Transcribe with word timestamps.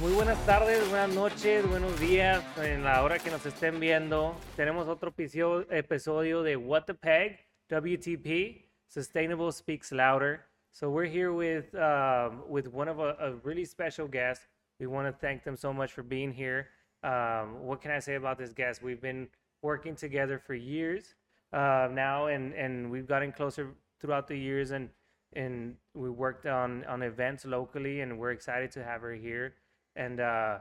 Muy 0.00 0.14
buenas 0.14 0.44
tardes, 0.46 0.88
buenas 0.88 1.14
noches, 1.14 1.68
buenos 1.68 2.00
días 2.00 2.42
en 2.56 2.82
la 2.82 3.02
hora 3.02 3.18
que 3.18 3.30
nos 3.30 3.44
estén 3.44 3.78
viendo. 3.78 4.34
Tenemos 4.56 4.88
otro 4.88 5.12
episodio, 5.14 6.42
de 6.42 6.56
What 6.56 6.84
the 6.86 6.94
Peg, 6.94 7.38
WTP, 7.68 8.70
Sustainable 8.86 9.52
Speaks 9.52 9.92
Louder. 9.92 10.46
So 10.70 10.88
we're 10.88 11.10
here 11.10 11.30
with 11.34 11.74
um, 11.74 12.42
with 12.48 12.68
one 12.68 12.88
of 12.88 13.00
a, 13.00 13.16
a 13.20 13.34
really 13.44 13.66
special 13.66 14.08
guest. 14.08 14.48
We 14.80 14.86
want 14.86 15.08
to 15.08 15.12
thank 15.12 15.44
them 15.44 15.56
so 15.56 15.74
much 15.74 15.92
for 15.92 16.02
being 16.02 16.32
here. 16.32 16.68
Um, 17.04 17.62
what 17.62 17.82
can 17.82 17.90
I 17.90 17.98
say 17.98 18.14
about 18.14 18.38
this 18.38 18.54
guest? 18.54 18.82
We've 18.82 19.00
been 19.00 19.28
working 19.60 19.94
together 19.94 20.38
for 20.38 20.54
years 20.54 21.14
uh, 21.52 21.88
now, 21.92 22.28
and 22.28 22.54
and 22.54 22.90
we've 22.90 23.06
gotten 23.06 23.30
closer 23.30 23.74
throughout 24.00 24.26
the 24.26 24.38
years, 24.38 24.70
and 24.70 24.88
and 25.34 25.76
we 25.92 26.08
worked 26.08 26.46
on 26.46 26.82
on 26.86 27.02
events 27.02 27.44
locally, 27.44 28.00
and 28.00 28.18
we're 28.18 28.32
excited 28.32 28.70
to 28.72 28.82
have 28.82 29.02
her 29.02 29.12
here. 29.12 29.52
And 29.96 30.20
uh, 30.20 30.58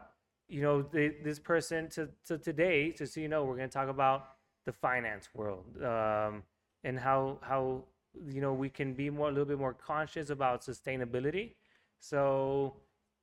you 0.47 0.61
know, 0.61 0.81
the, 0.81 1.15
this 1.23 1.39
person 1.39 1.89
to, 1.91 2.09
to 2.27 2.37
today, 2.37 2.91
just 2.91 3.13
so 3.13 3.21
you 3.21 3.27
know, 3.27 3.45
we're 3.45 3.55
going 3.55 3.69
to 3.69 3.73
talk 3.73 3.89
about 3.89 4.29
the 4.65 4.71
finance 4.71 5.29
world 5.33 5.65
um, 5.83 6.43
and 6.83 6.99
how 6.99 7.39
how 7.41 7.83
you 8.27 8.41
know 8.41 8.53
we 8.53 8.69
can 8.69 8.93
be 8.93 9.09
more 9.09 9.27
a 9.27 9.31
little 9.31 9.45
bit 9.45 9.57
more 9.57 9.73
conscious 9.73 10.29
about 10.29 10.61
sustainability. 10.61 11.53
So 11.99 12.75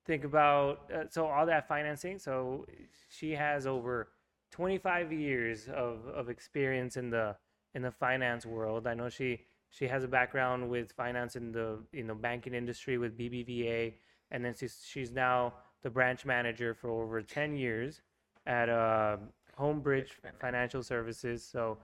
think 0.07 0.25
about 0.25 0.91
uh, 0.93 1.05
so 1.11 1.27
all 1.27 1.47
that 1.47 1.69
financing. 1.69 2.19
So 2.19 2.67
she 3.09 3.33
has 3.33 3.67
over 3.67 4.09
25 4.51 5.13
years 5.13 5.69
of, 5.69 6.07
of 6.09 6.29
experience 6.29 6.97
in 6.97 7.11
the 7.11 7.37
in 7.75 7.83
the 7.83 7.91
finance 7.91 8.47
world. 8.47 8.87
I 8.87 8.95
know 8.95 9.09
she 9.09 9.41
she 9.71 9.87
has 9.87 10.03
a 10.03 10.09
background 10.09 10.69
with 10.69 10.93
finance 10.93 11.37
in 11.37 11.53
the 11.53 11.79
in 11.93 12.07
the 12.07 12.15
banking 12.15 12.55
industry 12.55 12.99
with 12.99 13.19
BBVA, 13.19 13.95
and 14.31 14.45
then 14.45 14.55
she's 14.59 14.83
she's 14.85 15.11
now 15.11 15.55
the 15.83 15.91
branch 15.91 16.25
manager 16.25 16.75
for 16.75 16.91
over 16.91 17.23
10 17.23 17.55
years 17.57 18.01
at 18.47 18.69
uh, 18.69 19.17
Homebridge 19.59 20.09
Financial 20.41 20.83
Services. 20.83 21.43
So 21.45 21.79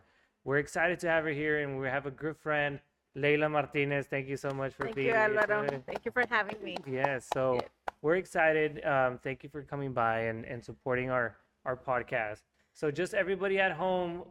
we're 0.44 0.58
excited 0.58 0.98
to 1.00 1.08
have 1.08 1.24
her 1.24 1.30
here, 1.30 1.60
and 1.60 1.78
we 1.78 1.86
have 1.86 2.06
a 2.06 2.10
good 2.10 2.36
friend, 2.36 2.80
Leila 3.14 3.48
Martinez. 3.48 4.06
Thank 4.06 4.28
you 4.28 4.36
so 4.36 4.50
much 4.50 4.74
for 4.74 4.84
Thank 4.84 4.96
being 4.96 5.08
you, 5.08 5.14
here. 5.14 5.38
Alvaro. 5.38 5.62
today. 5.64 5.82
Thank 5.86 6.04
you 6.04 6.10
for 6.10 6.24
having 6.28 6.62
me. 6.62 6.76
Yes, 6.86 7.28
so 7.32 7.54
Yeah. 7.54 7.60
we're 8.02 8.16
excited. 8.16 8.84
Um, 8.84 9.18
thank 9.22 9.42
you 9.42 9.48
for 9.48 9.62
coming 9.62 9.92
by 9.92 10.20
and, 10.22 10.44
and 10.44 10.64
supporting 10.64 11.10
our, 11.10 11.36
our 11.64 11.76
podcast. 11.76 12.42
So 12.72 12.90
just 12.90 13.14
everybody 13.14 13.58
at 13.58 13.72
home, 13.72 14.24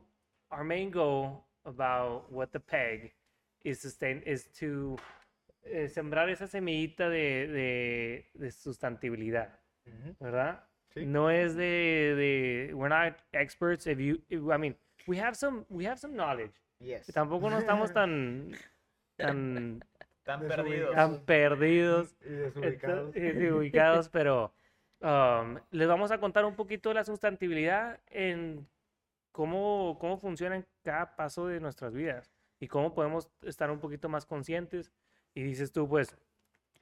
our 0.52 0.64
main 0.64 0.90
goal 0.92 1.46
about 1.66 2.32
what 2.32 2.52
the 2.52 2.60
peg 2.60 3.14
is 3.64 3.80
sustain 3.80 4.22
is 4.26 4.48
to 4.58 4.98
eh, 5.64 5.88
sembrar 5.90 6.30
esa 6.30 6.48
semillita 6.48 7.10
de, 7.10 7.48
de, 7.48 8.30
de 8.34 8.52
sustentabilidad, 8.52 9.60
¿verdad? 10.20 10.64
Sí. 10.90 11.06
No 11.06 11.30
es 11.32 11.56
de, 11.56 12.14
de 12.16 12.74
we're 12.76 12.90
not 12.94 13.16
experts. 13.32 13.88
If 13.88 13.98
you, 14.00 14.18
if- 14.30 14.42
I 14.54 14.58
mean, 14.60 14.78
we 15.08 15.20
have 15.20 15.36
some 15.36 15.66
we 15.70 15.86
have 15.88 15.98
some 15.98 16.14
knowledge. 16.14 16.54
Yes. 16.80 17.08
Tampoco 17.14 17.50
no 17.50 17.58
estamos 17.58 17.92
tan 17.94 18.52
tan 19.18 19.80
Desubicados. 20.20 20.48
perdidos. 20.56 20.96
tan 20.96 21.26
perdidos. 21.26 22.16
Y 22.22 22.30
desubicados. 22.30 23.16
Y 23.16 23.20
desubicados, 23.20 24.10
pero 24.10 24.54
um, 25.02 25.58
les 25.72 25.88
vamos 25.88 26.12
a 26.12 26.20
contar 26.20 26.46
un 26.46 26.56
poquito 26.56 26.90
de 26.90 26.96
la 26.96 27.04
sustentabilidad 27.04 28.00
en 28.08 28.68
cómo, 29.32 29.98
cómo 30.00 30.18
funciona 30.18 30.56
en 30.58 30.66
cada 30.84 31.16
paso 31.16 31.48
de 31.48 31.60
nuestras 31.60 31.94
vidas 31.94 32.32
y 32.60 32.68
cómo 32.68 32.94
podemos 32.94 33.30
estar 33.44 33.72
un 33.72 33.80
poquito 33.80 34.10
más 34.10 34.26
conscientes. 34.26 34.92
Y 35.36 35.44
dices 35.44 35.72
tú, 35.72 35.88
pues, 35.88 36.16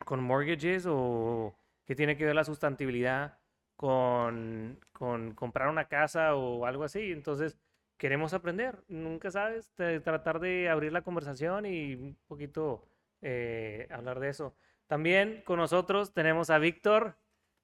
con 0.05 0.23
mortgages 0.23 0.85
o 0.87 1.55
qué 1.85 1.95
tiene 1.95 2.17
que 2.17 2.25
ver 2.25 2.35
la 2.35 2.43
sustentabilidad 2.43 3.37
con, 3.75 4.79
con 4.91 5.33
comprar 5.33 5.69
una 5.69 5.87
casa 5.87 6.35
o 6.35 6.65
algo 6.65 6.83
así. 6.83 7.11
Entonces, 7.11 7.57
queremos 7.97 8.33
aprender, 8.33 8.83
nunca 8.87 9.31
sabes, 9.31 9.71
tratar 9.75 10.39
de 10.39 10.69
abrir 10.69 10.91
la 10.91 11.01
conversación 11.03 11.65
y 11.65 11.95
un 11.95 12.17
poquito 12.27 12.83
eh, 13.21 13.87
hablar 13.91 14.19
de 14.19 14.29
eso. 14.29 14.55
También 14.87 15.41
con 15.45 15.57
nosotros 15.57 16.13
tenemos 16.13 16.49
a 16.49 16.57
Víctor. 16.57 17.15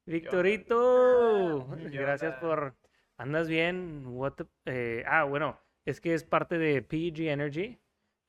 Victorito, 0.05 1.67
¿Qué 1.91 1.97
gracias 1.97 2.35
por... 2.39 2.75
¿Andas 3.17 3.47
bien? 3.49 4.03
What 4.05 4.33
the- 4.33 4.45
eh, 4.65 5.03
ah, 5.07 5.23
bueno, 5.23 5.59
es 5.85 5.99
que 5.99 6.13
es 6.13 6.23
parte 6.23 6.57
de 6.57 6.81
PG 6.81 7.29
Energy. 7.31 7.79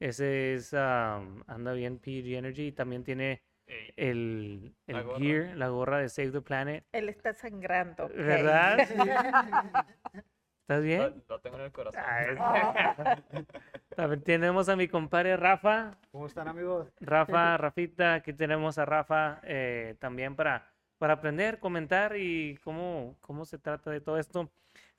Ese 0.00 0.54
es, 0.54 0.72
um, 0.72 1.42
anda 1.46 1.72
bien 1.72 1.98
PG 1.98 2.36
Energy 2.36 2.68
y 2.68 2.72
también 2.72 3.02
tiene 3.04 3.42
el, 3.96 4.74
La 4.86 5.00
el 5.00 5.06
gear, 5.18 5.56
la 5.56 5.68
gorra 5.68 5.98
de 5.98 6.08
Save 6.08 6.30
the 6.30 6.40
Planet. 6.40 6.84
Él 6.92 7.08
está 7.08 7.34
sangrando. 7.34 8.08
¿Verdad? 8.08 8.78
¿Estás 10.62 10.80
lo, 10.80 10.82
bien? 10.82 11.24
lo 11.28 11.40
tengo 11.40 11.56
en 11.56 11.62
el 11.64 11.72
corazón. 11.72 12.02
Ah, 12.04 12.24
es- 13.34 13.46
También 13.96 14.22
tenemos 14.22 14.68
a 14.68 14.76
mi 14.76 14.86
compadre 14.86 15.36
Rafa. 15.36 15.96
¿Cómo 16.12 16.26
están, 16.26 16.46
amigos? 16.46 16.88
Rafa, 17.00 17.56
Rafita, 17.56 18.14
aquí 18.14 18.32
tenemos 18.32 18.78
a 18.78 18.84
Rafa 18.84 19.40
eh, 19.42 19.96
también 19.98 20.36
para, 20.36 20.70
para 20.98 21.14
aprender, 21.14 21.58
comentar 21.58 22.16
y 22.16 22.56
cómo, 22.62 23.16
cómo 23.20 23.44
se 23.44 23.58
trata 23.58 23.90
de 23.90 24.00
todo 24.00 24.18
esto. 24.18 24.50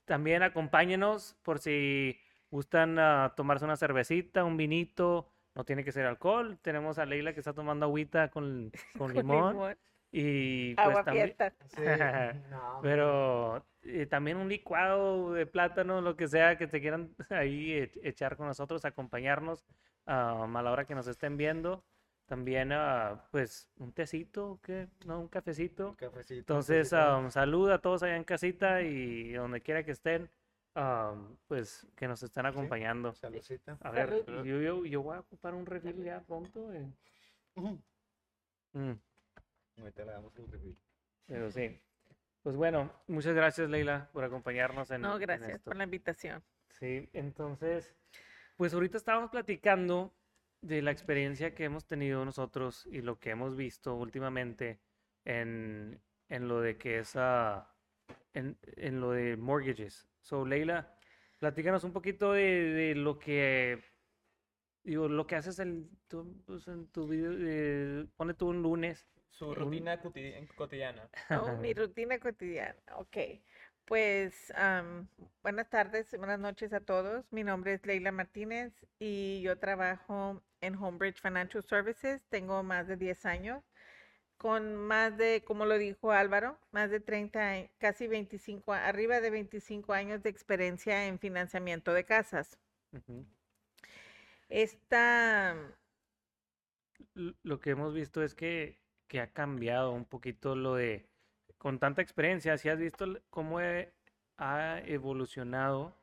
También 0.06 0.44
acompáñenos 0.44 1.38
por 1.44 1.60
si 1.60 2.20
gustan 2.50 2.98
ah, 3.00 3.34
tomarse 3.36 3.66
una 3.66 3.78
cervecita, 3.78 4.44
un 4.44 4.58
vinito, 4.58 5.28
no 5.56 5.64
tiene 5.66 5.84
que 5.84 5.92
ser 5.92 6.06
alcohol. 6.06 6.58
Tenemos 6.62 7.00
a 7.00 7.06
Leila 7.06 7.34
que 7.34 7.40
está 7.40 7.54
tomando 7.54 7.86
agüita 7.86 8.30
con, 8.30 8.72
con 8.98 9.14
Con 9.14 9.16
limón. 9.16 9.78
Y 10.12 10.74
pues 10.74 10.88
Agua 10.88 11.04
también, 11.04 11.26
fiesta. 11.28 11.54
Sí. 11.68 11.82
No, 12.50 12.80
pero 12.82 13.66
eh, 13.84 14.06
también 14.08 14.38
un 14.38 14.50
licuado 14.50 15.34
de 15.34 15.46
plátano, 15.46 16.02
lo 16.02 16.16
que 16.16 16.28
sea 16.28 16.58
que 16.58 16.68
te 16.68 16.82
quieran 16.82 17.16
ahí 17.30 17.74
e- 17.74 17.92
echar 18.04 18.36
con 18.36 18.48
nosotros, 18.48 18.86
acompañarnos 18.86 19.66
um, 20.08 20.58
a 20.58 20.62
la 20.64 20.72
hora 20.72 20.86
que 20.86 20.96
nos 20.96 21.08
estén 21.08 21.38
viendo. 21.38 21.84
También, 22.26 22.72
ah, 22.72 23.28
pues, 23.32 23.72
un 23.78 23.92
tecito, 23.92 24.60
¿qué? 24.62 24.88
¿No? 25.06 25.20
Un 25.20 25.28
cafecito. 25.28 25.90
un 25.90 25.96
cafecito. 25.96 26.40
Entonces, 26.40 26.92
un 26.94 27.26
um, 27.26 27.30
salud 27.32 27.72
a 27.72 27.80
todos 27.80 28.04
allá 28.04 28.16
en 28.16 28.24
casita 28.24 28.82
y 28.82 29.34
donde 29.34 29.62
quiera 29.62 29.84
que 29.84 29.92
estén, 29.92 30.30
um, 30.76 31.36
pues, 31.48 31.88
que 31.96 32.08
nos 32.08 32.22
estén 32.24 32.46
acompañando. 32.46 33.14
Saludcita. 33.14 33.78
A 33.82 33.92
ver, 33.92 34.26
yo, 34.26 34.44
yo, 34.62 34.86
yo 34.86 35.02
voy 35.02 35.18
a 35.18 35.20
ocupar 35.22 35.54
un 35.54 35.66
refil 35.66 36.04
ya 36.04 36.22
pronto. 36.22 36.72
eh. 36.74 36.88
Mm. 38.74 38.94
Ahorita 39.80 40.06
le 40.06 40.12
damos 40.12 40.36
el 40.38 40.48
review. 40.48 40.76
Pero 41.26 41.52
sí. 41.52 41.80
Pues 42.44 42.56
bueno, 42.56 42.92
muchas 43.08 43.36
gracias 43.36 43.70
Leila 43.70 44.10
por 44.14 44.24
acompañarnos 44.24 44.90
en, 44.92 45.02
No, 45.02 45.16
en 45.16 45.22
gracias 45.22 45.50
esto. 45.52 45.66
por 45.66 45.76
la 45.76 45.84
invitación. 45.84 46.44
Sí, 46.70 47.10
entonces, 47.14 47.96
pues 48.56 48.74
ahorita 48.74 48.98
estábamos 48.98 49.30
platicando 49.30 50.14
de 50.62 50.82
la 50.82 50.92
experiencia 50.92 51.54
que 51.54 51.66
hemos 51.66 51.86
tenido 51.86 52.24
nosotros 52.26 52.86
y 52.92 53.02
lo 53.02 53.20
que 53.20 53.32
hemos 53.32 53.56
visto 53.56 53.96
últimamente 53.96 54.80
en, 55.26 56.02
en 56.30 56.48
lo 56.48 56.62
de 56.62 56.78
que 56.78 57.00
es 57.00 57.16
ah, 57.16 57.74
en, 58.34 58.58
en 58.62 59.00
lo 59.02 59.12
de 59.12 59.36
mortgages. 59.38 60.09
So, 60.22 60.46
Leila, 60.46 60.96
platícanos 61.40 61.84
un 61.84 61.94
poquito 61.94 62.34
de, 62.34 62.44
de 62.44 62.96
lo 62.96 63.20
que 63.20 63.82
digo, 64.84 65.08
lo 65.08 65.28
que 65.28 65.36
haces 65.36 65.60
en 65.60 65.90
tu, 66.08 66.42
pues, 66.46 66.68
en 66.68 66.88
tu 66.92 67.08
video, 67.08 67.32
de- 67.32 68.08
pone 68.18 68.34
tú 68.34 68.48
un 68.50 68.62
lunes. 68.62 69.08
Su 69.30 69.54
rutina 69.56 70.02
cotidi- 70.02 70.48
cotidiana. 70.56 71.10
Oh, 71.54 71.58
mi 71.58 71.74
rutina 71.74 72.20
cotidiana. 72.20 72.76
Ok. 72.96 73.18
Pues 73.86 74.52
am, 74.56 75.08
buenas 75.42 75.70
tardes, 75.70 76.16
buenas 76.18 76.40
noches 76.40 76.74
a 76.74 76.80
todos. 76.80 77.32
Mi 77.32 77.44
nombre 77.44 77.74
es 77.74 77.86
Leila 77.86 78.12
Martínez 78.12 78.74
y 79.00 79.42
yo 79.42 79.58
trabajo 79.58 80.44
en 80.62 80.76
Homebridge 80.76 81.22
Financial 81.22 81.64
Services. 81.64 82.28
Tengo 82.30 82.62
más 82.62 82.88
de 82.88 82.98
10 82.98 83.26
años, 83.26 83.64
con 84.40 84.76
más 84.76 85.18
de, 85.18 85.44
como 85.46 85.66
lo 85.68 85.78
dijo 85.78 86.12
Álvaro, 86.14 86.58
más 86.72 86.90
de 86.90 87.00
30, 87.00 87.54
a- 87.54 87.68
casi 87.78 88.08
25, 88.08 88.74
a- 88.74 88.88
arriba 88.88 89.22
de 89.22 89.30
25 89.30 89.94
años 89.94 90.24
de 90.24 90.32
experiencia 90.32 91.06
en 91.08 91.20
financiamiento 91.20 91.94
de 91.94 92.06
casas. 92.06 92.58
Esta, 94.50 95.56
l- 97.16 97.36
lo 97.44 97.60
que 97.60 97.72
hemos 97.72 97.94
visto 97.94 98.24
es 98.24 98.36
que, 98.36 98.78
que 99.08 99.20
ha 99.22 99.32
cambiado 99.32 99.92
un 99.92 100.06
poquito 100.06 100.56
lo 100.56 100.76
de, 100.76 101.10
con 101.58 101.80
tanta 101.80 102.02
experiencia, 102.02 102.58
si 102.58 102.70
has 102.70 102.80
visto 102.80 103.06
cómo 103.30 103.60
ha 104.38 104.80
evolucionado, 104.86 105.96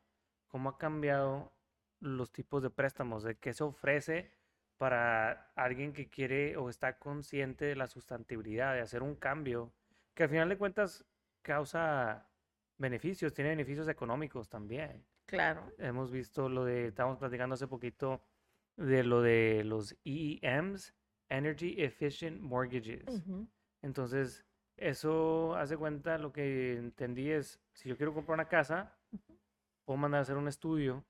cómo 0.49 0.71
ha 0.71 0.79
cambiado 0.79 1.53
los 2.01 2.31
tipos 2.33 2.63
de 2.63 2.71
préstamos, 2.71 3.23
de 3.25 3.37
qué 3.37 3.53
se 3.55 3.65
ofrece 3.65 4.31
para 4.79 5.53
alguien 5.55 5.93
que 5.93 6.09
quiere 6.09 6.57
o 6.57 6.69
está 6.69 6.99
consciente 6.99 7.65
de 7.65 7.77
la 7.77 7.87
sustentabilidad, 7.87 8.75
de 8.75 8.81
hacer 8.81 9.03
un 9.03 9.17
cambio, 9.17 9.73
que 10.15 10.25
al 10.25 10.29
final 10.29 10.49
de 10.49 10.59
cuentas 10.59 11.05
causa 11.43 12.29
beneficios, 12.79 13.33
tiene 13.33 13.51
beneficios 13.51 13.89
económicos 13.89 14.49
también. 14.49 15.05
Claro, 15.27 15.73
hemos 15.79 16.11
visto 16.11 16.49
lo 16.49 16.65
de, 16.65 16.89
estábamos 16.89 17.19
platicando 17.19 17.55
hace 17.55 17.67
poquito 17.67 18.23
de 18.77 19.03
lo 19.03 19.23
de 19.23 19.65
los 19.65 19.97
EEMs, 20.05 20.95
Energy 21.29 21.75
Efficient 21.79 22.41
Mortgages. 22.41 23.05
ujú, 23.07 23.49
Entonces, 23.83 24.45
eso 24.77 25.55
hace 25.57 25.77
cuenta, 25.77 26.19
lo 26.19 26.33
que 26.33 26.75
entendí 26.75 27.31
es, 27.31 27.61
si 27.73 27.89
yo 27.89 27.97
quiero 27.97 28.15
comprar 28.15 28.35
una 28.35 28.49
casa, 28.49 28.97
puedo 29.85 29.97
mandar 29.97 30.21
a 30.21 30.23
hacer 30.23 30.37
un 30.37 30.49
estudio 30.49 31.05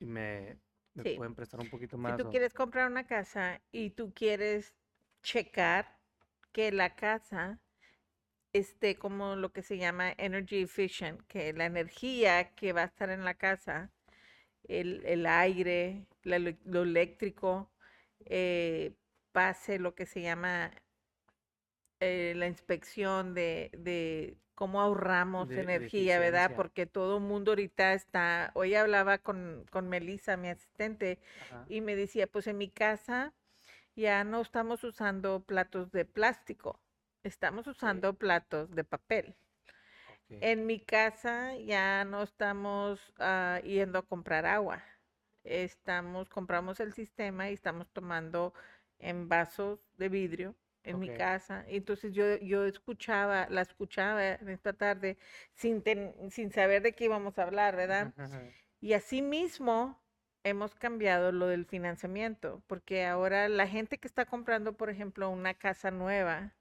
y 0.00 0.06
me, 0.06 0.58
me 0.98 1.04
Sí. 1.04 1.12
pueden 1.14 1.34
prestar 1.34 1.60
un 1.60 1.68
poquito 1.68 1.96
Si 2.04 2.12
más. 2.12 2.14
tú 2.14 2.24
o- 2.24 2.30
quieres 2.30 2.54
comprar 2.54 2.90
una 2.90 3.06
casa 3.06 3.60
y 3.72 3.90
tú 3.90 4.12
quieres 4.14 4.74
checar 5.22 5.98
que 6.52 6.72
la 6.72 6.94
casa 6.96 7.60
esté 8.52 8.96
como 8.98 9.36
lo 9.36 9.52
que 9.52 9.62
se 9.62 9.78
llama 9.78 10.12
energy 10.18 10.62
efficient, 10.62 11.22
que 11.28 11.52
la 11.54 11.66
energía 11.66 12.54
que 12.54 12.72
va 12.72 12.82
a 12.82 12.86
estar 12.86 13.10
en 13.10 13.24
la 13.24 13.34
casa, 13.34 13.92
el, 14.64 15.04
el 15.06 15.26
aire, 15.26 16.06
la 16.24 16.38
lo 16.40 16.82
eléctrico, 16.84 17.70
eh, 18.26 18.94
pase 19.32 19.78
lo 19.80 19.94
que 19.94 20.06
se 20.06 20.22
llama 20.22 20.72
eh, 22.00 22.32
la 22.36 22.46
inspección 22.46 23.34
de, 23.34 23.70
de 23.76 24.36
cómo 24.58 24.80
ahorramos 24.82 25.48
De- 25.48 25.54
de 25.54 25.60
energía, 25.62 26.18
¿verdad? 26.20 26.52
Porque 26.56 26.86
todo 26.86 27.18
el 27.18 27.24
mundo 27.24 27.52
ahorita 27.52 27.94
está, 27.94 28.50
hoy 28.54 28.74
hablaba 28.74 29.18
con, 29.18 29.66
con 29.70 29.88
Melissa, 29.88 30.36
mi 30.36 30.48
asistente, 30.50 31.20
Ajá, 31.40 31.68
y 31.68 31.80
me 31.82 31.96
decía, 31.96 32.26
pues 32.26 32.46
en 32.48 32.58
mi 32.58 32.70
casa 32.70 33.34
ya 33.96 34.24
no 34.24 34.40
estamos 34.42 34.84
usando 34.84 35.40
platos 35.44 35.92
de 35.92 36.04
plástico, 36.06 36.80
estamos 37.24 37.66
usando 37.68 38.14
platos 38.14 38.70
de 38.74 38.84
papel. 38.84 39.36
En 40.40 40.66
mi 40.66 40.80
casa 40.80 41.56
ya 41.56 42.04
no 42.04 42.22
estamos 42.22 43.12
ah, 43.18 43.60
yendo 43.64 43.98
a 43.98 44.06
comprar 44.06 44.46
agua. 44.46 44.82
Estamos, 45.44 46.28
compramos 46.28 46.80
el 46.80 46.92
sistema 46.92 47.50
y 47.50 47.54
estamos 47.54 47.88
tomando 47.92 48.52
en 48.98 49.28
vasos 49.28 49.80
de 49.96 50.08
vidrio 50.08 50.56
en 50.88 50.98
mi 51.00 51.10
casa. 51.10 51.64
Entonces 51.68 52.12
yo, 52.14 52.36
yo 52.38 52.64
escuchaba, 52.66 53.46
la 53.50 53.62
escuchaba 53.62 54.26
en 54.34 54.48
esta 54.48 54.72
tarde 54.74 55.18
sin, 55.54 55.82
ten- 55.82 56.14
sin 56.30 56.52
saber 56.52 56.82
de 56.82 56.92
qué 56.94 57.04
íbamos 57.06 57.38
a 57.38 57.42
hablar, 57.44 57.76
¿verdad? 57.76 58.12
Y 58.80 58.92
asimismo 58.94 60.00
hemos 60.44 60.74
cambiado 60.74 61.32
lo 61.32 61.46
del 61.48 61.66
financiamiento, 61.66 62.62
porque 62.66 63.04
ahora 63.06 63.48
la 63.48 63.66
gente 63.68 63.98
que 63.98 64.08
está 64.08 64.26
comprando, 64.26 64.74
por 64.76 64.90
ejemplo, 64.90 65.28
una 65.30 65.54
casa 65.54 65.90
nueva 65.90 66.54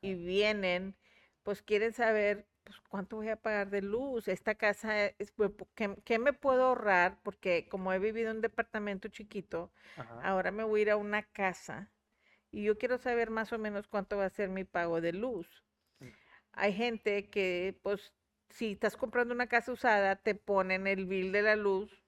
y 0.00 0.14
vienen, 0.14 0.96
pues 1.42 1.62
quieren 1.62 1.92
saber 1.92 2.46
pues, 2.64 2.80
cuánto 2.88 3.16
voy 3.16 3.28
a 3.28 3.36
pagar 3.36 3.70
de 3.70 3.82
luz. 3.82 4.28
Esta 4.28 4.54
casa, 4.56 5.06
es, 5.06 5.32
¿qué, 5.74 5.96
qué 6.04 6.18
me 6.18 6.32
puedo 6.32 6.64
ahorrar? 6.66 7.18
Porque 7.22 7.68
como 7.68 7.92
he 7.92 7.98
vivido 7.98 8.30
en 8.30 8.36
un 8.38 8.42
departamento 8.42 9.08
chiquito, 9.08 9.72
ajá, 9.96 10.28
ahora 10.28 10.50
me 10.50 10.64
voy 10.64 10.80
a 10.80 10.82
ir 10.82 10.90
a 10.90 10.96
una 10.96 11.22
casa 11.22 11.90
y 12.52 12.64
yo 12.64 12.78
quiero 12.78 12.98
saber 12.98 13.30
más 13.30 13.52
o 13.52 13.58
menos 13.58 13.86
cuánto 13.86 14.16
va 14.16 14.26
a 14.26 14.30
ser 14.30 14.48
mi 14.48 14.64
pago 14.64 15.00
de 15.00 15.12
luz. 15.12 15.46
Mm. 16.00 16.08
Hay 16.52 16.72
gente 16.72 17.28
que, 17.30 17.78
pues, 17.82 18.12
si 18.48 18.72
estás 18.72 18.96
comprando 18.96 19.34
una 19.34 19.46
casa 19.46 19.72
usada, 19.72 20.16
te 20.16 20.34
ponen 20.34 20.86
el 20.86 21.06
bill 21.06 21.32
de 21.32 21.42
la 21.42 21.56
luz 21.56 22.02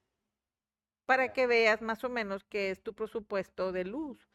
para 1.05 1.33
que 1.33 1.47
veas 1.47 1.81
más 1.81 2.03
o 2.03 2.09
menos 2.09 2.43
qué 2.43 2.69
es 2.69 2.81
tu 2.81 2.93
presupuesto 2.93 3.71
de 3.71 3.85
luz. 3.85 4.29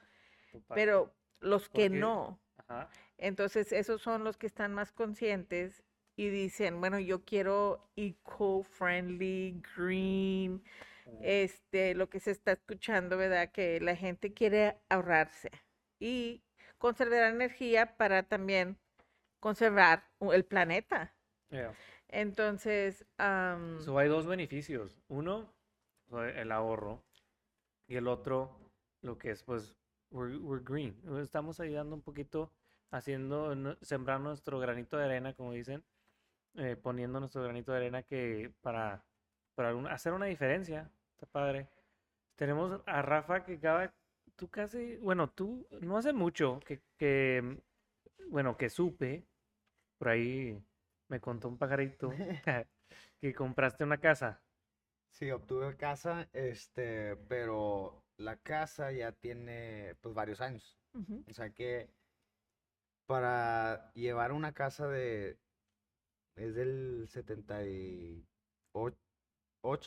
Pero 0.75 1.15
los 1.41 1.69
que 1.69 1.91
no, 1.91 2.41
ajá, 2.57 2.89
entonces 3.19 3.73
esos 3.73 4.01
son 4.01 4.25
los 4.25 4.37
que 4.37 4.47
están 4.47 4.73
más 4.73 4.93
conscientes 4.93 5.85
y 6.17 6.31
dicen, 6.31 6.81
bueno, 6.81 6.99
yo 6.99 7.25
quiero 7.25 7.91
eco-friendly, 7.97 9.63
green, 9.77 10.65
mm, 11.05 11.19
este, 11.23 11.95
lo 11.95 12.09
que 12.09 12.19
se 12.19 12.31
está 12.31 12.53
escuchando, 12.53 13.17
¿verdad? 13.17 13.53
Que 13.53 13.81
la 13.81 13.95
gente 13.95 14.33
quiere 14.33 14.79
ahorrarse 14.89 15.51
y 15.99 16.43
conservar 16.79 17.33
energía 17.33 17.97
para 17.97 18.23
también 18.23 18.79
conservar 19.41 20.05
el 20.33 20.45
planeta. 20.45 21.13
yeah. 21.51 21.73
Entonces, 22.09 23.05
So, 23.81 23.99
hay 23.99 24.09
dos 24.09 24.27
beneficios. 24.27 24.99
Uno, 25.09 25.53
el 26.35 26.53
ahorro. 26.53 27.03
Y 27.87 27.97
el 27.97 28.09
otro, 28.09 28.59
lo 29.03 29.19
que 29.19 29.31
es, 29.31 29.43
pues, 29.43 29.77
we're, 30.11 30.37
we're 30.39 30.63
green. 30.65 30.95
Estamos 31.21 31.61
ayudando 31.61 31.95
un 31.95 32.03
poquito, 32.03 32.51
haciendo, 32.91 33.55
sembrar 33.83 34.21
nuestro 34.21 34.59
granito 34.59 34.97
de 34.97 35.05
arena, 35.05 35.35
como 35.35 35.53
dicen, 35.53 35.85
eh, 36.55 36.77
poniendo 36.77 37.21
nuestro 37.21 37.43
granito 37.43 37.73
de 37.73 37.79
arena 37.79 38.03
que 38.03 38.53
para, 38.63 39.05
para 39.55 39.75
un- 39.75 39.87
hacer 39.87 40.13
una 40.13 40.27
diferencia. 40.27 40.91
Está 41.13 41.27
padre. 41.27 41.69
Tenemos 42.37 42.81
a 42.87 43.03
Rafa 43.03 43.45
que 43.45 43.55
acaba, 43.55 43.93
tú 44.39 44.49
casi, 44.49 44.97
bueno, 44.99 45.29
tú 45.29 45.67
no 45.81 45.99
hace 45.99 46.13
mucho 46.13 46.61
que, 46.65 46.81
que, 46.97 47.61
bueno, 48.31 48.57
que 48.57 48.71
supe, 48.71 49.27
por 49.99 50.09
ahí 50.09 50.57
me 51.09 51.21
contó 51.21 51.49
un 51.49 51.59
pajarito 51.59 52.11
que 53.21 53.35
compraste 53.35 53.85
una 53.85 53.99
casa. 53.99 54.41
Sí, 55.11 55.31
obtuve 55.33 55.77
casa, 55.77 56.29
este, 56.33 57.17
pero 57.29 58.05
la 58.17 58.37
casa 58.37 58.93
ya 58.93 59.11
tiene 59.13 59.97
pues 60.01 60.15
varios 60.15 60.41
años. 60.41 60.79
O 61.29 61.35
sea 61.35 61.51
que 61.51 61.91
para 63.07 63.93
llevar 63.95 64.33
una 64.33 64.53
casa 64.53 64.89
de 64.89 65.39
es 66.37 66.55
del 66.55 67.07
78, 67.09 68.97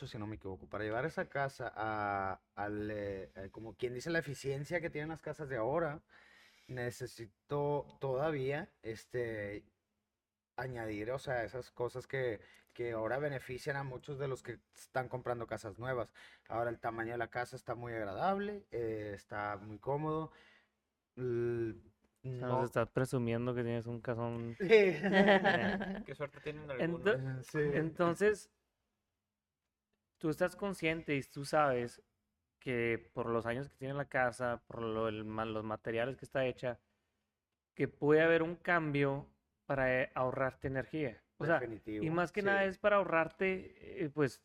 si 0.06 0.18
no 0.18 0.26
me 0.26 0.36
equivoco, 0.36 0.66
para 0.68 0.84
llevar 0.84 1.04
esa 1.06 1.28
casa 1.28 1.72
a, 1.74 2.40
al, 2.54 2.90
eh, 2.90 3.30
eh, 3.34 3.48
como 3.50 3.74
quien 3.74 3.94
dice 3.94 4.10
la 4.10 4.18
eficiencia 4.18 4.80
que 4.80 4.90
tienen 4.90 5.08
las 5.08 5.22
casas 5.22 5.48
de 5.48 5.56
ahora, 5.56 6.00
necesito 6.68 7.86
todavía 8.00 8.68
este 8.82 9.64
añadir, 10.56 11.10
o 11.10 11.18
sea, 11.18 11.44
esas 11.44 11.70
cosas 11.70 12.06
que, 12.06 12.40
que 12.74 12.92
ahora 12.92 13.18
benefician 13.18 13.76
a 13.76 13.82
muchos 13.84 14.18
de 14.18 14.28
los 14.28 14.42
que 14.42 14.58
están 14.74 15.08
comprando 15.08 15.46
casas 15.46 15.78
nuevas. 15.78 16.12
Ahora 16.48 16.70
el 16.70 16.78
tamaño 16.78 17.12
de 17.12 17.18
la 17.18 17.28
casa 17.28 17.56
está 17.56 17.74
muy 17.74 17.92
agradable, 17.92 18.66
eh, 18.70 19.12
está 19.14 19.56
muy 19.56 19.78
cómodo. 19.78 20.32
l- 21.16 21.76
No. 22.22 22.46
Nos 22.46 22.64
estás 22.66 22.88
presumiendo 22.90 23.54
que 23.54 23.64
tienes 23.64 23.86
un 23.86 24.00
casón. 24.00 24.56
Qué 26.06 26.14
suerte 26.14 26.40
tienen 26.40 26.70
algunos. 26.70 27.16
Ento- 27.16 27.42
Sí. 27.42 27.58
Entonces, 27.74 28.50
tú 30.22 30.30
estás 30.30 30.54
consciente 30.54 31.16
y 31.16 31.22
tú 31.24 31.44
sabes 31.44 32.00
que 32.60 33.10
por 33.12 33.26
los 33.26 33.44
años 33.44 33.68
que 33.68 33.74
tiene 33.74 33.94
la 33.94 34.04
casa, 34.04 34.62
por 34.68 34.80
lo- 34.80 35.08
el 35.08 35.24
ma- 35.24 35.44
los 35.44 35.64
materiales 35.64 36.16
que 36.16 36.24
está 36.24 36.46
hecha, 36.46 36.78
que 37.74 37.88
puede 37.88 38.22
haber 38.22 38.44
un 38.44 38.54
cambio 38.54 39.26
para 39.66 40.02
eh, 40.02 40.12
ahorrarte 40.14 40.68
energía. 40.68 41.20
O 41.38 41.44
sea, 41.44 41.60
y 41.84 42.08
más 42.08 42.30
que 42.30 42.40
sí. 42.40 42.46
nada 42.46 42.64
es 42.66 42.78
para 42.78 42.96
ahorrarte, 42.96 44.04
eh, 44.04 44.10
pues, 44.10 44.40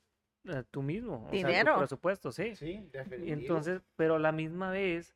eh, 0.45 0.63
tú 0.71 0.81
mismo. 0.81 1.17
O 1.17 1.29
sea, 1.29 1.29
tu 1.29 1.37
Dinero. 1.37 1.77
presupuesto, 1.77 2.31
sí. 2.31 2.55
Sí, 2.55 2.89
definitivo. 2.91 3.37
entonces, 3.37 3.83
pero 3.95 4.15
a 4.15 4.19
la 4.19 4.31
misma 4.31 4.71
vez 4.71 5.15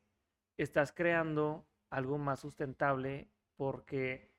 estás 0.58 0.92
creando 0.92 1.66
algo 1.90 2.20
más 2.20 2.40
sustentable 2.40 3.32
porque 3.56 4.30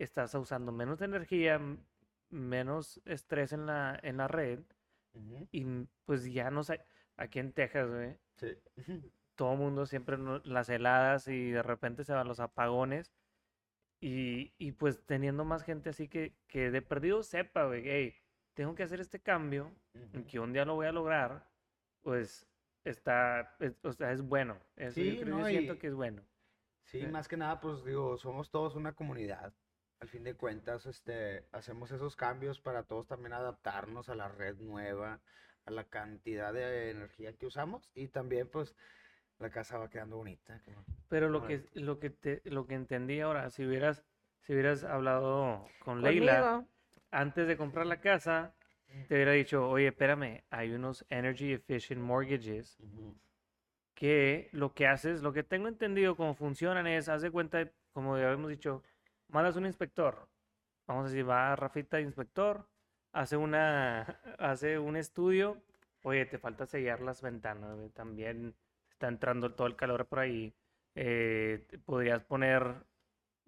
estás 0.00 0.34
usando 0.34 0.72
menos 0.72 1.00
energía, 1.00 1.60
menos 2.28 3.00
estrés 3.04 3.52
en 3.52 3.66
la, 3.66 4.00
en 4.02 4.16
la 4.16 4.26
red 4.26 4.58
Y 5.50 5.62
m- 5.62 5.86
pues 6.04 6.32
ya 6.32 6.50
no 6.50 6.62
sé, 6.62 6.80
aquí 7.16 7.38
en 7.38 7.52
Texas, 7.52 7.88
güey, 7.90 8.16
Sí. 8.36 8.56
todo 9.34 9.52
el 9.54 9.58
mundo 9.58 9.86
siempre 9.86 10.16
las 10.44 10.68
heladas 10.68 11.28
y 11.28 11.50
de 11.50 11.62
repente 11.62 12.04
se 12.04 12.12
van 12.12 12.28
los 12.28 12.40
apagones 12.40 13.12
y, 14.00 14.52
y 14.58 14.72
pues 14.72 15.04
teniendo 15.06 15.44
más 15.44 15.62
gente 15.62 15.90
así 15.90 16.08
que, 16.08 16.32
que 16.46 16.70
de 16.70 16.82
perdido 16.82 17.22
sepa, 17.22 17.66
güey, 17.66 17.82
hey, 17.88 18.14
tengo 18.54 18.74
que 18.74 18.82
hacer 18.82 19.00
este 19.00 19.20
cambio 19.20 19.72
Ujú. 19.94 20.26
que 20.26 20.40
un 20.40 20.52
día 20.52 20.64
lo 20.64 20.74
voy 20.74 20.86
a 20.86 20.92
lograr, 20.92 21.46
pues 22.02 22.46
está, 22.84 23.56
es, 23.60 23.78
o 23.82 23.92
sea, 23.92 24.12
es 24.12 24.22
bueno. 24.22 24.58
Eso 24.76 25.00
yo 25.00 25.12
Sí, 25.12 25.24
yo 25.24 25.44
siento 25.44 25.74
y- 25.74 25.78
que 25.78 25.86
es 25.88 25.94
bueno. 25.94 26.22
Sí, 26.82 27.06
más 27.06 27.28
que 27.28 27.36
nada, 27.36 27.60
pues 27.60 27.84
digo, 27.84 28.16
somos 28.16 28.50
todos 28.50 28.74
una 28.74 28.94
comunidad. 28.94 29.54
Al 30.00 30.08
fin 30.08 30.24
de 30.24 30.34
cuentas, 30.34 30.86
este, 30.86 31.44
hacemos 31.52 31.90
esos 31.90 32.16
cambios 32.16 32.58
para 32.58 32.84
todos 32.84 33.06
también 33.06 33.34
adaptarnos 33.34 34.08
a 34.08 34.14
la 34.14 34.28
red 34.28 34.56
nueva, 34.56 35.20
a 35.66 35.70
la 35.70 35.84
cantidad 35.84 36.54
de 36.54 36.90
energía 36.90 37.34
que 37.34 37.46
usamos 37.46 37.90
y 37.94 38.08
también, 38.08 38.48
pues, 38.48 38.74
la 39.38 39.50
casa 39.50 39.76
va 39.78 39.90
quedando 39.90 40.16
bonita. 40.16 40.60
como- 40.64 40.84
Pero 41.08 41.28
lo 41.28 41.44
que, 41.46 41.54
el- 41.54 41.68
lo 41.74 41.98
que 41.98 42.08
te, 42.08 42.40
lo 42.44 42.66
que 42.66 42.74
entendí 42.74 43.20
ahora, 43.20 43.50
si 43.50 43.66
hubieras, 43.66 44.02
si 44.40 44.54
hubieras 44.54 44.84
hablado 44.84 45.68
con 45.80 46.02
Leila 46.02 46.40
conmigo, 46.50 46.68
antes 47.10 47.46
de 47.46 47.56
comprar 47.58 47.84
la 47.86 48.00
casa, 48.00 48.54
te 49.06 49.14
hubiera 49.14 49.32
dicho, 49.32 49.68
oye, 49.68 49.88
espérame, 49.88 50.44
hay 50.50 50.72
unos 50.72 51.04
energy 51.10 51.52
efficient 51.52 52.00
mortgages 52.00 52.78
que 53.94 54.48
lo 54.52 54.72
que 54.72 54.86
haces, 54.86 55.20
lo 55.20 55.32
que 55.34 55.42
tengo 55.42 55.68
entendido 55.68 56.16
cómo 56.16 56.34
funcionan 56.34 56.86
es, 56.86 57.08
haz 57.08 57.20
de 57.22 57.30
cuenta, 57.30 57.70
como 57.92 58.16
ya 58.16 58.24
habíamos 58.26 58.48
dicho, 58.50 58.82
mandas 59.32 59.56
un 59.56 59.66
inspector. 59.66 60.28
Vamos 60.86 61.06
a 61.06 61.08
decir, 61.08 61.28
va 61.28 61.56
Rafita 61.56 62.00
inspector, 62.00 62.68
hace 63.12 63.36
una, 63.36 64.02
hace 64.38 64.78
un 64.78 64.96
estudio. 64.96 65.62
Oye, 66.02 66.26
te 66.26 66.38
falta 66.38 66.66
sellar 66.66 67.00
las 67.02 67.22
ventanas, 67.22 67.92
También 67.94 68.56
está 68.90 69.08
entrando 69.08 69.54
todo 69.54 69.66
el 69.66 69.76
calor 69.76 70.06
por 70.06 70.20
ahí. 70.20 70.54
eh, 70.94 71.66
podrías 71.84 72.24
poner 72.24 72.84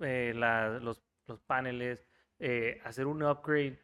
eh, 0.01 0.33
los 0.35 1.41
paneles, 1.47 2.07
eh, 2.39 2.81
hacer 2.85 3.07
un 3.07 3.23
upgrade, 3.23 3.81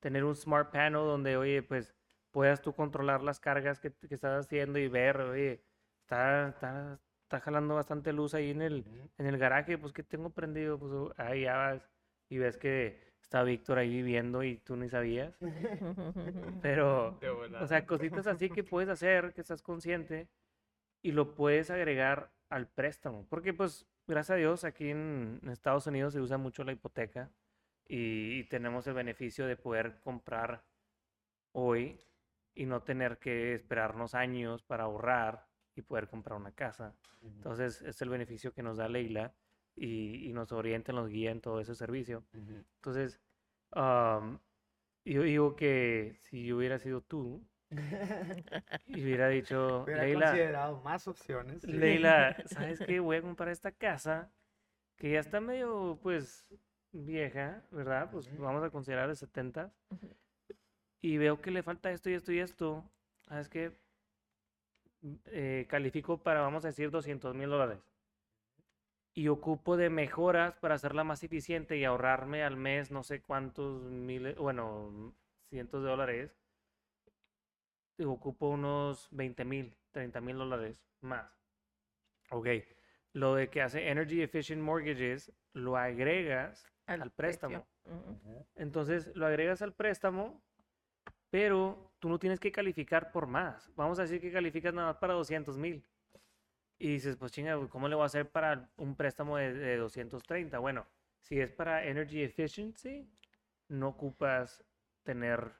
tener 0.00 0.24
un 0.24 0.36
smart 0.36 0.70
panel 0.72 0.92
donde, 1.04 1.36
oye, 1.36 1.62
pues 1.62 1.94
puedas 2.30 2.60
tú 2.62 2.74
controlar 2.74 3.22
las 3.22 3.40
cargas 3.40 3.80
que, 3.80 3.92
que 3.92 4.14
estás 4.14 4.46
haciendo 4.46 4.78
y 4.78 4.88
ver, 4.88 5.20
oye, 5.20 5.64
está, 6.02 6.48
está, 6.50 7.00
está 7.32 7.40
jalando 7.40 7.76
bastante 7.76 8.12
luz 8.12 8.34
ahí 8.34 8.50
en 8.50 8.60
el, 8.60 8.80
Ujú. 8.80 9.10
en 9.16 9.26
el 9.26 9.38
garaje, 9.38 9.78
pues 9.78 9.94
que 9.94 10.02
tengo 10.02 10.28
prendido, 10.28 10.78
pues 10.78 10.92
uh, 10.92 11.12
ahí 11.16 11.42
ya 11.42 11.56
vas 11.56 11.88
y 12.28 12.36
ves 12.36 12.58
que 12.58 13.00
está 13.22 13.42
Víctor 13.42 13.78
ahí 13.78 13.88
viviendo 13.88 14.42
y 14.42 14.58
tú 14.58 14.76
ni 14.76 14.90
sabías. 14.90 15.34
Pero, 16.62 17.18
o 17.58 17.66
sea, 17.66 17.86
cositas 17.86 18.26
así 18.26 18.50
que 18.50 18.62
puedes 18.64 18.90
hacer, 18.90 19.32
que 19.32 19.40
estás 19.40 19.62
consciente 19.62 20.28
y 21.00 21.12
lo 21.12 21.34
puedes 21.34 21.70
agregar 21.70 22.30
al 22.50 22.68
préstamo. 22.68 23.26
Porque, 23.30 23.54
pues, 23.54 23.86
gracias 24.06 24.34
a 24.34 24.38
Dios, 24.38 24.64
aquí 24.64 24.90
en, 24.90 25.40
en 25.42 25.48
Estados 25.48 25.86
Unidos 25.86 26.12
se 26.12 26.20
usa 26.20 26.36
mucho 26.36 26.64
la 26.64 26.72
hipoteca 26.72 27.30
y, 27.88 28.40
y 28.40 28.44
tenemos 28.44 28.86
el 28.88 28.94
beneficio 28.94 29.46
de 29.46 29.56
poder 29.56 30.00
comprar 30.00 30.64
hoy 31.52 31.98
y 32.54 32.66
no 32.66 32.82
tener 32.82 33.16
que 33.16 33.54
esperarnos 33.54 34.14
años 34.14 34.62
para 34.62 34.84
ahorrar 34.84 35.46
y 35.74 35.82
poder 35.82 36.08
comprar 36.08 36.38
una 36.38 36.52
casa. 36.52 36.94
Ujú. 37.20 37.28
Entonces, 37.36 37.82
es 37.82 38.00
el 38.02 38.08
beneficio 38.08 38.52
que 38.52 38.62
nos 38.62 38.76
da 38.76 38.88
Leila 38.88 39.34
y, 39.74 40.28
y 40.28 40.32
nos 40.32 40.52
orienta, 40.52 40.92
nos 40.92 41.08
guía 41.08 41.30
en 41.30 41.40
todo 41.40 41.60
ese 41.60 41.74
servicio. 41.74 42.24
Ujú. 42.34 42.64
Entonces, 42.76 43.20
am, 43.72 44.38
yo 45.04 45.22
digo 45.22 45.56
que 45.56 46.16
si 46.20 46.44
yo 46.46 46.56
hubiera 46.56 46.78
sido 46.78 47.00
tú 47.00 47.42
y 48.86 49.02
hubiera 49.02 49.28
dicho, 49.28 49.84
Hubiera 49.84 50.02
Leila, 50.02 50.26
considerado 50.26 50.80
más 50.82 51.08
opciones. 51.08 51.62
Leila, 51.66 52.36
¿sabes 52.46 52.80
qué? 52.80 53.00
Voy 53.00 53.16
a 53.16 53.22
comprar 53.22 53.48
esta 53.48 53.72
casa 53.72 54.30
que 54.96 55.10
ya 55.12 55.20
está 55.20 55.40
medio, 55.40 55.98
pues, 56.02 56.54
vieja, 56.92 57.62
¿verdad? 57.70 58.10
Pues 58.12 58.28
Ujú. 58.28 58.42
vamos 58.42 58.62
a 58.62 58.70
considerar 58.70 59.08
de 59.08 59.16
70 59.16 59.72
Ujú. 59.90 60.14
y 61.00 61.16
veo 61.18 61.40
que 61.40 61.50
le 61.50 61.62
falta 61.62 61.90
esto 61.90 62.10
y 62.10 62.14
esto 62.14 62.32
y 62.32 62.38
esto. 62.38 62.84
¿Sabes 63.26 63.48
qué? 63.48 63.72
Eh, 65.26 65.66
califico 65.68 66.22
para, 66.22 66.40
vamos 66.40 66.64
a 66.64 66.68
decir, 66.68 66.90
200 66.90 67.34
mil 67.34 67.48
dólares. 67.48 67.78
Y 69.14 69.28
ocupo 69.28 69.76
de 69.76 69.90
mejoras 69.90 70.56
para 70.56 70.76
hacerla 70.76 71.04
más 71.04 71.22
eficiente 71.22 71.76
y 71.76 71.84
ahorrarme 71.84 72.44
al 72.44 72.56
mes 72.56 72.90
no 72.90 73.02
sé 73.02 73.20
cuántos 73.20 73.82
miles, 73.82 74.36
bueno, 74.36 75.14
cientos 75.48 75.82
de 75.82 75.90
dólares. 75.90 76.38
Y 77.98 78.04
ocupo 78.04 78.48
unos 78.48 79.08
20 79.10 79.44
mil, 79.44 79.76
30 79.90 80.20
mil 80.20 80.38
dólares 80.38 80.82
más. 81.00 81.36
Ok. 82.30 82.48
Lo 83.12 83.34
de 83.34 83.50
que 83.50 83.60
hace 83.60 83.88
Energy 83.88 84.22
Efficient 84.22 84.62
Mortgages, 84.62 85.32
lo 85.52 85.76
agregas 85.76 86.66
al, 86.86 87.10
préstamo. 87.10 87.66
Entonces 88.54 89.14
lo 89.14 89.26
agregas 89.26 89.60
al 89.60 89.74
préstamo, 89.74 90.42
pero 91.32 91.94
tú 91.98 92.10
no 92.10 92.18
tienes 92.18 92.38
que 92.38 92.52
calificar 92.52 93.10
por 93.10 93.26
más. 93.26 93.72
Vamos 93.74 93.98
a 93.98 94.02
decir 94.02 94.20
que 94.20 94.30
calificas 94.30 94.74
nada 94.74 94.88
más 94.88 94.98
para 94.98 95.14
200 95.14 95.56
mil. 95.56 95.82
Y 96.78 96.88
dices, 96.88 97.16
pues 97.16 97.32
chinga, 97.32 97.56
¿cómo 97.68 97.88
le 97.88 97.94
voy 97.94 98.02
a 98.02 98.06
hacer 98.06 98.30
para 98.30 98.68
un 98.76 98.94
préstamo 98.96 99.38
de, 99.38 99.54
de 99.54 99.76
230? 99.78 100.58
Bueno, 100.58 100.86
si 101.22 101.40
es 101.40 101.50
para 101.50 101.86
Energy 101.86 102.22
Efficiency, 102.22 103.10
no 103.68 103.88
ocupas 103.88 104.62
tener, 105.04 105.54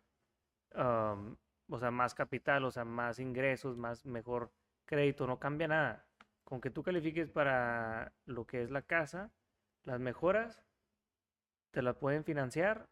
um, 0.75 1.37
o 1.71 1.79
sea, 1.79 1.91
más 1.91 2.15
capital, 2.15 2.67
o 2.67 2.71
sea, 2.71 2.85
más 2.85 3.19
ingresos, 3.19 3.79
más 3.79 4.05
mejor 4.05 4.53
crédito, 4.85 5.27
no 5.27 5.39
cambia 5.39 5.69
nada. 5.69 6.07
Con 6.45 6.61
que 6.61 6.69
tú 6.69 6.83
califiques 6.83 7.31
para 7.31 8.13
lo 8.27 8.47
que 8.47 8.61
es 8.63 8.71
la 8.71 8.83
casa, 8.83 9.33
las 9.85 10.01
mejoras, 10.01 10.63
te 11.71 11.81
la 11.81 11.95
pueden 11.95 12.25
financiar 12.25 12.91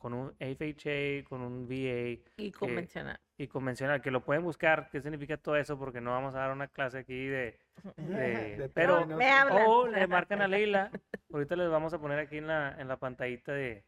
con 0.00 0.12
un 0.14 0.34
FHA, 0.38 1.28
con 1.28 1.40
un 1.42 1.66
VA 1.68 2.20
Y 2.36 2.50
convencional. 2.52 3.18
y 3.38 3.46
convencional, 3.46 4.02
que 4.02 4.10
lo 4.10 4.24
pueden 4.24 4.42
buscar, 4.42 4.88
qué 4.90 5.00
significa 5.00 5.36
todo 5.36 5.56
eso, 5.56 5.78
porque 5.78 6.00
no 6.00 6.10
vamos 6.10 6.34
a 6.34 6.38
dar 6.40 6.52
una 6.52 6.68
clase 6.68 6.98
aquí 6.98 7.26
de... 7.26 7.58
de- 7.96 8.56
De 8.58 8.68
pero- 8.68 9.06
o 9.66 9.86
le 9.86 10.06
marcan 10.06 10.42
a 10.42 10.48
Leila, 10.48 10.90
ahorita 11.32 11.56
les 11.56 11.70
vamos 11.70 11.94
a 11.94 11.98
poner 12.00 12.18
aquí 12.18 12.38
en 12.38 12.46
la, 12.48 12.76
en 12.80 12.88
la 12.88 12.98
pantallita 12.98 13.52
de, 13.52 13.84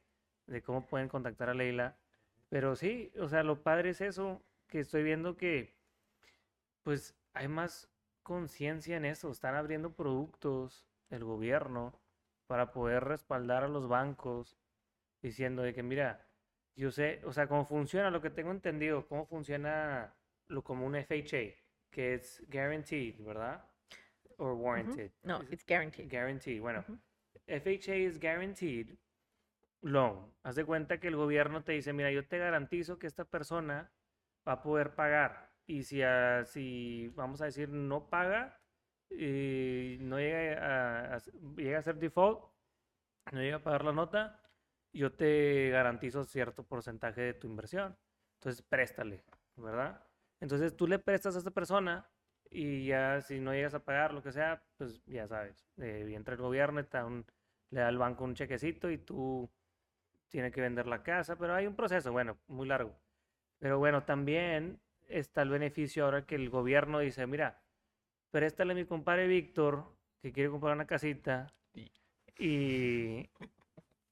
de 0.46 0.62
cómo 0.62 0.86
pueden 0.86 1.08
contactar 1.08 1.50
a 1.50 1.54
Leila. 1.54 1.96
Pero 2.48 2.76
sí, 2.76 3.12
o 3.18 3.28
sea, 3.28 3.42
lo 3.42 3.62
padre 3.62 3.90
es 3.90 4.00
eso, 4.00 4.42
que 4.68 4.80
estoy 4.80 5.02
viendo 5.02 5.36
que 5.36 5.74
pues 6.82 7.14
hay 7.34 7.48
más 7.48 7.88
conciencia 8.22 8.96
en 8.96 9.04
eso, 9.04 9.30
están 9.30 9.54
abriendo 9.56 9.92
productos 9.94 10.86
el 11.10 11.24
gobierno 11.24 11.92
para 12.46 12.72
poder 12.72 13.04
respaldar 13.04 13.64
a 13.64 13.68
los 13.68 13.88
bancos 13.88 14.56
diciendo 15.22 15.62
de 15.62 15.72
que 15.72 15.82
mira, 15.82 16.26
yo 16.74 16.90
sé, 16.90 17.20
o 17.24 17.32
sea, 17.32 17.46
cómo 17.46 17.64
funciona, 17.64 18.10
lo 18.10 18.20
que 18.20 18.30
tengo 18.30 18.50
entendido, 18.50 19.06
cómo 19.06 19.26
funciona 19.26 20.14
lo 20.48 20.62
como 20.62 20.84
un 20.86 20.96
FHA, 20.96 21.54
que 21.90 22.14
es 22.14 22.42
guaranteed, 22.48 23.20
¿verdad? 23.24 23.64
O 24.38 24.52
Ujú. 24.52 24.62
warranted. 24.64 25.12
No, 25.22 25.42
Is- 25.42 25.52
it's 25.52 25.64
guaranteed. 25.66 26.10
Guaranteed. 26.10 26.60
Bueno. 26.60 26.84
FHA 27.46 27.94
es 27.94 28.18
guaranteed 28.20 28.96
loan. 29.82 30.32
Haz 30.42 30.56
de 30.56 30.64
cuenta 30.64 30.98
que 30.98 31.08
el 31.08 31.16
gobierno 31.16 31.62
te 31.62 31.72
dice, 31.72 31.92
mira, 31.92 32.10
yo 32.10 32.26
te 32.26 32.38
garantizo 32.38 32.98
que 32.98 33.06
esta 33.06 33.24
persona 33.24 33.92
va 34.46 34.52
a 34.52 34.62
poder 34.62 34.94
pagar. 34.94 35.52
Y 35.66 35.84
si, 35.84 36.02
a- 36.02 36.44
si 36.44 37.08
vamos 37.14 37.40
a 37.40 37.46
decir, 37.46 37.68
no 37.68 38.08
paga 38.08 38.60
y 39.10 39.98
no 40.00 40.18
llega 40.18 41.14
a, 41.16 41.18
llega 41.56 41.78
a 41.78 41.82
ser 41.82 41.96
default, 41.96 42.44
no 43.32 43.40
llega 43.40 43.56
a 43.56 43.62
pagar 43.62 43.84
la 43.84 43.92
nota, 43.92 44.41
yo 44.92 45.12
te 45.12 45.70
garantizo 45.70 46.24
cierto 46.24 46.64
porcentaje 46.64 47.20
de 47.20 47.34
tu 47.34 47.46
inversión. 47.46 47.96
Entonces, 48.34 48.62
préstale, 48.62 49.22
¿verdad? 49.56 50.04
Entonces, 50.40 50.76
tú 50.76 50.86
le 50.86 50.98
prestas 50.98 51.34
a 51.36 51.38
esta 51.38 51.50
persona 51.50 52.08
y 52.50 52.86
ya 52.86 53.20
si 53.20 53.40
no 53.40 53.52
llegas 53.52 53.74
a 53.74 53.84
pagar 53.84 54.12
lo 54.12 54.22
que 54.22 54.32
sea, 54.32 54.62
pues 54.76 55.02
ya 55.06 55.26
sabes, 55.28 55.66
eh, 55.78 56.12
entra 56.14 56.34
el 56.34 56.40
gobierno, 56.40 56.82
un- 57.06 57.24
le 57.70 57.80
da 57.80 57.88
al 57.88 57.96
banco 57.98 58.24
un 58.24 58.34
chequecito 58.34 58.90
y 58.90 58.98
tú 58.98 59.48
tienes 60.28 60.52
que 60.52 60.60
vender 60.60 60.86
la 60.86 61.02
casa, 61.02 61.36
pero 61.36 61.54
hay 61.54 61.66
un 61.66 61.76
proceso, 61.76 62.12
bueno, 62.12 62.38
muy 62.48 62.66
largo. 62.66 62.94
Pero 63.58 63.78
bueno, 63.78 64.04
también 64.04 64.80
está 65.08 65.42
el 65.42 65.50
beneficio 65.50 66.04
ahora 66.04 66.26
que 66.26 66.34
el 66.34 66.50
gobierno 66.50 66.98
dice, 66.98 67.26
mira, 67.26 67.62
préstale 68.30 68.72
a 68.72 68.76
mi 68.76 68.84
compadre 68.84 69.26
Víctor, 69.26 69.84
que 70.20 70.32
quiere 70.32 70.50
comprar 70.50 70.74
una 70.74 70.86
casita, 70.86 71.46
Sí. 71.72 71.90
y 72.38 73.30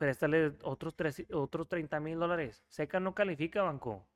préstale 0.00 0.54
otros, 0.62 0.96
tres, 0.96 1.26
otros 1.30 1.68
30 1.68 2.00
mil 2.00 2.18
dólares. 2.18 2.64
Seca 2.68 3.00
no 3.00 3.14
califica, 3.14 3.60
banco. 3.62 4.08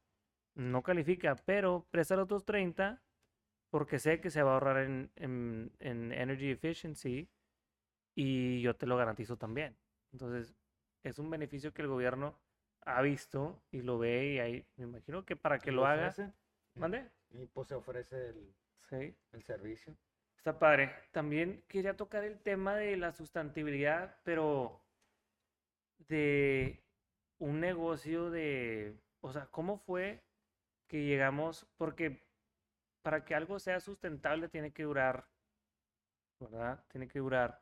No 0.55 0.83
califica, 0.83 1.37
pero 1.45 1.87
préstale 1.91 2.23
otros 2.23 2.47
30 2.47 3.03
porque 3.69 3.99
sé 3.99 4.19
que 4.19 4.31
se 4.31 4.43
va 4.43 4.53
a 4.53 4.55
ahorrar 4.55 4.79
en, 4.79 5.11
en, 5.17 5.71
en 5.81 6.11
energy 6.13 6.51
efficiency 6.51 7.29
y 8.15 8.63
yo 8.63 8.75
te 8.77 8.87
lo 8.87 8.97
garantizo 8.97 9.37
también. 9.37 9.77
Entonces, 10.13 10.55
es 11.03 11.19
un 11.19 11.29
beneficio 11.29 11.75
que 11.75 11.83
el 11.83 11.89
gobierno 11.89 12.41
ha 12.87 13.03
visto 13.03 13.63
y 13.71 13.83
lo 13.83 13.99
ve 13.99 14.33
y 14.33 14.39
ahí, 14.39 14.67
me 14.77 14.85
imagino 14.85 15.27
que 15.27 15.37
para 15.37 15.59
que 15.59 15.71
¿Y 15.71 15.75
lo 15.75 15.85
haga? 15.85 16.15
¿mande? 16.77 17.11
Y 17.31 17.45
pues 17.45 17.69
se 17.69 17.75
ofrece 17.75 18.29
el, 18.29 18.55
Sí. 18.89 19.15
el 19.33 19.43
servicio. 19.43 19.95
Está 20.39 20.59
padre. 20.59 20.95
También 21.13 21.63
quería 21.69 21.95
tocar 21.95 22.25
el 22.25 22.39
tema 22.41 22.75
de 22.77 22.97
la 22.97 23.13
sustentabilidad, 23.13 24.17
pero 24.25 24.84
de 26.09 26.83
un 27.39 27.61
negocio 27.61 28.31
de, 28.31 28.97
o 29.21 29.33
sea, 29.33 29.47
¿cómo 29.47 29.79
fue 29.79 30.23
que 30.87 31.05
llegamos? 31.05 31.67
Porque 31.77 32.23
para 33.03 33.25
que 33.25 33.35
algo 33.35 33.59
sea 33.59 33.81
sustentable 33.81 34.49
tiene 34.49 34.73
que 34.73 34.85
durar, 34.85 35.27
¿verdad? 36.41 36.85
Tiene 36.89 37.09
que 37.09 37.19
durar. 37.19 37.61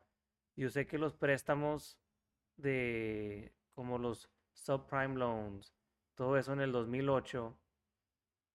Yo 0.55 0.69
sé 0.69 0.87
que 0.87 0.97
los 0.97 1.13
préstamos 1.13 1.97
de, 2.57 3.51
como 3.73 3.97
los 3.97 4.29
subprime 4.53 5.15
loans, 5.15 5.73
todo 6.15 6.37
eso 6.37 6.53
en 6.53 6.61
el 6.61 6.71
2008, 6.71 7.57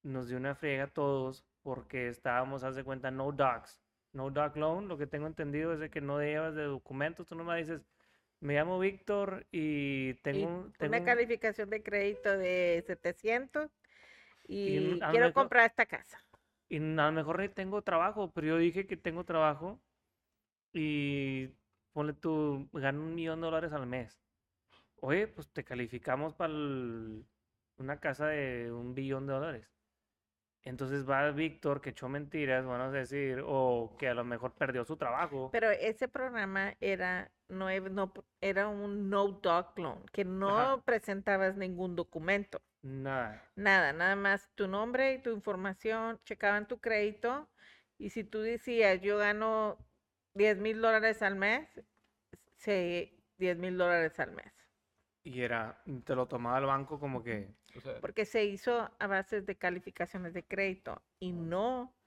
nos 0.03 0.27
dio 0.29 0.37
una 0.37 0.55
friega 0.55 0.85
a 0.85 0.93
todos 0.93 1.45
porque 1.61 2.07
estábamos, 2.07 2.63
haz 2.63 2.75
de 2.75 2.83
cuenta, 2.83 3.11
no 3.11 3.31
docs. 3.31 3.81
No 4.11 4.31
doc 4.31 4.55
loan, 4.55 4.87
lo 4.87 4.97
que 4.97 5.05
tengo 5.05 5.27
entendido 5.27 5.71
es 5.73 5.79
de 5.79 5.91
que 5.91 6.01
no 6.01 6.19
llevas 6.19 6.55
de 6.55 6.63
documentos, 6.63 7.27
tú 7.27 7.35
nomás 7.35 7.57
dices, 7.57 7.85
me 8.41 8.53
llamo 8.53 8.79
Víctor 8.79 9.45
y 9.51 10.09
Y 10.11 10.13
tengo, 10.15 10.47
un- 10.47 10.73
tengo 10.73 10.91
una 10.91 10.99
un- 10.99 11.05
calificación 11.05 11.69
de 11.69 11.83
crédito 11.83 12.37
de 12.37 12.83
700 12.87 13.69
y, 14.47 14.99
quiero 14.99 15.27
mejor- 15.27 15.33
comprar 15.33 15.65
esta 15.65 15.85
casa. 15.85 16.19
Y 16.69 16.77
a 16.77 16.79
lo 16.79 17.11
mejor 17.11 17.39
ni 17.39 17.49
tengo 17.49 17.81
trabajo, 17.81 18.31
pero 18.31 18.47
yo 18.47 18.57
dije 18.57 18.85
que 18.87 18.95
tengo 18.97 19.23
trabajo 19.23 19.79
y 20.73 21.49
ponle 21.93 22.13
tú, 22.13 22.69
gano 22.73 23.01
un 23.01 23.15
millón 23.15 23.41
de 23.41 23.45
dólares 23.45 23.73
al 23.73 23.87
mes. 23.87 24.21
Oye, 25.01 25.27
pues 25.27 25.49
te 25.51 25.63
calificamos 25.63 26.33
para 26.33 26.53
una 26.53 27.99
casa 27.99 28.27
de 28.27 28.71
un 28.71 28.93
billón 28.93 29.25
de 29.25 29.33
dólares. 29.33 29.67
Entonces 30.63 31.09
va 31.09 31.31
Víctor 31.31 31.81
que 31.81 31.91
echó 31.91 32.09
mentiras, 32.09 32.65
vamos 32.65 32.89
a 32.93 32.97
decir, 32.97 33.41
o 33.45 33.95
que 33.97 34.09
a 34.09 34.13
lo 34.13 34.23
mejor 34.25 34.53
perdió 34.53 34.83
su 34.83 34.97
trabajo. 34.97 35.49
Pero 35.51 35.69
ese 35.71 36.07
programa 36.09 36.75
era, 36.81 37.31
no, 37.49 37.69
no 37.89 38.13
era 38.41 38.67
un 38.69 39.09
no 39.09 39.27
doc 39.29 39.77
loan, 39.79 40.05
que 40.13 40.25
no 40.25 40.83
presentabas 40.85 41.57
ningún 41.57 41.95
documento, 41.95 42.61
Nada. 42.83 43.41
nada, 43.55 43.93
nada 43.93 44.15
más 44.15 44.51
tu 44.55 44.67
nombre 44.67 45.13
y 45.15 45.21
tu 45.21 45.31
información, 45.31 46.21
checaban 46.25 46.67
tu 46.67 46.79
crédito 46.81 47.49
y 47.97 48.11
si 48.11 48.23
tú 48.23 48.41
decías 48.41 49.01
yo 49.01 49.17
gano 49.17 49.77
10 50.33 50.57
mil 50.59 50.81
dólares 50.81 51.21
al 51.21 51.35
mes, 51.35 51.69
se 52.57 53.23
10 53.37 53.57
mil 53.57 53.77
dólares 53.77 54.19
al 54.19 54.31
mes, 54.33 54.53
Y 55.23 55.41
era, 55.41 55.81
te 56.05 56.13
lo 56.15 56.27
tomaba 56.27 56.57
el 56.59 56.65
banco 56.65 56.99
como 56.99 57.23
que, 57.23 57.55
O 57.75 57.79
sea, 57.81 58.01
porque 58.01 58.25
se 58.25 58.45
hizo 58.45 58.91
a 58.99 59.07
base 59.07 59.41
de 59.41 59.57
calificaciones 59.57 60.33
de 60.33 60.45
crédito 60.47 61.01
y 61.19 61.31
no 61.33 61.97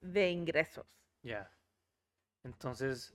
de 0.00 0.30
ingresos. 0.30 0.86
ya. 1.22 1.50
Entonces, 2.44 3.14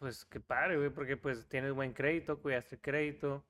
pues 0.00 0.26
qué 0.26 0.40
padre, 0.40 0.78
güey, 0.78 0.90
porque 0.90 1.16
pues 1.18 1.48
tienes 1.48 1.72
buen 1.74 1.94
crédito, 1.94 2.42
cuidaste 2.42 2.76
el 2.76 2.82
crédito, 2.82 3.46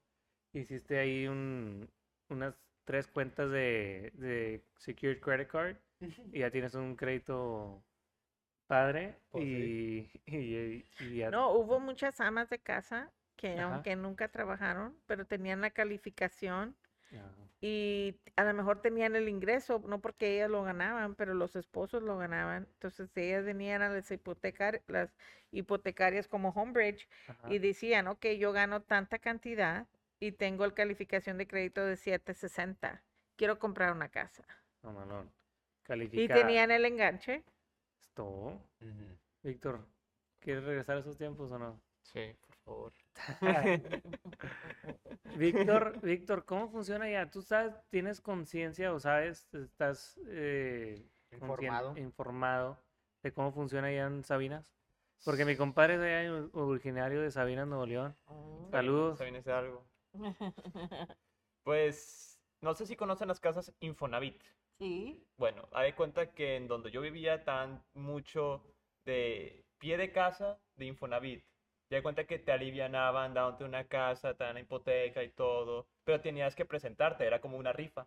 hiciste 0.53 0.99
ahí 0.99 1.29
un, 1.29 1.91
unas 2.31 2.57
tres 2.85 3.09
cuentas 3.09 3.51
de, 3.53 4.13
de 4.17 4.67
Secured 4.79 5.21
Credit 5.21 5.49
Card 5.51 5.79
y 6.33 6.41
ya 6.41 6.53
tienes 6.53 6.75
un 6.77 6.97
crédito 6.97 7.85
padre 8.69 9.23
Pues 9.31 9.49
y, 9.49 10.11
y, 10.27 10.87
y 10.99 11.17
ya. 11.19 11.33
No, 11.33 11.53
hubo 11.53 11.81
muchas 11.81 12.21
amas 12.21 12.51
de 12.51 12.59
casa 12.61 13.13
que 13.37 13.59
Ajá. 13.59 13.61
aunque 13.61 13.97
nunca 13.97 14.29
trabajaron, 14.29 15.01
pero 15.07 15.27
tenían 15.27 15.61
la 15.63 15.71
calificación 15.71 16.77
y 17.61 18.17
a 18.37 18.45
lo 18.45 18.55
mejor 18.55 18.81
tenían 18.81 19.17
el 19.17 19.29
ingreso, 19.29 19.83
no 19.87 20.01
porque 20.01 20.37
ellas 20.37 20.51
lo 20.51 20.63
ganaban, 20.63 21.15
pero 21.15 21.35
los 21.35 21.57
esposos 21.57 22.03
lo 22.03 22.17
ganaban. 22.17 22.67
Entonces 22.75 23.15
ellas 23.17 23.45
venían 23.45 23.83
a 23.83 23.91
las, 23.91 24.11
hipotecar 24.11 24.83
las 24.87 25.15
hipotecarias 25.53 26.27
como 26.27 26.51
Homebridge 26.51 27.07
Ajá. 27.29 27.53
y 27.53 27.59
decían, 27.59 28.07
ok, 28.09 28.27
yo 28.39 28.53
gano 28.53 28.81
tanta 28.81 29.19
cantidad 29.19 29.87
y 30.21 30.33
tengo 30.33 30.65
el 30.65 30.73
calificación 30.73 31.37
de 31.39 31.47
crédito 31.47 31.85
de 31.85 31.97
760, 31.97 33.03
quiero 33.37 33.59
comprar 33.59 33.93
una 33.93 34.09
casa. 34.09 34.45
No, 34.83 34.93
malón. 34.93 35.27
Y 35.27 35.83
Califica 35.83 36.35
tenían 36.35 36.71
el 36.71 36.85
enganche. 36.85 37.43
esto. 38.01 38.59
Víctor, 39.43 39.87
¿quieres 40.39 40.65
regresar 40.65 40.97
a 40.97 41.01
esos 41.01 41.17
tiempos 41.17 41.51
o 41.51 41.59
no? 41.59 41.81
sí, 42.03 42.37
favor. 42.71 42.93
Víctor, 45.37 46.01
Víctor, 46.03 46.45
¿cómo 46.45 46.69
funciona 46.69 47.09
ya? 47.11 47.31
¿Tú 47.31 47.43
sabes, 47.43 47.75
tienes 47.91 48.21
conciencia 48.21 48.93
o 48.93 49.01
sabes, 49.01 49.53
estás 49.55 50.19
eh, 50.29 51.05
Informado. 51.33 51.97
informado 51.97 52.79
de 53.23 53.33
cómo 53.33 53.53
funciona 53.53 53.93
ya 53.93 54.07
en 54.07 54.25
Sabinas? 54.25 54.67
Porque 55.25 55.45
mi 55.45 55.57
compadre 55.57 55.95
es 55.95 56.01
allá, 56.01 56.49
originario 56.53 57.21
de 57.21 57.31
Sabinas, 57.31 57.67
Nuevo 57.67 57.87
León. 57.87 58.17
Saludos. 58.71 59.19
¿Saben 59.19 59.43
de 59.43 59.53
algo? 59.53 59.87
Pues, 61.63 62.41
no 62.63 62.75
sé 62.75 62.87
si 62.87 62.97
conocen 62.97 63.29
las 63.29 63.39
casas 63.39 63.73
Infonavit. 63.81 64.43
Sí. 64.79 65.23
Bueno, 65.37 65.69
haz 65.73 65.85
de 65.85 65.95
cuenta 65.95 66.33
que 66.33 66.57
en 66.57 66.69
donde 66.69 66.91
yo 66.91 67.03
vivía 67.03 67.45
tan 67.45 67.85
mucho 67.93 68.65
de 69.05 69.67
pie 69.79 69.99
de 69.99 70.11
casa 70.11 70.59
de 70.77 70.87
Infonavit. 70.87 71.45
Das 71.91 72.03
cuenta 72.03 72.25
que 72.25 72.39
te 72.39 72.53
alivianaban 72.53 73.35
dándote 73.35 73.65
una 73.65 73.85
casa, 73.85 74.35
te 74.35 74.45
dan 74.45 74.55
la 74.55 74.61
hipoteca 74.61 75.23
y 75.23 75.31
todo, 75.31 75.87
pero 76.05 76.21
tenías 76.21 76.55
que 76.55 76.65
presentarte, 76.65 77.27
era 77.27 77.41
como 77.41 77.59
una 77.59 77.73
rifa. 77.73 78.07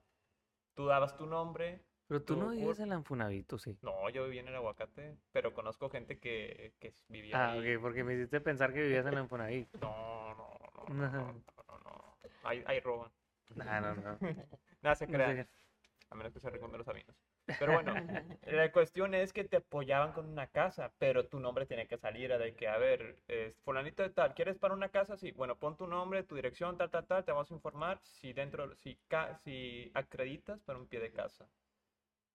Tú 0.75 0.87
dabas 0.87 1.17
tu 1.17 1.25
nombre. 1.25 1.81
Pero 2.07 2.21
tú 2.21 2.35
no 2.35 2.49
vives 2.49 2.79
en 2.79 2.89
la 2.89 2.95
Infonavit, 2.95 3.51
¿o 3.53 3.57
sí? 3.57 3.77
No, 3.81 4.09
yo 4.09 4.25
vivía 4.25 4.41
en 4.41 4.47
el 4.47 4.55
aguacate, 4.55 5.15
pero 5.31 5.53
conozco 5.53 5.89
gente 5.89 6.17
que, 6.19 6.73
que 6.79 6.93
vivía 7.09 7.37
Ah, 7.37 7.53
ahí. 7.53 7.75
ok, 7.75 7.81
porque 7.81 8.03
me 8.03 8.13
hiciste 8.13 8.41
pensar 8.41 8.73
que 8.73 8.81
vivías 8.81 9.05
en 9.05 9.15
la 9.15 9.21
Infonavit. 9.21 9.67
No, 9.81 10.33
no, 10.35 10.47
no, 10.75 10.85
no, 10.87 11.09
no, 11.11 11.43
no, 11.67 11.79
no. 11.79 12.17
Ahí, 12.43 12.63
ahí 12.67 12.79
roban. 12.79 13.11
No, 13.55 13.63
no, 13.81 13.95
no. 13.95 14.17
Nada 14.81 14.95
se 14.95 15.07
No 15.07 15.17
sé. 15.17 15.47
a 16.09 16.15
menos 16.15 16.33
que 16.33 16.39
se 16.39 16.49
recomienden 16.49 16.79
los 16.79 16.85
sabinos. 16.85 17.15
Pero 17.57 17.71
bueno, 17.73 18.03
la 18.45 18.71
cuestión 18.71 19.13
es 19.13 19.31
que 19.33 19.43
te 19.45 19.57
apoyaban 19.57 20.13
con 20.13 20.27
una 20.27 20.47
casa, 20.47 20.93
pero 20.97 21.27
tu 21.29 21.39
nombre 21.39 21.65
tiene 21.65 21.87
que 21.87 21.97
salir 21.97 22.33
a 22.33 22.37
de 22.37 22.55
que, 22.55 22.67
a 22.67 22.77
ver, 22.77 23.23
fulanito 23.63 24.03
de 24.03 24.09
tal, 24.09 24.33
¿quieres 24.33 24.57
para 24.59 24.73
una 24.73 24.89
casa? 24.89 25.17
Sí, 25.17 25.31
bueno, 25.31 25.59
pon 25.59 25.77
tu 25.77 25.87
nombre, 25.87 26.23
tu 26.23 26.35
dirección, 26.35 26.77
tal, 26.77 26.89
tal, 26.89 27.05
tal, 27.07 27.23
te 27.25 27.31
vamos 27.31 27.51
a 27.51 27.53
informar 27.55 27.99
si 28.03 28.33
dentro, 28.33 28.75
si, 28.75 28.97
ca- 29.07 29.35
si 29.35 29.91
acreditas 29.93 30.63
para 30.63 30.79
un 30.79 30.87
pie 30.87 30.99
de 30.99 31.13
casa. 31.13 31.51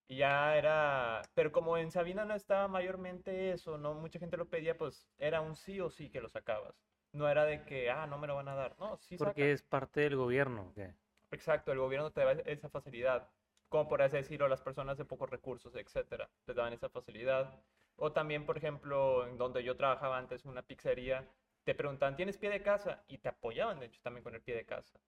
Y 0.09 0.19
ya 0.19 0.57
era, 0.57 1.23
pero 1.35 1.53
como 1.53 1.77
en 1.77 1.91
Sabina 1.91 2.25
no 2.25 2.35
estaba 2.35 2.67
mayormente 2.69 3.53
eso, 3.53 3.77
no 3.79 3.95
mucha 3.95 4.19
gente 4.19 4.37
lo 4.39 4.49
pedía, 4.49 4.77
pues 4.79 5.13
era 5.19 5.41
un 5.43 5.55
sí 5.55 5.81
o 5.81 5.91
sí 5.91 6.11
que 6.11 6.21
lo 6.23 6.29
sacabas. 6.31 6.83
No 7.13 7.29
era 7.29 7.45
de 7.45 7.65
que, 7.65 7.91
ah, 7.91 8.07
no 8.07 8.19
me 8.19 8.27
lo 8.27 8.35
van 8.37 8.49
a 8.49 8.55
dar. 8.55 8.79
No, 8.79 8.97
sí 8.97 9.19
Porque 9.19 9.43
saca. 9.43 9.53
es 9.53 9.63
parte 9.63 10.01
del 10.01 10.17
gobierno. 10.17 10.73
¿qué? 10.75 10.95
Exacto, 11.31 11.73
el 11.73 11.79
gobierno 11.79 12.13
te 12.13 12.23
da 12.23 12.33
esa 12.33 12.71
facilidad, 12.71 13.31
como 13.69 13.89
por 13.89 14.03
así 14.03 14.17
decirlo, 14.17 14.49
las 14.49 14.63
personas 14.63 14.97
de 14.99 15.05
pocos 15.05 15.29
recursos, 15.31 15.75
etcétera, 15.77 16.31
te 16.45 16.55
daban 16.55 16.73
esa 16.73 16.89
facilidad. 16.91 17.65
O 17.97 18.13
también, 18.13 18.47
por 18.47 18.57
ejemplo, 18.59 19.27
en 19.27 19.39
donde 19.39 19.65
yo 19.65 19.77
trabajaba 19.77 20.19
antes, 20.19 20.45
una 20.45 20.63
pizzería, 20.67 21.35
te 21.65 21.75
preguntaban, 21.75 22.17
¿tienes 22.17 22.39
pie 22.39 22.51
de 22.51 22.63
casa? 22.63 23.05
Y 23.09 23.19
te 23.19 23.29
apoyaban, 23.29 23.81
de 23.81 23.87
hecho, 23.87 24.01
también 24.03 24.23
con 24.25 24.35
el 24.35 24.43
pie 24.43 24.55
de 24.57 24.67
casa. 24.67 25.01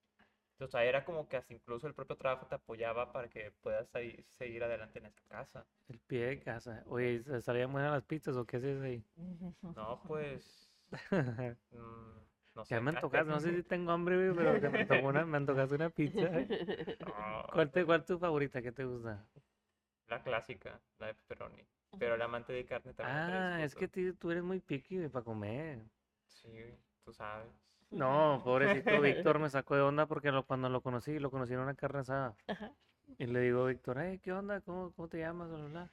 Entonces, 0.59 0.81
era 0.81 1.05
como 1.05 1.27
que 1.27 1.37
hasta 1.37 1.53
incluso 1.53 1.87
el 1.87 1.95
propio 1.95 2.17
trabajo 2.17 2.47
te 2.47 2.55
apoyaba 2.55 3.11
para 3.11 3.29
que 3.29 3.51
puedas 3.51 3.95
ahí 3.95 4.25
seguir 4.29 4.63
adelante 4.63 4.99
en 4.99 5.07
esa 5.07 5.21
casa. 5.27 5.67
El 5.87 5.99
pie 5.99 6.25
de 6.27 6.39
casa. 6.43 6.83
Oye, 6.87 7.21
¿se- 7.23 7.41
¿salían 7.41 7.71
buenas 7.71 7.91
las 7.91 8.05
pizzas 8.05 8.35
o 8.37 8.45
qué 8.45 8.57
haces 8.57 8.81
ahí? 8.81 9.05
No, 9.75 10.03
pues, 10.03 10.75
mm, 11.71 12.30
no 12.55 12.65
sé. 12.65 12.75
Ya 12.75 12.81
me 12.81 12.89
antojaste, 12.91 13.29
no 13.31 13.39
sé 13.39 13.55
si 13.55 13.63
tengo 13.63 13.91
hambre, 13.91 14.15
güey, 14.17 14.35
pero 14.35 14.71
me 14.71 14.79
antojó 14.81 15.07
una, 15.07 15.25
me 15.25 15.37
antojaste 15.37 15.75
una 15.75 15.89
pizza. 15.89 16.29
No, 16.29 17.45
¿Cuál, 17.53 17.71
te, 17.71 17.85
¿Cuál 17.85 18.01
es 18.01 18.05
tu 18.05 18.19
favorita? 18.19 18.61
¿Qué 18.61 18.71
te 18.71 18.85
gusta? 18.85 19.25
la 20.07 20.21
clásica, 20.23 20.79
la 20.99 21.07
de 21.07 21.13
pepperoni. 21.13 21.65
Pero 21.97 22.15
el 22.15 22.21
amante 22.21 22.51
de 22.53 22.65
carne 22.65 22.93
también 22.93 23.17
Ah, 23.17 23.63
es 23.63 23.75
que 23.75 23.87
ti- 23.87 24.13
tú 24.13 24.31
eres 24.31 24.43
muy 24.43 24.59
picky, 24.59 24.97
güey, 24.97 25.09
para 25.09 25.23
comer. 25.23 25.79
Sí, 26.27 26.49
tú 27.05 27.13
sabes. 27.13 27.47
No, 27.91 28.41
pobrecito 28.43 28.99
Víctor 29.01 29.39
me 29.39 29.49
sacó 29.49 29.75
de 29.75 29.81
onda 29.81 30.05
porque 30.07 30.31
lo- 30.31 30.45
cuando 30.45 30.69
lo 30.69 30.81
conocí, 30.81 31.19
lo 31.19 31.29
conocí 31.31 31.53
en 31.53 31.59
una 31.59 31.75
carne 31.75 31.99
asada. 31.99 32.35
Ajá. 32.47 32.71
Y 33.17 33.25
le 33.25 33.39
digo, 33.41 33.65
Víctor, 33.65 33.99
"Hey, 33.99 34.19
¿qué 34.19 34.31
onda? 34.31 34.61
¿Cómo, 34.61 34.91
cómo 34.93 35.07
te 35.07 35.19
llamas? 35.19 35.49
Bla, 35.49 35.57
bla, 35.59 35.67
bla". 35.67 35.91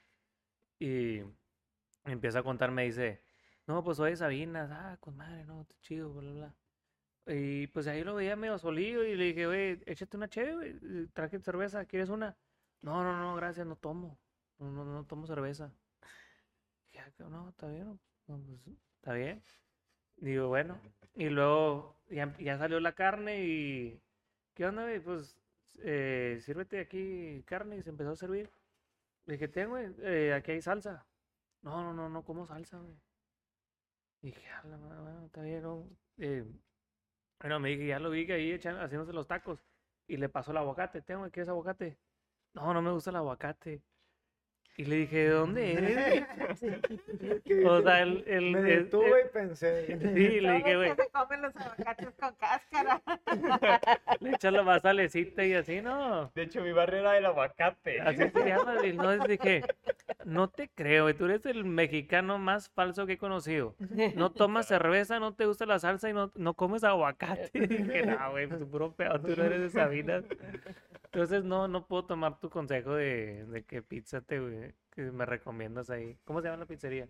Y 0.78 1.22
empieza 2.04 2.40
a 2.40 2.42
contar, 2.42 2.70
me 2.70 2.84
dice, 2.84 3.20
no, 3.68 3.84
pues 3.84 3.98
soy 3.98 4.10
de 4.12 4.16
Sabinas, 4.16 4.70
ah, 4.72 4.96
con 5.00 5.16
madre, 5.16 5.44
no, 5.44 5.60
está 5.62 5.76
chido, 5.82 6.12
bla, 6.12 6.32
bla. 6.32 6.54
Y 7.26 7.66
pues 7.68 7.86
ahí 7.86 8.02
lo 8.02 8.14
veía 8.14 8.34
medio 8.36 8.58
solillo 8.58 9.04
y 9.04 9.14
le 9.16 9.24
dije, 9.26 9.46
oye, 9.46 9.82
échate 9.86 10.16
una 10.16 10.28
chévere, 10.28 10.54
güey, 10.54 11.02
eh, 11.04 11.08
traje 11.12 11.38
cerveza, 11.40 11.84
¿quieres 11.84 12.08
una? 12.08 12.36
No, 12.80 13.04
no, 13.04 13.18
no, 13.18 13.36
gracias, 13.36 13.66
no 13.66 13.76
tomo, 13.76 14.18
no, 14.58 14.70
no, 14.70 14.84
no 14.84 15.04
tomo 15.04 15.26
cerveza. 15.26 15.70
Dije, 16.86 17.00
"Ah, 17.00 17.28
no, 17.28 17.48
está 17.50 17.68
bien, 17.68 17.86
no, 17.86 17.98
pues, 18.26 18.40
está 18.96 19.12
bien. 19.12 19.42
Digo, 20.16 20.48
bueno, 20.48 20.80
y 21.14 21.28
luego 21.28 21.96
ya, 22.10 22.34
ya 22.38 22.58
salió 22.58 22.80
la 22.80 22.92
carne 22.94 23.44
y, 23.44 24.00
¿qué 24.54 24.66
onda, 24.66 24.82
güey? 24.84 25.00
Pues, 25.00 25.36
eh, 25.80 26.38
sírvete 26.42 26.80
aquí 26.80 27.42
carne 27.46 27.76
y 27.78 27.82
se 27.82 27.90
empezó 27.90 28.10
a 28.12 28.16
servir. 28.16 28.50
Le 29.26 29.34
dije, 29.34 29.48
ten, 29.48 29.68
güey, 29.68 29.94
eh, 30.00 30.32
aquí 30.34 30.52
hay 30.52 30.62
salsa. 30.62 31.06
No, 31.62 31.82
no, 31.82 31.92
no, 31.92 32.08
no 32.08 32.24
como 32.24 32.46
salsa, 32.46 32.78
güey. 32.78 32.96
Dije, 34.22 34.48
"A 34.50 34.66
la 34.66 34.76
bien, 35.42 35.62
¿no?". 35.62 35.88
Eh, 36.18 36.44
bueno, 37.40 37.60
me 37.60 37.70
dije, 37.70 37.88
ya 37.88 37.98
lo 38.00 38.10
vi 38.10 38.26
que 38.26 38.34
ahí 38.34 38.52
echan, 38.52 38.76
haciéndose 38.78 39.12
los 39.12 39.26
tacos. 39.28 39.60
Y 40.08 40.16
le 40.16 40.28
pasó 40.28 40.52
el 40.52 40.58
aguacate, 40.58 41.02
ten, 41.02 41.18
güey, 41.20 41.30
¿quieres 41.30 41.48
aguacate? 41.48 41.98
No, 42.54 42.74
no 42.74 42.82
me 42.82 42.92
gusta 42.92 43.10
el 43.10 43.16
aguacate. 43.16 43.82
Y 44.78 44.84
le 44.84 44.96
dije, 44.96 45.24
¿de 45.24 45.30
dónde 45.30 45.72
eres? 45.72 46.24
güey?" 47.44 47.64
O 47.64 47.82
sea, 47.82 48.00
el, 48.00 48.22
el, 48.28 48.52
Me 48.52 48.62
detuve 48.62 49.24
y 49.26 49.28
pensé. 49.32 49.86
Sí, 49.86 50.40
le 50.40 50.52
dije, 50.52 50.76
güey, 50.76 50.88
Todos 50.90 50.96
que 50.96 51.02
se 51.02 51.10
comen 51.10 51.42
los 51.42 51.56
aguacates 51.56 52.08
con 52.18 52.34
cáscara. 52.36 53.02
le 54.20 54.30
echas 54.30 54.52
la 54.52 54.62
más 54.62 54.82
salecita 54.82 55.44
y 55.44 55.54
así, 55.54 55.80
¿no? 55.80 56.30
De 56.32 56.42
hecho, 56.42 56.62
mi 56.62 56.70
barrio 56.70 57.00
era 57.00 57.18
el 57.18 57.26
aguacate. 57.26 58.00
Así 58.02 58.30
se 58.30 58.48
llama, 58.48 58.86
y 58.86 58.92
no 58.92 59.18
dije, 59.26 59.64
no 60.24 60.48
te 60.48 60.68
creo, 60.68 61.04
güey, 61.04 61.14
tú 61.14 61.24
eres 61.24 61.44
el 61.46 61.64
mexicano 61.64 62.38
más 62.38 62.68
falso 62.68 63.04
que 63.04 63.14
he 63.14 63.18
conocido. 63.18 63.74
No 64.14 64.30
tomas 64.32 64.68
cerveza, 64.68 65.18
no 65.18 65.34
te 65.34 65.46
gusta 65.46 65.66
la 65.66 65.80
salsa 65.80 66.08
y 66.08 66.12
no, 66.12 66.30
no 66.36 66.54
comes 66.54 66.84
aguacate. 66.84 67.50
Dije, 67.66 68.06
no, 68.06 68.30
güey, 68.30 68.46
puro 68.46 68.92
peor, 68.92 69.20
tú 69.22 69.34
no 69.36 69.42
eres 69.42 69.60
de 69.60 69.70
Sabinas. 69.70 70.24
Entonces 71.12 71.42
no, 71.42 71.68
no 71.68 71.86
puedo 71.86 72.04
tomar 72.04 72.38
tu 72.38 72.50
consejo 72.50 72.94
de, 72.94 73.46
de 73.46 73.64
que 73.64 73.82
pizza 73.82 74.20
te, 74.20 74.74
que 74.90 75.02
me 75.10 75.24
recomiendas 75.24 75.88
ahí. 75.88 76.18
¿Cómo 76.24 76.40
se 76.42 76.48
llama 76.48 76.58
la 76.58 76.66
pizzería? 76.66 77.08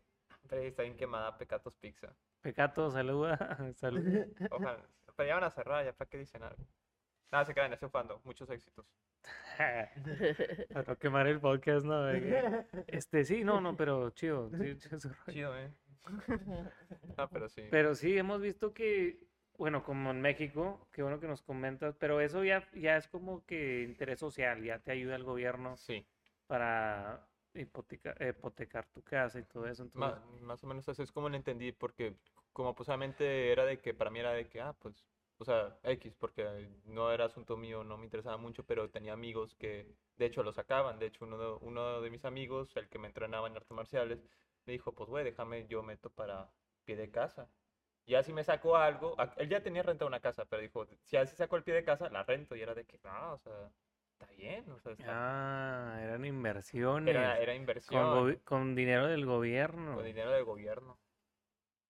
Está 0.51 0.83
bien 0.83 0.97
quemada 0.97 1.37
Pecatos 1.37 1.75
Pizza. 1.75 2.15
Pecato, 2.41 2.91
saluda, 2.91 3.73
salud. 3.75 4.03
Ojalá. 4.53 4.87
Pero 5.17 5.29
ya 5.29 5.35
van 5.35 5.45
a 5.45 5.51
cerrar, 5.51 5.85
ya 5.85 5.93
para 5.93 6.09
qué 6.09 6.19
dicen 6.19 6.45
algo. 6.45 6.65
Nada, 7.33 7.45
se 7.45 7.55
quedan 7.55 7.77
triunfando. 7.77 8.21
Muchos 8.25 8.49
éxitos. 8.51 8.87
Para 10.73 10.85
no 10.87 10.97
quemar 10.97 11.27
el 11.27 11.41
podcast, 11.41 11.85
¿no? 11.85 12.09
Este, 12.87 13.25
sí, 13.25 13.43
no, 13.43 13.61
no, 13.61 13.77
pero 13.77 14.11
chido. 14.11 14.49
sí, 14.51 14.79
chido. 14.79 14.99
Chido, 15.29 15.59
¿eh? 15.59 15.75
No, 17.17 17.29
pero 17.29 17.49
sí. 17.49 17.63
Pero 17.69 17.95
sí, 17.97 18.17
hemos 18.17 18.41
visto 18.41 18.73
que, 18.73 19.19
bueno, 19.59 19.83
como 19.85 20.11
en 20.11 20.21
México, 20.21 20.79
qué 20.93 21.03
bueno 21.03 21.21
que 21.21 21.27
nos 21.27 21.43
comentas, 21.43 21.95
pero 21.97 22.21
eso 22.21 22.45
ya, 22.45 22.67
ya 22.75 22.97
es 22.97 23.09
como 23.09 23.45
que 23.45 23.83
interés 23.83 24.21
social, 24.21 24.63
ya 24.63 24.79
te 24.79 24.93
ayuda 24.93 25.17
el 25.17 25.25
gobierno 25.25 25.77
Sí. 25.77 26.07
para 26.47 27.29
hipoteca- 27.55 28.17
hipotecar 28.27 28.87
tu 28.87 29.03
casa 29.03 29.41
y 29.41 29.43
todo 29.43 29.67
eso. 29.67 29.83
Entonces, 29.83 30.41
más 30.43 30.63
o 30.63 30.67
menos 30.67 30.89
así 30.89 31.03
es 31.03 31.13
como 31.13 31.29
lo 31.29 31.37
entendí, 31.37 31.73
porque 31.73 32.15
como 32.53 32.75
pues 32.75 32.89
obviamente 32.89 33.53
era 33.53 33.65
de 33.65 33.81
que 33.81 33.95
para 33.95 34.11
mí 34.11 34.21
era 34.21 34.33
de 34.33 34.49
que, 34.49 34.61
ah, 34.61 34.75
pues, 34.79 35.05
o 35.39 35.45
sea, 35.45 35.79
X, 35.83 36.15
porque 36.15 36.69
no 36.87 37.13
era 37.13 37.25
asunto 37.27 37.57
mío, 37.57 37.85
no 37.85 37.97
me 37.99 38.05
interesaba 38.05 38.37
mucho, 38.37 38.65
pero 38.65 38.91
tenía 38.91 39.13
amigos 39.13 39.55
que 39.55 39.87
de 40.17 40.27
hecho 40.27 40.43
lo 40.43 40.53
sacaban. 40.53 40.99
De 40.99 41.07
hecho, 41.07 41.25
uno 41.25 41.39
de, 41.39 41.67
uno 41.67 42.01
de 42.01 42.11
mis 42.11 42.25
amigos, 42.25 42.77
el 42.77 42.89
que 42.89 42.99
me 42.99 43.09
entrenaba 43.09 43.47
en 43.49 43.57
artes 43.57 43.71
marciales, 43.73 44.25
me 44.67 44.73
dijo, 44.73 44.95
pues, 44.95 45.09
güey, 45.09 45.25
déjame, 45.25 45.67
yo 45.67 45.83
meto 45.83 46.11
para 46.11 46.51
pie 46.85 46.97
de 46.97 47.11
casa. 47.11 47.49
Y 48.09 48.15
así 48.15 48.33
me 48.33 48.43
sacó 48.43 48.75
algo, 48.75 49.15
él 49.37 49.51
ya 49.51 49.63
tenía 49.63 49.83
renta 49.83 50.07
una 50.07 50.19
casa, 50.19 50.47
pero 50.47 50.63
dijo, 50.63 50.87
si 51.05 51.19
así 51.19 51.37
sacó 51.37 51.57
el 51.57 51.63
pie 51.63 51.75
de 51.75 51.85
casa, 51.85 52.09
la 52.09 52.23
rento. 52.23 52.57
Y 52.57 52.63
era 52.63 52.75
de 52.75 52.87
que, 52.87 52.99
no, 53.05 53.35
o 53.35 53.39
sea, 53.39 53.71
está 54.13 54.33
bien, 54.35 54.65
o 54.71 54.79
sea, 54.81 54.93
está- 54.93 55.05
ah, 55.95 56.03
eran 56.03 56.25
inversiones 56.25 57.15
era, 57.15 57.37
era 57.39 57.53
con, 57.53 57.57
inversión. 57.61 58.05
gobi- 58.07 58.43
con 58.45 58.75
dinero 58.75 59.09
del 59.09 59.27
gobierno. 59.27 59.95
con 59.97 60.05
dinero 60.07 60.31
del 60.31 60.45
gobierno. 60.45 60.99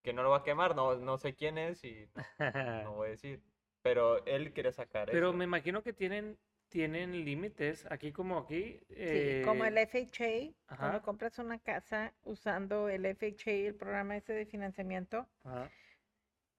Que 0.03 0.11
no 0.11 0.21
lo 0.21 0.29
va 0.29 0.39
a 0.39 0.43
quemar, 0.43 0.75
no, 0.75 0.95
no 0.97 1.17
sé 1.17 1.35
quién 1.35 1.57
es 1.57 1.85
y 1.85 2.09
no, 2.13 2.23
no 2.91 2.95
voy 2.95 3.07
a 3.07 3.11
decir. 3.11 3.41
Pero 3.81 4.25
él 4.25 4.51
quiere 4.51 4.73
sacar 4.73 5.09
Pero 5.09 5.29
eso. 5.29 5.37
me 5.37 5.45
imagino 5.45 5.83
que 5.83 5.93
tienen, 5.93 6.37
tienen 6.67 7.23
límites, 7.23 7.87
aquí 7.89 8.11
como 8.11 8.39
aquí. 8.39 8.77
Sí, 8.89 9.41
como 9.45 9.63
el 9.63 9.77
eh, 9.77 9.87
FHA, 9.87 10.53
ajá. 10.67 10.77
cuando 10.81 11.01
compras 11.01 11.39
una 11.39 11.59
casa 11.59 12.13
usando 12.25 12.89
el 12.89 13.05
FHA, 13.05 13.51
el 13.69 13.75
programa 13.75 14.17
ese 14.17 14.33
de 14.33 14.45
financiamiento, 14.45 15.25
ajá. 15.45 15.69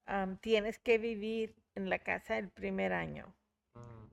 Am, 0.07 0.39
tienes 0.39 0.79
que 0.79 0.99
vivir 0.99 1.57
en 1.75 1.89
la 1.91 1.99
casa 2.01 2.39
el 2.39 2.51
primer 2.51 2.93
año. 2.93 3.35
Mm, 3.77 4.11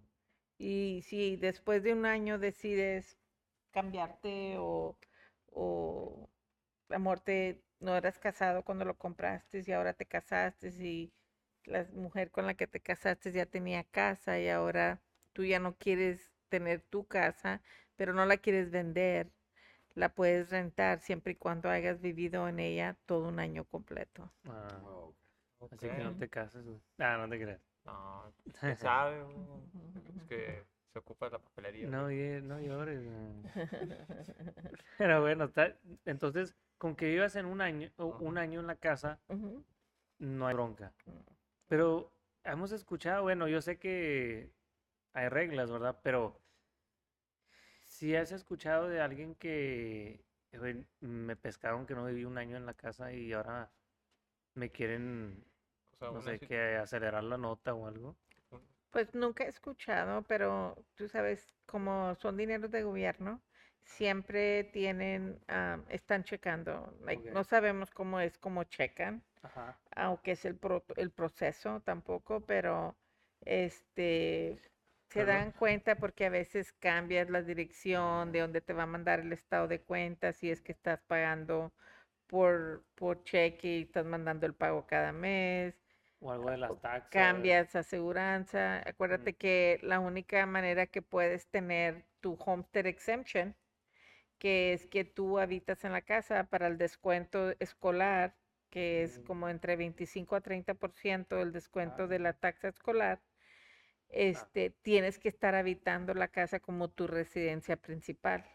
Y 0.60 1.02
si 1.04 1.36
después 1.38 1.84
de 1.84 1.94
un 1.94 2.06
año 2.06 2.38
decides 2.40 3.18
cambiarte 3.72 4.56
o, 4.60 4.98
o 5.52 6.30
amor, 6.90 7.20
te, 7.22 7.62
no 7.80 7.96
eras 7.98 8.20
casado 8.20 8.64
cuando 8.64 8.86
lo 8.86 8.98
compraste 8.98 9.64
y 9.66 9.72
ahora 9.72 9.94
te 9.94 10.06
casaste 10.06 10.70
y 10.70 11.14
la 11.66 11.86
mujer 11.94 12.32
con 12.32 12.48
la 12.48 12.56
que 12.56 12.68
te 12.68 12.82
casaste 12.82 13.32
ya 13.32 13.46
tenía 13.46 13.84
casa 13.86 14.40
y 14.40 14.50
ahora 14.50 15.02
tú 15.34 15.46
ya 15.46 15.60
no 15.60 15.78
quieres 15.78 16.34
tener 16.50 16.82
tu 16.82 17.08
casa, 17.08 17.62
pero 17.98 18.14
no 18.14 18.26
la 18.26 18.38
quieres 18.38 18.72
vender, 18.72 19.32
la 19.96 20.10
puedes 20.16 20.50
rentar 20.52 21.00
siempre 21.02 21.34
y 21.34 21.36
cuando 21.38 21.70
hayas 21.70 22.02
vivido 22.02 22.48
en 22.50 22.60
ella 22.60 22.98
todo 23.08 23.28
un 23.30 23.40
año 23.40 23.66
completo. 23.66 24.32
Ah, 24.48 25.12
Así 25.60 25.90
que 25.90 26.04
no 26.04 26.16
te 26.16 26.30
cases, 26.30 26.66
güey. 26.66 26.80
Ah, 27.00 27.18
no 27.18 27.30
te 27.30 27.40
creas. 27.42 27.62
No, 27.86 28.34
quién 28.60 28.78
sabe, 28.78 29.22
es 30.16 30.24
que 30.24 30.64
se 30.94 31.00
ocupa 31.00 31.26
de 31.28 31.32
la 31.34 31.40
papelería. 31.40 31.88
No, 31.88 32.04
no 32.04 32.60
llores. 32.60 33.04
Pero 34.98 35.22
bueno, 35.22 35.46
está- 35.46 35.76
entonces, 36.06 36.56
con 36.78 36.96
que 36.96 37.08
vivas 37.08 37.36
en 37.36 37.46
un 37.46 37.62
año, 37.62 37.92
o 37.98 38.14
Ajá. 38.14 38.24
un 38.24 38.38
año 38.38 38.60
en 38.60 38.68
la 38.68 38.76
casa, 38.76 39.20
no 40.20 40.48
hay 40.48 40.54
bronca. 40.54 40.94
Mm. 41.06 41.12
Pero 41.68 42.12
hemos 42.44 42.72
escuchado, 42.72 43.24
bueno, 43.24 43.48
yo 43.48 43.62
sé 43.62 43.78
que 43.78 44.52
hay 45.14 45.30
reglas, 45.30 45.72
¿verdad? 45.72 46.00
Pero 46.04 46.40
si 47.82 48.16
has 48.16 48.32
escuchado 48.32 48.88
de 48.90 49.02
alguien 49.02 49.36
que 49.36 50.24
"Güey, 50.54 50.86
me 51.02 51.36
pescaron 51.36 51.86
que 51.86 51.94
no 51.96 52.06
viví 52.06 52.26
un 52.26 52.38
año 52.38 52.58
en 52.58 52.66
la 52.66 52.74
casa 52.74 53.12
y 53.14 53.34
ahora 53.34 53.70
me 54.58 54.70
quieren, 54.72 55.44
O 55.94 55.98
sea, 55.98 56.12
no 56.12 56.22
sé, 56.22 56.40
que 56.40 56.76
acelerar 56.76 57.24
la 57.24 57.38
nota 57.38 57.74
o 57.74 57.88
algo. 57.88 58.16
Pues 58.92 59.14
nunca 59.14 59.44
he 59.44 59.48
escuchado, 59.50 60.24
pero 60.24 60.76
tú 60.96 61.08
sabes, 61.08 61.54
como 61.66 62.16
son 62.16 62.38
dineros 62.38 62.72
de 62.72 62.84
gobierno, 62.84 63.40
siempre 63.84 64.64
tienen, 64.66 65.40
am, 65.48 65.86
están 65.90 66.24
checando. 66.24 66.98
like. 67.06 67.30
No 67.32 67.44
sabemos 67.44 67.92
cómo 67.92 68.20
es, 68.20 68.38
cómo 68.38 68.64
checan, 68.64 69.22
Ajá. 69.44 69.78
aunque 69.92 70.32
es 70.32 70.46
el, 70.46 70.56
pro- 70.56 70.84
el 70.96 71.12
proceso 71.12 71.82
tampoco, 71.82 72.42
pero 72.42 72.96
este 73.42 74.60
se 75.10 75.20
Pero- 75.22 75.28
dan 75.28 75.52
cuenta 75.52 75.96
porque 75.96 76.26
a 76.26 76.30
veces 76.30 76.74
cambias 76.74 77.30
la 77.30 77.42
dirección 77.42 78.32
de 78.32 78.40
donde 78.42 78.62
te 78.62 78.74
va 78.74 78.84
a 78.84 78.88
mandar 78.88 79.20
el 79.20 79.32
estado 79.34 79.68
de 79.68 79.80
cuenta, 79.82 80.34
si 80.34 80.50
es 80.52 80.62
que 80.62 80.72
estás 80.74 81.02
pagando 81.04 81.72
por, 82.28 82.84
por 82.96 83.24
cheque 83.24 83.80
y 83.80 83.82
estás 83.84 84.06
mandando 84.06 84.46
el 84.46 84.54
pago 84.54 84.86
cada 84.88 85.12
mes 85.12 85.76
O 86.22 86.32
algo 86.32 86.50
de 86.52 86.58
las 86.58 86.82
taxas. 86.82 87.12
cambias 87.12 87.76
aseguranza. 87.76 88.82
Acuérdate 88.88 89.36
que 89.36 89.80
la 89.84 90.00
única 90.00 90.46
manera 90.46 90.88
que 90.88 91.02
puedes 91.02 91.48
tener 91.50 92.06
tu 92.22 92.34
homestead 92.36 92.86
exemption, 92.88 93.56
que 94.40 94.74
es 94.74 94.88
que 94.88 95.06
tú 95.06 95.40
habitas 95.40 95.84
en 95.86 95.94
la 95.94 96.02
casa 96.02 96.46
para 96.46 96.68
el 96.68 96.78
descuento 96.78 97.52
escolar, 97.60 98.36
que 98.70 99.04
es 99.04 99.20
Mm. 99.20 99.24
como 99.26 99.50
entre 99.50 99.76
25 99.78 100.36
a 100.36 100.42
30% 100.42 101.42
el 101.42 101.52
descuento 101.54 102.08
de 102.08 102.18
Ah. 102.18 102.20
la 102.20 102.34
taxa 102.34 102.68
escolar, 102.70 103.22
este, 104.10 104.72
tienes 104.72 105.20
que 105.20 105.30
estar 105.30 105.56
habitando 105.56 106.14
la 106.14 106.30
casa 106.30 106.60
como 106.60 106.90
tu 106.90 107.08
residencia 107.08 107.78
principal. 107.78 108.46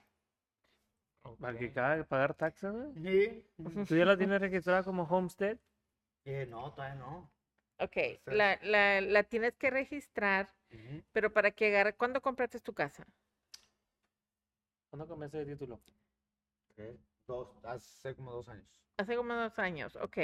Al 1.43 1.59
que 1.59 1.69
de 1.69 2.05
pagar 2.05 2.37
güey. 2.61 2.95
Sí. 3.03 3.45
¿Tú 3.87 3.97
ya 3.97 4.05
la 4.05 4.17
tienes 4.17 4.41
registrada 4.41 4.83
como 4.83 5.05
homestead? 5.05 5.57
Eh, 6.25 6.47
no, 6.49 6.73
todavía 6.73 6.97
no. 6.97 7.31
Ok, 7.79 7.97
sea, 8.25 8.35
la, 8.35 8.59
la, 8.63 9.01
la 9.01 9.23
tienes 9.25 9.57
que 9.57 9.71
registrar, 9.71 10.49
pero 11.13 11.33
para 11.33 11.51
que 11.51 11.67
agarre, 11.67 11.95
¿cuándo 11.95 12.21
compraste 12.21 12.61
tu 12.61 12.75
casa? 12.75 13.05
¿Cuándo 14.91 15.09
comenzaste 15.09 15.41
el 15.41 15.59
título? 15.59 15.81
Ok, 16.71 17.01
Dos, 17.27 17.49
hace 17.65 18.15
como 18.15 18.33
dos 18.33 18.49
años. 18.49 18.67
Hace 18.99 19.17
como 19.17 19.35
dos 19.35 19.59
años, 19.59 19.97
ok. 19.97 20.19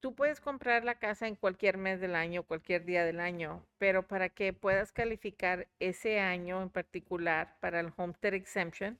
Tú 0.00 0.14
puedes 0.14 0.40
comprar 0.40 0.84
la 0.84 0.94
casa 0.98 1.28
en 1.28 1.36
cualquier 1.36 1.76
mes 1.76 2.00
del 2.00 2.14
año, 2.14 2.44
cualquier 2.44 2.86
día 2.86 3.04
del 3.04 3.20
año, 3.20 3.66
pero 3.78 4.06
para 4.06 4.30
que 4.30 4.54
puedas 4.54 4.92
calificar 4.92 5.68
ese 5.78 6.20
año 6.20 6.62
en 6.62 6.70
particular 6.70 7.58
para 7.60 7.80
el 7.80 7.92
Homestead 7.94 8.32
Exemption, 8.34 8.98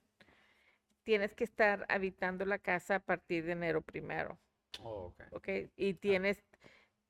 tienes 1.10 1.34
que 1.34 1.42
estar 1.42 1.84
habitando 1.88 2.44
la 2.44 2.60
casa 2.60 2.94
a 2.94 3.00
partir 3.00 3.44
de 3.44 3.50
enero 3.50 3.82
primero, 3.82 4.38
Oh, 4.78 5.06
ok. 5.06 5.22
¿ok? 5.32 5.48
Y 5.74 5.94
tienes 5.94 6.44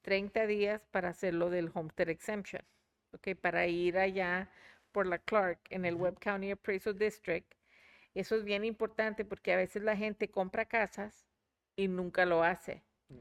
30 0.00 0.46
días 0.46 0.86
para 0.90 1.10
hacerlo 1.10 1.50
del 1.50 1.70
Homestead 1.74 2.08
Exemption, 2.08 2.62
¿ok? 3.12 3.36
Para 3.38 3.66
ir 3.66 3.98
allá 3.98 4.50
por 4.90 5.06
la 5.06 5.18
Clark 5.18 5.60
en 5.68 5.84
el. 5.84 5.96
Webb 5.96 6.18
County 6.18 6.50
Appraisal 6.50 6.96
District. 6.98 7.52
Eso 8.14 8.36
es 8.36 8.42
bien 8.42 8.64
importante 8.64 9.26
porque 9.26 9.52
a 9.52 9.58
veces 9.58 9.82
la 9.82 9.94
gente 9.94 10.30
compra 10.30 10.64
casas 10.64 11.26
y 11.76 11.86
nunca 11.86 12.24
lo 12.24 12.42
hace. 12.42 12.82
Mm. 13.10 13.18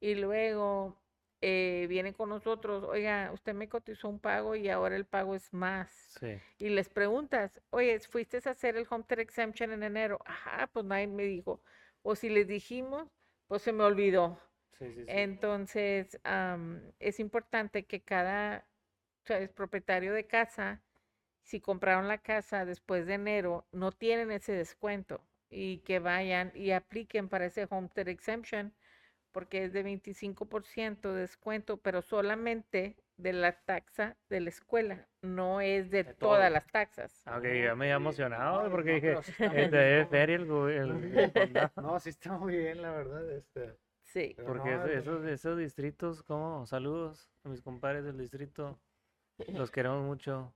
Y 0.00 0.14
luego 0.14 1.01
eh, 1.42 1.86
vienen 1.88 2.14
con 2.14 2.28
nosotros, 2.28 2.84
oiga, 2.84 3.30
usted 3.32 3.52
me 3.52 3.68
cotizó 3.68 4.08
un 4.08 4.20
pago 4.20 4.54
y 4.54 4.68
ahora 4.68 4.96
el 4.96 5.04
pago 5.04 5.34
es 5.34 5.52
más. 5.52 5.90
Sí. 6.20 6.40
Y 6.58 6.68
les 6.70 6.88
preguntas, 6.88 7.60
oye, 7.70 7.98
¿fuiste 8.00 8.40
a 8.44 8.50
hacer 8.52 8.76
el 8.76 8.86
Homestead 8.88 9.18
Exemption 9.18 9.72
en 9.72 9.82
enero? 9.82 10.20
Ajá, 10.24 10.68
pues 10.72 10.86
nadie 10.86 11.08
me 11.08 11.24
dijo. 11.24 11.60
O 12.02 12.14
si 12.14 12.28
les 12.28 12.46
dijimos, 12.46 13.08
pues 13.48 13.62
se 13.62 13.72
me 13.72 13.82
olvidó. 13.82 14.40
Sí, 14.78 14.86
sí, 14.92 15.00
sí. 15.00 15.04
Entonces, 15.08 16.20
am, 16.22 16.80
es 17.00 17.18
importante 17.18 17.86
que 17.86 18.02
cada 18.02 18.66
¿sabes? 19.24 19.50
propietario 19.50 20.12
de 20.14 20.26
casa, 20.26 20.80
si 21.42 21.60
compraron 21.60 22.06
la 22.06 22.18
casa 22.18 22.64
después 22.64 23.06
de 23.06 23.14
enero, 23.14 23.66
no 23.72 23.90
tienen 23.90 24.30
ese 24.30 24.52
descuento 24.52 25.20
y 25.50 25.78
que 25.78 25.98
vayan 25.98 26.52
y 26.54 26.70
apliquen 26.70 27.28
para 27.28 27.46
ese 27.46 27.66
Homestead 27.68 28.08
Exemption 28.08 28.72
porque 29.32 29.64
es 29.64 29.72
de 29.72 29.82
25% 29.82 31.12
de 31.12 31.22
descuento, 31.22 31.78
pero 31.78 32.02
solamente 32.02 32.96
de 33.16 33.32
la 33.32 33.52
taxa 33.64 34.16
de 34.28 34.40
la 34.40 34.48
escuela, 34.48 35.08
no 35.22 35.60
es 35.60 35.90
de, 35.90 36.04
De 36.04 36.14
todas 36.14 36.40
todo. 36.40 36.50
las 36.50 36.66
taxas. 36.68 37.22
Ah, 37.26 37.38
ok, 37.38 37.44
ya 37.44 37.74
me 37.74 37.86
había 37.86 37.94
emocionado 37.94 38.64
no, 38.64 38.70
porque 38.70 38.90
no, 38.90 38.94
dije, 38.96 39.22
sí 39.22 39.32
muy 39.38 39.48
este 39.58 39.76
debe 39.76 39.94
bien, 39.96 40.08
feria 40.08 40.36
el, 40.36 40.42
el-. 40.70 41.70
No, 41.76 42.00
sí 42.00 42.08
está 42.10 42.32
muy 42.36 42.56
bien, 42.56 42.82
la 42.82 42.90
verdad. 42.92 43.30
Este, 43.30 43.78
Sí. 44.02 44.34
pero 44.36 44.48
Porque 44.48 44.70
no, 44.70 44.84
el- 44.84 44.98
esos, 44.98 45.24
esos 45.26 45.58
distritos, 45.58 46.22
como 46.22 46.66
saludos 46.66 47.30
a 47.44 47.48
mis 47.48 47.62
compadres 47.62 48.04
del 48.04 48.18
distrito, 48.18 48.78
los 49.48 49.70
queremos 49.70 50.02
mucho. 50.02 50.52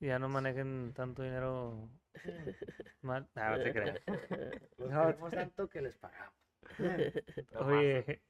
Ya 0.00 0.18
no 0.18 0.28
manejen 0.28 0.92
tanto 0.94 1.22
dinero 1.22 1.88
mal. 3.02 3.28
Ah, 3.34 3.56
no 3.56 3.62
te 3.64 3.72
creas. 3.72 4.00
Los 4.78 4.90
No, 4.90 5.06
queremos 5.06 5.32
tanto 5.32 5.68
que 5.68 5.82
les 5.82 5.96
pagamos. 5.96 6.41
No 7.52 7.64
más. 7.64 7.86
Oye, 7.86 8.22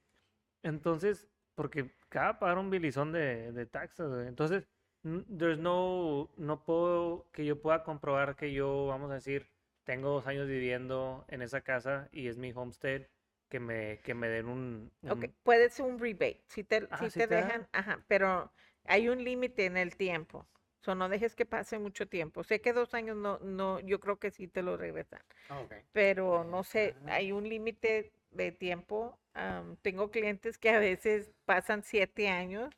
entonces, 0.63 1.29
porque 1.55 1.91
cada 2.09 2.39
pagar 2.39 2.59
un 2.59 2.71
bilizón 2.71 3.13
de, 3.13 3.53
de 3.53 3.67
taxas, 3.67 4.11
güey. 4.11 4.29
Entonces, 4.29 4.69
there's 5.03 5.59
no, 5.59 6.31
no 6.37 6.65
puedo, 6.65 7.31
que 7.33 7.45
yo 7.45 7.61
pueda 7.63 7.85
comprobar 7.85 8.37
que 8.37 8.53
yo, 8.53 8.87
vamos 8.89 9.11
a 9.11 9.15
decir, 9.15 9.49
tengo 9.85 10.11
dos 10.11 10.27
años 10.27 10.49
viviendo 10.49 11.25
en 11.29 11.43
esa 11.43 11.63
casa 11.63 12.09
y 12.13 12.29
es 12.29 12.39
mi 12.39 12.53
homestead, 12.53 13.09
que 13.49 13.61
me, 13.61 14.01
que 14.03 14.15
me 14.15 14.29
den 14.29 14.49
un, 14.49 14.93
Ok, 15.09 15.25
un- 15.25 15.35
puede 15.43 15.69
ser 15.71 15.87
un 15.87 15.99
rebate, 15.99 16.43
si 16.49 16.65
te, 16.65 16.89
Ah, 16.91 16.97
si 16.97 17.11
¿sí 17.11 17.23
te 17.23 17.27
dejan, 17.27 17.69
ajá, 17.73 18.05
pero 18.09 18.53
hay 18.85 19.09
un 19.09 19.25
límite 19.25 19.67
en 19.67 19.77
el 19.77 19.97
tiempo. 19.97 20.47
So, 20.81 20.95
no 20.95 21.09
dejes 21.09 21.35
que 21.37 21.45
pase 21.47 21.79
mucho 21.79 22.09
tiempo. 22.09 22.43
Sé 22.45 22.61
que 22.61 22.73
dos 22.73 22.95
años 22.95 23.17
no, 23.17 23.39
no, 23.41 23.79
yo 23.81 24.01
creo 24.01 24.19
que 24.19 24.31
sí 24.31 24.49
te 24.49 24.63
lo 24.63 24.77
regresan, 24.77 25.21
Ah, 25.49 25.69
pero 25.93 26.45
no 26.45 26.65
sé, 26.65 26.95
Ah. 27.05 27.13
hay 27.13 27.33
un 27.33 27.49
límite 27.49 28.13
de 28.33 28.53
tiempo. 28.53 29.19
am, 29.35 29.77
tengo 29.83 30.11
clientes 30.11 30.59
que 30.59 30.71
a 30.71 30.79
veces 30.79 31.31
pasan 31.45 31.83
siete 31.85 32.29
años 32.29 32.71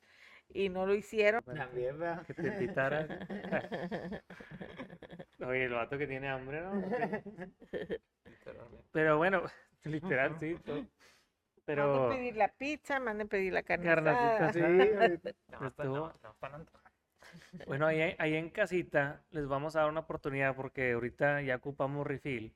y 0.53 0.69
no 0.69 0.87
lo 0.87 0.95
hicieron. 0.95 1.43
También, 1.45 1.99
¿verdad? 1.99 2.25
que 2.27 2.35
te 2.35 2.49
invitaran. 2.49 3.09
Oye, 5.41 5.65
el 5.65 5.73
vato 5.73 5.99
que 5.99 6.07
tiene 6.07 6.29
hambre, 6.29 6.61
¿no? 6.61 6.73
Literalmente. 8.25 8.85
Pero 8.93 9.19
bueno, 9.19 9.43
literal, 9.85 10.37
sí. 10.41 10.57
todo. 10.65 10.85
Pero 11.67 11.93
Manden 11.93 12.19
pedir 12.19 12.37
la 12.37 12.49
pizza, 12.49 13.01
manden 13.01 13.29
pedir 13.29 13.53
la 13.53 13.63
carne 13.63 13.91
Carnecita, 13.91 14.53
asada. 14.53 14.53
sí. 14.53 15.31
No, 15.53 15.73
pues 15.77 15.89
no, 15.89 16.13
no, 16.23 16.35
para 16.41 16.59
no- 16.59 16.67
Bueno, 17.67 17.87
ahí, 17.87 18.15
ahí 18.19 18.35
en 18.35 18.51
casita 18.51 19.23
les 19.31 19.47
vamos 19.47 19.77
a 19.77 19.81
dar 19.81 19.89
una 19.91 20.01
oportunidad 20.01 20.55
porque 20.57 20.93
ahorita 20.93 21.43
ya 21.43 21.57
ocupamos 21.57 22.07
refill. 22.07 22.53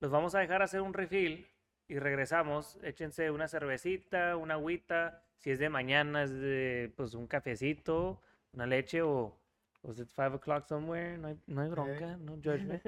Los 0.00 0.10
vamos 0.10 0.34
a 0.34 0.40
dejar 0.40 0.62
hacer 0.62 0.80
un 0.80 0.92
refill 0.94 1.46
y 1.88 1.98
regresamos. 1.98 2.78
Échense 2.82 3.30
una 3.30 3.48
cervecita, 3.48 4.36
una 4.36 4.54
agüita. 4.54 5.22
Si 5.38 5.50
es 5.50 5.58
de 5.58 5.68
mañana, 5.68 6.22
es 6.22 6.30
de 6.32 6.92
pues 6.96 7.14
un 7.14 7.26
cafecito, 7.26 8.20
una 8.52 8.66
leche 8.66 9.02
o 9.02 9.36
was 9.82 9.98
it 9.98 10.08
five 10.14 10.34
o'clock 10.36 10.64
somewhere. 10.66 11.18
No 11.18 11.28
hay, 11.28 11.38
no 11.46 11.60
hay 11.62 11.68
bronca, 11.68 12.16
no 12.18 12.36
judgment. 12.36 12.82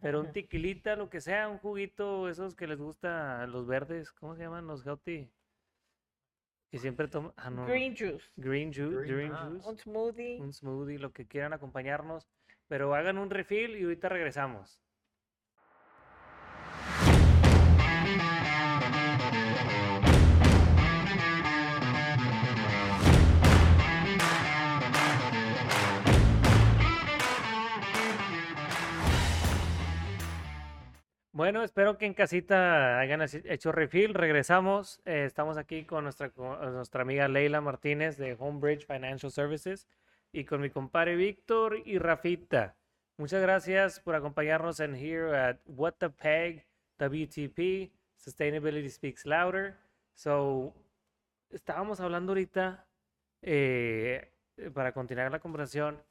Pero 0.00 0.20
un 0.20 0.32
tequilita, 0.32 0.94
lo 0.94 1.10
que 1.10 1.20
sea, 1.20 1.48
un 1.48 1.58
juguito, 1.58 2.28
esos 2.28 2.54
que 2.54 2.66
les 2.68 2.78
gusta, 2.78 3.46
los 3.48 3.66
verdes, 3.66 4.12
¿cómo 4.12 4.36
se 4.36 4.42
llaman? 4.44 4.66
Los 4.66 4.86
healthy. 4.86 5.28
Que 6.70 6.78
siempre 6.78 7.08
toman. 7.08 7.32
Ah, 7.36 7.50
no. 7.50 7.66
Green 7.66 7.96
juice, 7.96 8.24
Green 8.36 8.72
juice. 8.72 8.96
Green- 9.02 9.16
Green 9.16 9.32
ah, 9.32 9.48
juice 9.50 9.68
un 9.68 9.78
smoothie. 9.78 10.40
un 10.40 10.52
smoothie, 10.52 10.98
lo 10.98 11.12
que 11.12 11.26
quieran 11.26 11.52
acompañarnos, 11.52 12.28
pero 12.68 12.94
hagan 12.94 13.18
un 13.18 13.30
refill 13.30 13.76
y 13.76 13.84
ahorita 13.84 14.08
regresamos. 14.08 14.80
Bueno, 31.36 31.62
espero 31.62 31.98
que 31.98 32.06
en 32.06 32.14
casita 32.14 32.98
hayan 32.98 33.20
hecho 33.20 33.70
refill. 33.70 34.14
Regresamos. 34.14 35.02
eh, 35.04 35.26
estamos 35.26 35.58
aquí 35.58 35.84
con 35.84 36.04
nuestra, 36.04 36.32
nuestra 36.34 37.02
amiga 37.02 37.28
Leila 37.28 37.60
Martínez 37.60 38.16
de 38.16 38.34
Homebridge 38.38 38.86
Financial 38.86 39.30
Services 39.30 39.86
y 40.32 40.46
con 40.46 40.62
mi 40.62 40.70
compadre 40.70 41.14
Víctor 41.14 41.82
y 41.84 41.98
Rafita. 41.98 42.74
Muchas 43.18 43.42
gracias 43.42 44.00
por 44.00 44.14
acompañarnos 44.14 44.80
en 44.80 44.94
here 44.94 45.36
at 45.36 45.58
What 45.66 45.96
the 45.98 46.08
Peg 46.08 46.66
WTP. 46.98 47.92
Sustainability 48.16 48.88
Speaks 48.88 49.26
Louder. 49.26 49.76
So, 50.14 50.72
estábamos 51.50 52.00
hablando 52.00 52.32
ahorita, 52.32 52.86
eh, 53.42 54.32
para 54.72 54.92
continuar 54.92 55.30
la 55.30 55.40
conversación, 55.40 56.02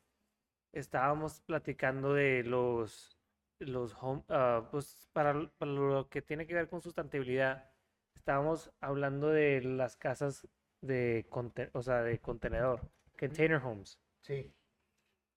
estábamos 0.72 1.42
platicando 1.42 2.14
de 2.14 2.44
los, 2.44 3.15
los 3.60 3.96
home, 4.02 4.24
ah, 4.30 4.68
pues 4.72 5.10
para, 5.14 5.34
lo 5.34 6.08
que 6.10 6.22
tiene 6.22 6.46
que 6.46 6.54
ver 6.54 6.68
con 6.70 6.82
sustentabilidad, 6.82 7.70
estábamos 8.16 8.72
hablando 8.82 9.30
de 9.30 9.62
las 9.62 9.96
casas 9.96 10.48
de, 10.82 11.28
o 11.74 11.82
sea, 11.82 12.04
de 12.04 12.20
contenedor, 12.20 12.82
container 13.18 13.62
homes. 13.64 14.00
Sí. 14.22 14.54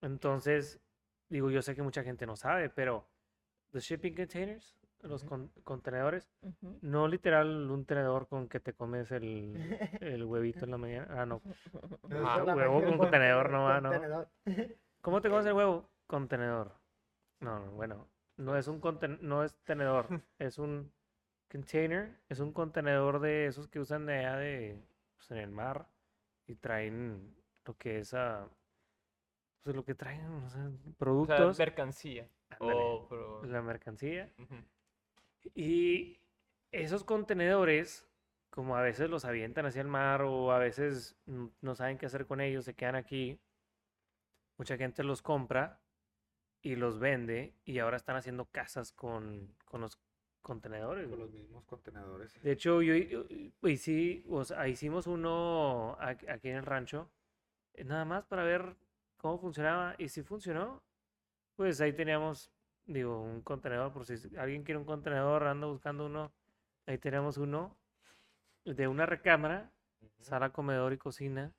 Entonces, 0.00 0.80
digo, 1.28 1.50
yo 1.50 1.62
sé 1.62 1.74
que 1.74 1.82
mucha 1.82 2.02
gente 2.02 2.26
no 2.26 2.36
sabe, 2.36 2.70
pero 2.70 3.08
los 3.72 3.84
shipping 3.84 4.14
containers, 4.14 4.76
los 5.00 5.24
con- 5.24 5.48
contenedores, 5.64 6.30
no 6.80 7.08
literal 7.08 7.70
un 7.70 7.84
tenedor 7.84 8.26
con 8.28 8.48
que 8.48 8.60
te 8.60 8.72
comes 8.74 9.10
el, 9.12 9.54
el 10.00 10.24
huevito 10.24 10.64
en 10.64 10.70
la 10.70 10.78
mañana. 10.78 11.06
Ah, 11.10 11.26
no. 11.26 11.42
Ah, 12.10 12.44
huevo 12.54 12.82
con 12.82 12.98
contenedor, 12.98 13.50
no 13.50 13.64
va, 13.64 13.80
no. 13.80 13.90
¿Cómo 15.00 15.20
te 15.20 15.28
comes 15.28 15.46
el 15.46 15.52
huevo? 15.54 15.90
Contenedor. 16.06 16.77
No, 17.40 17.58
no, 17.60 17.70
bueno, 17.72 18.08
no 18.36 18.56
es 18.56 18.66
un 18.68 18.80
conten 18.80 19.18
no 19.22 19.44
es 19.44 19.54
tenedor, 19.64 20.06
es 20.38 20.58
un 20.58 20.92
container, 21.50 22.20
es 22.28 22.40
un 22.40 22.52
contenedor 22.52 23.20
de 23.20 23.46
esos 23.46 23.68
que 23.68 23.80
usan 23.80 24.06
de 24.06 24.18
allá 24.18 24.36
de, 24.36 24.78
pues, 25.16 25.30
en 25.30 25.38
el 25.38 25.50
mar 25.50 25.88
y 26.46 26.54
traen 26.56 27.34
lo 27.64 27.76
que 27.76 27.98
es 28.00 28.14
a, 28.14 28.48
pues 29.62 29.76
lo 29.76 29.84
que 29.84 29.94
traen, 29.94 30.24
o 30.26 30.48
sea, 30.50 30.66
O 30.66 30.70
sea, 30.70 30.94
productos, 30.98 31.58
mercancía. 31.58 32.28
ándale, 32.50 32.80
O, 32.82 33.06
pero- 33.08 33.44
la 33.44 33.62
mercancía. 33.62 34.32
Y 35.54 36.20
esos 36.72 37.04
contenedores, 37.04 38.06
como 38.50 38.76
a 38.76 38.82
veces 38.82 39.08
los 39.10 39.24
avientan 39.24 39.66
hacia 39.66 39.82
el 39.82 39.88
mar 39.88 40.22
o 40.22 40.52
a 40.52 40.58
veces 40.58 41.16
no 41.60 41.74
saben 41.74 41.98
qué 41.98 42.06
hacer 42.06 42.26
con 42.26 42.40
ellos, 42.40 42.64
se 42.64 42.74
quedan 42.74 42.96
aquí, 42.96 43.38
mucha 44.56 44.76
gente 44.76 45.04
los 45.04 45.22
compra 45.22 45.80
y 46.62 46.76
los 46.76 46.98
vende 46.98 47.54
y 47.64 47.78
ahora 47.78 47.96
están 47.96 48.16
haciendo 48.16 48.46
casas 48.46 48.92
con, 48.92 49.54
con 49.64 49.80
los 49.80 49.98
contenedores. 50.42 51.08
Con 51.08 51.18
güey. 51.18 51.20
los 51.30 51.32
mismos 51.32 51.64
contenedores. 51.64 52.32
sí. 52.32 52.40
De 52.40 52.52
hecho, 52.52 52.82
yo, 52.82 52.94
yo- 52.94 53.28
yo 53.28 53.68
hicí- 53.68 54.24
o 54.28 54.44
sea, 54.44 54.66
hicimos 54.68 55.06
uno 55.06 55.96
aquí 56.00 56.48
en 56.48 56.56
el 56.56 56.66
rancho, 56.66 57.10
eh, 57.74 57.84
nada 57.84 58.04
más 58.04 58.24
para 58.24 58.44
ver 58.44 58.76
cómo 59.18 59.38
funcionaba. 59.38 59.94
Y 59.98 60.08
si 60.08 60.22
funcionó, 60.22 60.82
pues 61.56 61.80
ahí 61.80 61.92
teníamos, 61.92 62.50
digo, 62.86 63.20
un 63.22 63.42
contenedor, 63.42 63.92
por 63.92 64.04
si 64.06 64.14
alguien 64.36 64.62
quiere 64.64 64.78
un 64.78 64.84
contenedor, 64.84 65.44
anda 65.44 65.66
buscando 65.66 66.06
uno, 66.06 66.32
ahí 66.86 66.98
tenemos 66.98 67.36
uno 67.38 67.76
de 68.64 68.88
una 68.88 69.06
recámara, 69.06 69.70
sala, 70.20 70.50
comedor 70.50 70.92
y 70.92 70.98
cocina, 70.98 71.52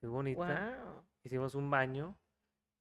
muy 0.00 0.10
bonita. 0.10 0.78
Wow. 0.84 1.02
Hicimos 1.24 1.54
un 1.54 1.70
baño 1.70 2.16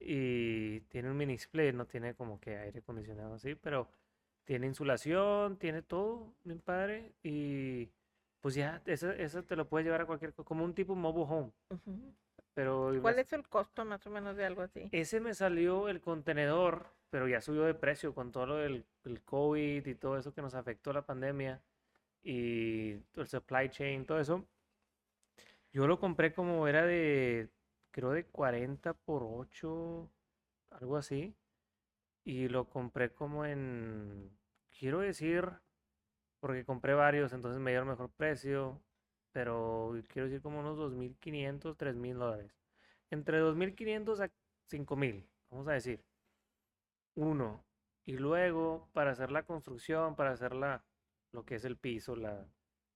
y 0.02 0.82
tiene 0.90 1.10
un 1.12 1.18
mini 1.18 1.36
split, 1.36 1.74
no 1.76 1.86
tiene 1.86 2.16
como 2.16 2.40
que 2.40 2.58
aire 2.58 2.80
acondicionado 2.80 3.36
así, 3.36 3.56
pero 3.56 3.90
tiene 4.46 4.68
insulación, 4.68 5.58
tiene 5.58 5.82
todo, 5.82 6.34
bien 6.44 6.60
padre. 6.60 7.14
Y 7.24 7.90
pues 8.42 8.56
ya, 8.56 8.82
eso, 8.86 9.12
eso 9.12 9.44
te 9.44 9.56
lo 9.56 9.68
puedes 9.70 9.86
llevar 9.86 10.02
a 10.02 10.06
cualquier, 10.06 10.34
co- 10.34 10.44
como 10.44 10.66
un 10.66 10.74
tipo 10.74 10.96
mobile 10.96 11.26
home. 11.30 11.52
Ujú. 11.70 12.14
Pero 12.54 12.92
¿Cuál 13.02 13.20
es 13.20 13.32
el 13.34 13.48
costo 13.48 13.86
más 13.86 14.06
o 14.06 14.10
menos 14.10 14.36
de 14.36 14.46
algo 14.46 14.62
así? 14.62 14.90
ese 14.92 15.20
me 15.22 15.34
salió 15.34 15.88
el 15.88 16.02
contenedor, 16.02 16.88
pero 17.10 17.28
ya 17.28 17.40
subió 17.42 17.64
de 17.64 17.74
precio 17.74 18.14
con 18.14 18.32
todo 18.32 18.46
lo 18.48 18.56
del 18.58 18.86
el 19.06 19.22
COVID 19.22 19.86
y 19.88 19.96
todo 19.96 20.18
eso 20.18 20.34
que 20.34 20.42
nos 20.42 20.54
afectó 20.54 20.92
la 20.94 21.06
pandemia 21.06 21.62
y 22.24 22.92
el 23.16 23.28
supply 23.28 23.70
chain, 23.70 24.06
todo 24.06 24.20
eso. 24.20 24.46
Yo 25.74 25.88
lo 25.88 26.00
compré 26.00 26.34
como 26.34 26.68
era 26.68 26.86
de, 26.86 27.50
creo 27.91 28.12
de 28.12 28.25
40 28.25 28.93
por 28.93 29.23
8, 29.23 30.10
algo 30.71 30.97
así. 30.97 31.36
Y 32.23 32.47
lo 32.49 32.69
compré 32.69 33.13
como 33.13 33.45
en, 33.45 34.32
quiero 34.77 34.99
decir, 34.99 35.49
porque 36.39 36.65
compré 36.65 36.93
varios, 36.93 37.34
entonces 37.34 37.62
me 37.62 37.71
dieron 37.71 37.89
mejor 37.89 38.12
precio, 38.12 38.82
pero 39.32 39.93
quiero 40.10 40.27
decir 40.27 40.41
como 40.41 40.60
unos 40.60 40.77
2.500, 40.77 41.77
3.000 41.77 42.17
dólares. 42.17 42.56
Entre 43.10 43.41
2.500 43.41 44.19
a 44.21 44.32
5.000, 44.69 45.25
vamos 45.49 45.67
a 45.67 45.73
decir. 45.73 46.04
Uno. 47.15 47.65
Y 48.06 48.17
luego, 48.17 48.89
para 48.93 49.12
hacer 49.12 49.32
la 49.32 49.43
construcción, 49.43 50.15
para 50.15 50.32
hacer 50.32 50.54
la, 50.56 50.84
lo 51.32 51.45
que 51.45 51.56
es 51.56 51.65
el 51.65 51.77
piso, 51.77 52.15
la, 52.15 52.47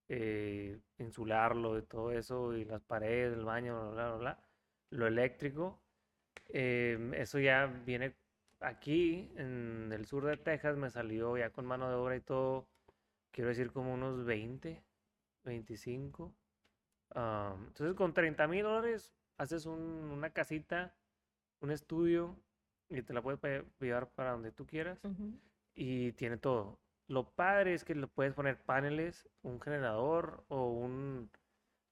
eh, 0.08 0.80
insularlo 0.98 1.78
y 1.78 1.82
todo 1.82 2.12
eso, 2.12 2.54
y 2.56 2.64
las 2.64 2.82
paredes, 2.82 3.34
el 3.34 3.44
baño, 3.44 3.92
bla, 3.92 4.08
bla, 4.08 4.16
bla, 4.16 4.16
bla, 4.18 4.45
lo 4.90 5.06
eléctrico, 5.06 5.78
em, 6.48 7.14
eso 7.14 7.38
ya 7.38 7.66
viene 7.66 8.14
aquí, 8.60 9.30
en 9.36 9.92
el 9.92 10.06
sur 10.06 10.24
de 10.26 10.36
Texas, 10.36 10.76
me 10.76 10.90
salió 10.90 11.36
ya 11.36 11.50
con 11.50 11.66
mano 11.66 11.88
de 11.88 11.94
obra 11.96 12.16
y 12.16 12.20
todo, 12.20 12.68
quiero 13.32 13.48
decir 13.50 13.72
como 13.72 13.94
unos 13.94 14.24
20, 14.24 14.82
25. 15.44 16.32
Am, 17.10 17.68
entonces, 17.68 17.94
con 17.96 18.14
30 18.14 18.46
mil 18.48 18.62
dólares, 18.64 19.12
haces 19.38 19.66
un- 19.66 20.10
una 20.12 20.30
casita, 20.30 20.94
un 21.60 21.70
estudio, 21.70 22.36
y 22.88 23.02
te 23.02 23.12
la 23.14 23.22
puedes 23.22 23.40
llevar 23.80 24.10
para 24.10 24.32
donde 24.32 24.52
tú 24.52 24.66
quieras 24.66 25.00
y 25.74 26.12
tiene 26.12 26.38
todo. 26.38 26.78
Lo 27.08 27.34
padre 27.34 27.74
es 27.74 27.84
que 27.84 27.94
le 27.94 28.06
puedes 28.08 28.34
poner 28.34 28.58
paneles, 28.62 29.28
un 29.42 29.60
generador 29.60 30.44
o 30.48 30.70
un, 30.72 31.30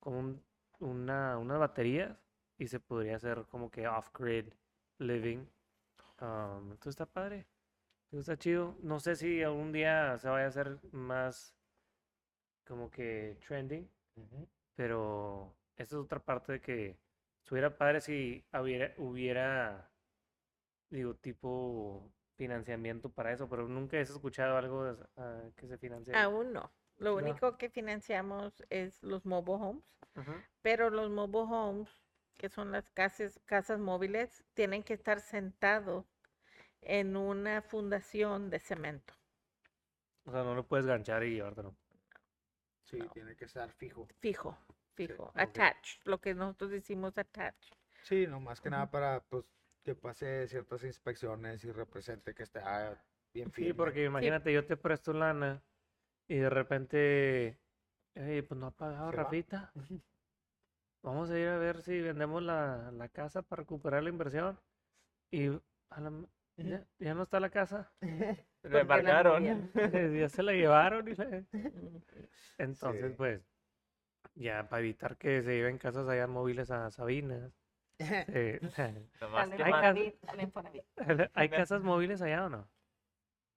como 0.01 0.19
un- 0.21 0.43
una, 0.81 1.39
unas 1.39 1.59
baterías 1.59 2.24
y 2.59 2.69
se 2.69 2.81
podría 2.81 3.17
hacer 3.17 3.45
como 3.51 3.71
que 3.71 3.87
off-grid 3.89 4.53
living. 4.99 5.47
Um, 6.21 6.71
entonces 6.73 6.89
está 6.91 7.07
padre. 7.07 7.47
Está 8.13 8.37
chido. 8.37 8.77
No 8.83 9.01
sé 9.01 9.17
si 9.17 9.43
algún 9.43 9.73
día 9.73 10.17
se 10.19 10.29
vaya 10.29 10.45
a 10.45 10.49
hacer 10.49 10.79
más 10.93 11.57
como 12.67 12.91
que 12.91 13.37
trending, 13.47 13.91
Ujú. 14.17 14.49
pero 14.75 15.55
esta 15.77 15.97
es 15.97 16.01
otra 16.01 16.21
parte 16.21 16.53
de 16.53 16.61
que 16.61 16.97
estuviera 17.43 17.77
padre 17.77 18.01
si 18.01 18.45
hubiera, 18.53 18.95
hubiera, 18.99 19.91
digo, 20.91 21.15
tipo 21.17 22.11
financiamiento 22.37 23.11
para 23.11 23.33
eso, 23.33 23.49
pero 23.49 23.69
nunca 23.69 23.97
he 23.99 24.01
escuchado 24.01 24.57
algo 24.57 24.85
de- 24.95 25.07
ah, 25.17 25.43
que 25.57 25.67
se 25.69 25.77
financie. 25.79 26.15
Aún 26.17 26.53
no. 26.53 26.73
Lo 26.99 27.11
No. 27.11 27.17
único 27.17 27.59
que 27.59 27.69
financiamos 27.69 28.63
es 28.71 29.03
los 29.03 29.27
mobile 29.27 29.59
homes, 29.61 29.85
Ujú. 30.17 30.33
pero 30.63 30.91
los 30.91 31.11
mobile 31.11 31.53
homes, 31.53 32.04
que 32.37 32.49
son 32.49 32.73
las 32.73 32.89
casas, 32.91 33.41
casas 33.47 33.79
móviles, 33.79 34.45
tienen 34.55 34.83
que 34.83 34.95
estar 34.95 35.21
sentados 35.21 36.05
en 36.81 37.17
una 37.17 37.63
fundación 37.63 38.51
de 38.51 38.59
cemento. 38.59 39.15
O 40.25 40.33
sea, 40.33 40.43
no 40.43 40.55
lo 40.55 40.67
puedes 40.67 40.87
ganchar 40.87 41.23
y 41.25 41.35
llevártelo. 41.35 41.75
Sí, 42.85 42.99
No. 42.99 43.09
tiene 43.11 43.37
que 43.37 43.47
estar 43.47 43.71
fijo. 43.73 44.09
Fijo, 44.21 44.57
fijo. 44.95 45.25
ok. 45.25 45.35
Attached, 45.37 46.01
lo 46.05 46.21
que 46.21 46.35
nosotros 46.35 46.71
decimos 46.71 47.17
attached. 47.17 47.75
Sí, 48.03 48.27
no, 48.27 48.41
más 48.41 48.61
que 48.61 48.71
nada 48.71 48.91
para 48.91 49.21
pues 49.25 49.45
que 49.83 49.95
pase 49.95 50.47
ciertas 50.49 50.83
inspecciones 50.85 51.65
y 51.65 51.73
represente 51.73 52.35
que 52.35 52.43
está 52.43 53.03
bien 53.33 53.51
firme. 53.51 53.71
Sí, 53.71 53.75
porque 53.75 54.05
imagínate, 54.05 54.53
yo 54.53 54.65
te 54.67 54.77
presto 54.77 55.13
lana 55.13 55.63
y 56.29 56.37
de 56.37 56.51
repente, 56.51 57.59
"Ey, 58.15 58.43
pues 58.43 58.59
no 58.59 58.67
ha 58.69 58.71
pagado 58.71 59.11
Se 59.11 59.17
va. 59.17 59.73
Vamos 61.05 61.31
a 61.31 61.39
ir 61.39 61.49
a 61.49 61.59
ver 61.59 61.83
si 61.83 62.01
vendemos 62.01 62.43
la, 62.43 62.91
la 62.93 63.09
casa 63.11 63.43
para 63.43 63.61
recuperar 63.61 64.03
la 64.03 64.09
inversión. 64.09 64.59
Y 65.31 65.49
a 65.91 66.01
la 66.01 66.11
ya, 66.57 66.83
ya 66.99 67.15
no 67.15 67.25
está 67.25 67.41
la 67.41 67.51
casa. 67.51 67.93
Embargaron. 68.63 69.43
movieron. 69.43 69.71
ya 70.19 70.29
se 70.31 70.43
la 70.43 70.53
llevaron. 70.53 71.07
y. 71.07 71.13
Entonces, 72.59 73.11
Sí. 73.11 73.15
pues, 73.19 73.43
ya 74.35 74.67
para 74.69 74.81
evitar 74.81 75.19
que 75.19 75.43
se 75.43 75.51
lleven 75.55 75.77
casas 75.77 76.09
allá 76.09 76.27
móviles 76.27 76.71
a 76.71 76.91
Sabinas. 76.91 77.53
eh, 77.99 78.59
Hay 79.21 79.29
más- 79.31 79.51
cas- 79.51 79.59
Infonavit, 79.61 80.25
al 80.29 80.41
Infonavit. 80.41 80.85
¿Hay 81.35 81.49
casas 81.51 81.83
móviles 81.83 82.23
allá 82.23 82.47
o 82.47 82.49
no? 82.49 82.69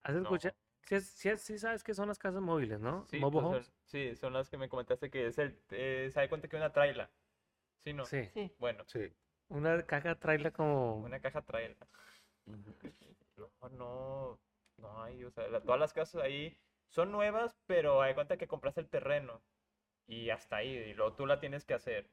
¿Has 0.03 0.15
No. 0.15 0.21
escuchado? 0.23 0.55
Sí, 0.83 0.99
sí, 1.01 1.37
sí 1.37 1.57
sabes 1.59 1.83
que 1.83 1.93
son 1.93 2.07
las 2.07 2.17
casas 2.19 2.41
móviles, 2.41 2.79
¿no? 2.79 3.05
Sí, 3.07 3.19
Mobile 3.19 3.41
pues, 3.41 3.45
homes. 3.55 3.65
son- 3.65 3.75
sí, 3.85 4.15
son 4.15 4.33
las 4.33 4.49
que 4.49 4.57
me 4.57 4.69
comentaste 4.69 5.09
que 5.09 5.27
es 5.27 5.37
el, 5.37 5.57
eh, 5.71 6.09
se 6.13 6.19
da 6.19 6.27
cuenta 6.29 6.47
que 6.47 6.55
una 6.57 6.71
traila. 6.71 7.09
Sí, 7.87 7.93
no. 7.93 8.05
Sí, 8.05 8.25
Sí. 8.33 8.51
Bueno, 8.59 8.83
Sí. 8.85 9.13
una 9.47 9.81
caja 9.85 10.15
traila 10.15 10.51
como... 10.51 10.95
una 10.97 11.21
caja 11.21 11.41
traila. 11.41 11.75
No, 12.45 13.69
no, 13.69 14.39
no 14.77 15.03
hay, 15.03 15.23
o 15.23 15.31
sea, 15.31 15.47
la- 15.47 15.61
todas 15.61 15.79
las 15.79 15.93
casas 15.93 16.21
ahí 16.21 16.57
son 16.89 17.11
nuevas, 17.11 17.55
pero 17.65 18.01
hay 18.01 18.13
cuenta 18.13 18.35
que 18.37 18.47
compraste 18.47 18.81
el 18.81 18.89
terreno 18.89 19.41
y 20.05 20.29
hasta 20.31 20.57
ahí, 20.57 20.69
y 20.75 20.93
luego 20.93 21.13
tú 21.15 21.25
la 21.25 21.39
tienes 21.39 21.63
que 21.63 21.73
hacer. 21.75 22.09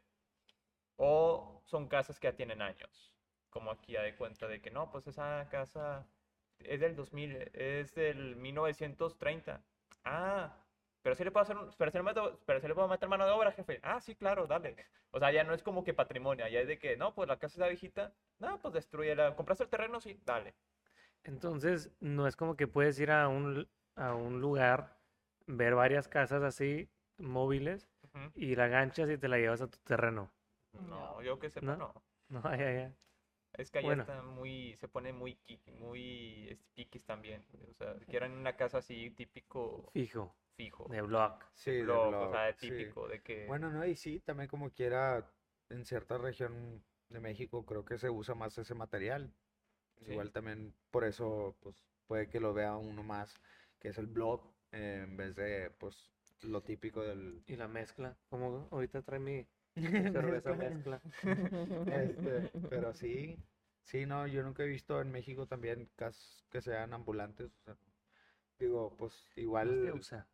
O 0.96 1.60
son 1.64 1.88
casas 1.88 2.20
que 2.20 2.28
ya 2.28 2.36
tienen 2.36 2.62
años, 2.62 3.12
como 3.50 3.72
aquí 3.72 3.92
ya 3.94 4.02
de 4.02 4.14
cuenta 4.14 4.46
de 4.46 4.60
que 4.60 4.70
no, 4.70 4.92
pues 4.92 5.08
esa 5.08 5.48
casa 5.50 6.06
es 6.60 6.80
del 6.80 6.94
2000, 6.94 7.50
es 7.52 7.94
del 7.96 8.36
1930. 8.36 9.64
Ah, 10.04 10.63
pero 11.04 11.14
sí 11.14 11.22
le 11.22 11.30
puedo 11.30 11.42
hacer, 11.44 11.56
un- 11.58 11.70
pero 11.78 11.90
sí 11.90 11.98
le 11.98 12.02
meto- 12.04 12.40
pero 12.46 12.60
sí 12.60 12.66
le 12.66 12.74
puedo 12.74 12.88
meter 12.88 13.08
mano 13.10 13.26
de 13.26 13.32
obra, 13.32 13.52
jefe. 13.52 13.78
Ah, 13.82 14.00
sí, 14.00 14.16
claro, 14.16 14.46
dale. 14.46 14.74
O 15.12 15.18
sea, 15.20 15.30
ya 15.30 15.44
no 15.44 15.52
es 15.54 15.62
como 15.62 15.84
que 15.84 15.92
patrimonio, 15.94 16.48
ya 16.48 16.60
es 16.60 16.66
de 16.66 16.78
que, 16.78 16.96
no, 16.96 17.14
pues 17.14 17.28
la 17.28 17.38
casa 17.38 17.54
está 17.56 17.68
viejita, 17.68 18.14
no, 18.40 18.58
pues 18.62 18.72
destruyela. 18.74 19.36
¿Compraste 19.36 19.64
el 19.64 19.70
terreno? 19.70 20.00
Sí, 20.00 20.18
dale. 20.24 20.54
Entonces, 21.24 21.90
no 22.00 22.26
es 22.26 22.36
como 22.36 22.56
que 22.56 22.66
puedes 22.66 22.98
ir 22.98 23.10
a 23.10 23.28
un, 23.28 23.68
a 23.96 24.14
un 24.14 24.40
lugar, 24.40 24.96
ver 25.46 25.74
varias 25.74 26.08
casas 26.08 26.42
así, 26.42 26.88
móviles, 27.18 27.86
y 28.34 28.56
la 28.56 28.68
ganchas 28.68 29.10
y 29.10 29.18
te 29.18 29.28
la 29.28 29.36
llevas 29.38 29.60
a 29.60 29.68
tu 29.68 29.78
terreno. 29.84 30.30
No, 30.88 31.22
yo 31.22 31.38
que 31.38 31.50
sepa, 31.50 31.66
¿No? 31.66 31.76
no. 31.76 31.92
No, 32.30 32.42
ya, 32.56 32.72
ya. 32.72 32.92
Es 33.56 33.70
que 33.70 33.78
allá 33.78 33.86
Bueno. 33.88 34.02
está 34.02 34.22
muy, 34.22 34.76
se 34.76 34.88
pone 34.88 35.12
muy, 35.12 35.38
muy 35.78 36.48
este, 36.50 36.64
piquis 36.74 37.04
también. 37.04 37.44
O 37.70 37.74
sea, 37.74 37.94
quieren 38.08 38.32
una 38.32 38.56
casa 38.56 38.78
así 38.78 39.10
típico, 39.10 39.90
Fijo, 39.92 40.34
fijo. 40.56 40.88
de 40.88 41.02
block. 41.02 41.44
Sí, 41.54 41.70
de 41.70 41.82
block, 41.82 42.06
o 42.06 42.08
block, 42.10 42.32
sea, 42.32 42.52
sí. 42.52 42.68
típico, 42.70 43.08
de 43.08 43.22
que... 43.22 43.46
Bueno, 43.46 43.70
no, 43.70 43.84
y 43.86 43.94
sí, 43.96 44.20
también 44.20 44.48
como 44.48 44.70
quiera, 44.70 45.24
en 45.68 45.84
cierta 45.84 46.18
región 46.18 46.84
de 47.08 47.20
México 47.20 47.64
creo 47.64 47.84
que 47.84 47.98
se 47.98 48.10
usa 48.10 48.34
más 48.34 48.58
ese 48.58 48.74
material. 48.74 49.32
Sí. 50.00 50.12
Igual 50.12 50.32
también 50.32 50.74
por 50.90 51.04
eso, 51.04 51.56
pues, 51.60 51.76
puede 52.06 52.28
que 52.28 52.40
lo 52.40 52.52
vea 52.54 52.76
uno 52.76 53.02
más, 53.04 53.34
que 53.78 53.88
es 53.88 53.98
el 53.98 54.06
blog, 54.06 54.52
eh, 54.72 55.02
en 55.04 55.16
vez 55.16 55.36
de, 55.36 55.70
pues, 55.78 56.10
lo 56.42 56.62
típico 56.62 57.02
del... 57.02 57.42
Y 57.46 57.56
la 57.56 57.68
mezcla, 57.68 58.16
como 58.28 58.68
ahorita 58.72 59.02
trae 59.02 59.20
mi 59.20 59.46
cerveza 59.74 60.54
mezcla. 60.56 61.00
Este, 61.86 62.50
pero 62.68 62.92
sí, 62.94 63.38
sí, 63.82 64.06
no, 64.06 64.26
yo 64.26 64.42
nunca 64.42 64.62
he 64.62 64.68
visto 64.68 65.00
en 65.00 65.10
México 65.10 65.46
también 65.46 65.88
casas 65.96 66.44
que 66.50 66.60
sean 66.60 66.92
ambulantes, 66.92 67.52
o 67.52 67.62
sea, 67.64 67.76
digo, 68.58 68.96
pues, 68.96 69.26
igual... 69.36 69.92
usa. 69.94 70.26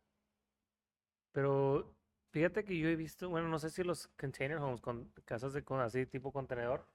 Pero 1.31 1.95
fíjate 2.31 2.63
que 2.63 2.77
yo 2.77 2.89
he 2.89 2.95
visto, 2.95 3.29
bueno, 3.29 3.47
no 3.47 3.59
sé 3.59 3.69
si 3.69 3.83
los 3.83 4.07
container 4.09 4.57
homes, 4.57 4.81
con 4.81 5.11
casas 5.25 5.53
de 5.53 5.63
con 5.63 5.79
así 5.79 6.05
tipo 6.05 6.31
contenedor, 6.31 6.85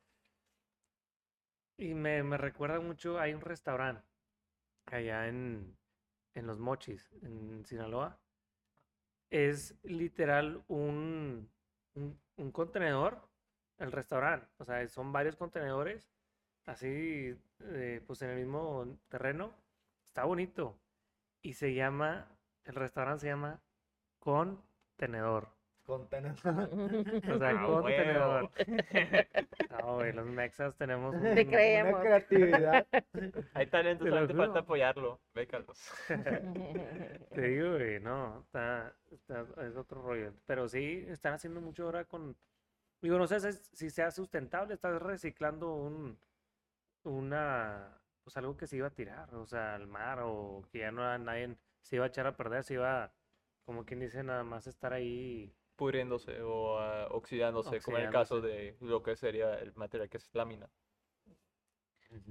y 1.79 1.95
me, 1.95 2.23
me 2.23 2.37
recuerda 2.39 2.81
mucho, 2.81 3.19
hay 3.19 3.35
un 3.35 3.41
restaurante 3.41 4.07
allá 4.87 5.29
en, 5.29 5.77
en 6.35 6.47
Los 6.47 6.59
Mochis, 6.59 7.11
en 7.23 7.65
Sinaloa. 7.65 8.19
Es 9.31 9.75
literal 9.85 10.65
un, 10.69 11.49
un, 11.97 12.53
contenedor, 12.53 13.21
el 13.79 13.93
restaurante. 13.93 14.47
O 14.59 14.65
sea, 14.65 14.87
son 14.89 15.13
varios 15.13 15.37
contenedores, 15.37 16.11
así, 16.67 17.37
eh, 17.61 18.03
pues 18.07 18.23
en 18.23 18.31
el 18.31 18.39
mismo 18.39 18.99
terreno. 19.09 19.55
Está 20.05 20.25
bonito. 20.25 20.79
Y 21.43 21.55
se 21.55 21.75
llama, 21.75 22.29
el 22.65 22.75
restaurante 22.75 23.23
se 23.23 23.29
llama 23.29 23.61
Contenedor. 24.19 25.56
Contenedor. 25.87 26.37
O 27.35 27.39
sea, 27.39 27.51
Ah, 27.51 27.67
contenedor. 27.67 28.43
huevo. 28.43 28.53
No, 29.71 29.95
güey, 29.97 30.13
los 30.13 30.27
mexas 30.27 30.75
tenemos 30.77 31.13
Te 31.13 31.19
un- 31.19 31.27
Una 31.27 31.35
creemos. 31.45 32.01
creatividad. 32.01 32.87
Hay 33.55 33.67
talento, 33.67 34.05
Te 34.05 34.11
solamente 34.11 34.35
falta 34.35 34.59
apoyarlo. 34.61 35.21
Ve, 35.35 35.47
Carlos. 35.47 35.79
Te 37.35 37.41
digo, 37.43 37.73
güey, 37.75 38.01
no, 38.01 38.41
está, 38.41 38.95
está- 39.11 39.47
es 39.67 39.77
otro 39.77 40.03
rollo. 40.03 40.33
Pero 40.47 40.69
sí, 40.69 41.05
están 41.09 41.35
haciendo 41.35 41.61
mucho 41.61 41.85
ahora 41.85 42.05
con, 42.05 42.37
digo, 43.01 43.19
no 43.19 43.27
sé 43.27 43.41
si, 43.41 43.53
si 43.77 43.91
sea 43.91 44.11
sustentable, 44.11 44.75
estás 44.75 45.01
reciclando 45.01 45.73
un, 45.75 46.19
una, 47.05 47.97
pues 48.25 48.37
algo 48.37 48.57
que 48.57 48.67
se 48.67 48.77
iba 48.77 48.89
a 48.89 48.95
tirar, 48.95 49.33
o 49.35 49.47
sea, 49.47 49.75
al 49.75 49.87
mar, 49.87 50.21
o 50.23 50.63
que 50.73 50.81
ya 50.81 50.91
no 50.91 51.17
nadie 51.19 51.57
se 51.81 51.97
iba 51.97 52.07
a 52.07 52.09
echar 52.09 52.27
a 52.27 52.37
perder, 52.37 52.65
se 52.65 52.75
iba, 52.75 53.13
como 53.65 53.85
quien 53.85 54.01
dice, 54.01 54.23
nada 54.25 54.43
más 54.43 54.67
estar 54.67 54.93
ahí. 54.93 55.55
Pudriéndose 55.77 56.41
o 56.43 56.79
ah, 56.79 57.09
oxidándose, 57.11 57.81
como 57.81 57.99
en 57.99 58.05
el 58.07 58.11
caso 58.11 58.41
de 58.41 58.77
lo 58.81 59.03
que 59.03 59.17
sería 59.17 59.55
el 59.59 59.75
material 59.77 60.09
que 60.09 60.17
es 60.17 60.35
lámina. 60.35 60.69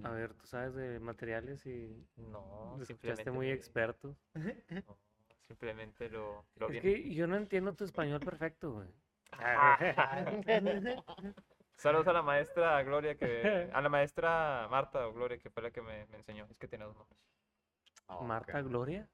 A 0.03 0.09
ver, 0.11 0.33
tú 0.33 0.47
sabes 0.47 0.73
de 0.73 0.99
materiales 0.99 1.65
y 1.65 2.07
No, 2.17 2.79
simplemente, 2.83 3.29
muy 3.29 3.51
experto. 3.51 4.15
no, 4.33 4.97
simplemente 5.47 6.09
lo, 6.09 6.45
lo 6.55 6.67
Es 6.67 6.71
bien- 6.71 6.81
que 6.83 7.13
yo 7.13 7.27
no 7.27 7.35
entiendo 7.35 7.73
tu 7.75 7.83
español 7.83 8.19
perfecto, 8.19 8.71
güey. 8.71 8.87
Saludos 11.77 12.07
a 12.07 12.13
la 12.13 12.21
maestra 12.21 12.81
Gloria 12.83 13.17
que 13.17 13.69
a 13.73 13.81
la 13.81 13.89
maestra 13.89 14.67
Marta 14.71 15.07
o 15.07 15.13
Gloria 15.13 15.37
que 15.37 15.49
fue 15.49 15.61
la 15.61 15.71
que 15.71 15.81
me, 15.81 16.05
me 16.07 16.17
enseñó. 16.17 16.47
Es 16.49 16.57
que 16.57 16.67
tiene 16.67 16.85
dos 16.85 16.95
nombres. 16.95 17.19
Oh, 18.07 18.23
Marta. 18.23 18.61
Gloria. 18.61 19.07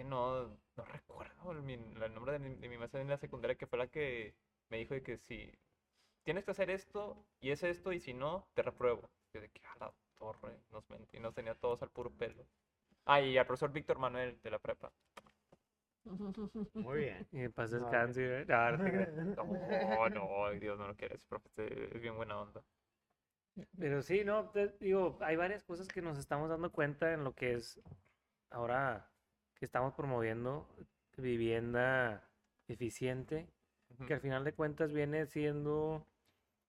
Que 0.00 0.04
no, 0.04 0.46
no 0.78 0.84
recuerdo 0.86 1.52
el, 1.52 1.58
el 1.68 2.14
nombre 2.14 2.32
de 2.32 2.38
mi, 2.38 2.54
de 2.54 2.70
mi 2.70 2.78
maestra 2.78 3.02
en 3.02 3.08
la 3.10 3.18
secundaria 3.18 3.58
que 3.58 3.66
fue 3.66 3.78
la 3.78 3.86
que 3.88 4.34
me 4.70 4.78
dijo 4.78 4.94
de 4.94 5.02
que 5.02 5.18
si 5.18 5.52
tienes 6.22 6.42
que 6.42 6.52
hacer 6.52 6.70
esto 6.70 7.22
y 7.38 7.50
es 7.50 7.62
esto 7.62 7.92
y 7.92 8.00
si 8.00 8.14
no, 8.14 8.48
te 8.54 8.62
repruebo. 8.62 9.10
Yo 9.34 9.42
de 9.42 9.50
que 9.50 9.60
a 9.66 9.76
la 9.78 9.92
torre, 10.18 10.56
nos 10.72 10.88
mentí, 10.88 11.20
nos 11.20 11.34
tenía 11.34 11.54
todos 11.54 11.82
al 11.82 11.90
puro 11.90 12.10
pelo. 12.10 12.46
Ah, 13.04 13.20
y 13.20 13.36
al 13.36 13.44
profesor 13.44 13.72
Víctor 13.72 13.98
Manuel 13.98 14.40
de 14.42 14.50
la 14.50 14.58
prepa. 14.58 14.90
Muy 16.72 17.00
bien. 17.00 17.28
Y 17.32 17.48
paz 17.48 17.70
No, 17.70 17.80
descanse, 17.80 18.26
güey. 18.26 18.46
No, 19.36 20.08
no. 20.08 20.08
No, 20.08 20.50
Dios 20.52 20.78
no 20.78 20.88
lo 20.88 20.96
quiere, 20.96 21.16
ese 21.16 21.26
profe 21.26 21.94
es 21.94 22.00
bien 22.00 22.16
buena 22.16 22.40
onda. 22.40 22.64
Pero 23.78 24.00
sí, 24.00 24.24
no, 24.24 24.48
te 24.48 24.68
digo, 24.80 25.18
hay 25.20 25.36
varias 25.36 25.62
cosas 25.62 25.88
que 25.88 26.00
nos 26.00 26.16
estamos 26.16 26.48
dando 26.48 26.72
cuenta 26.72 27.12
en 27.12 27.22
lo 27.22 27.34
que 27.34 27.52
es 27.52 27.78
ahora 28.48 29.06
que 29.60 29.66
estamos 29.66 29.92
promoviendo 29.94 30.66
vivienda 31.18 32.26
eficiente, 32.66 33.46
que 34.06 34.14
al 34.14 34.20
final 34.20 34.42
de 34.42 34.54
cuentas 34.54 34.90
viene 34.90 35.26
siendo 35.26 36.06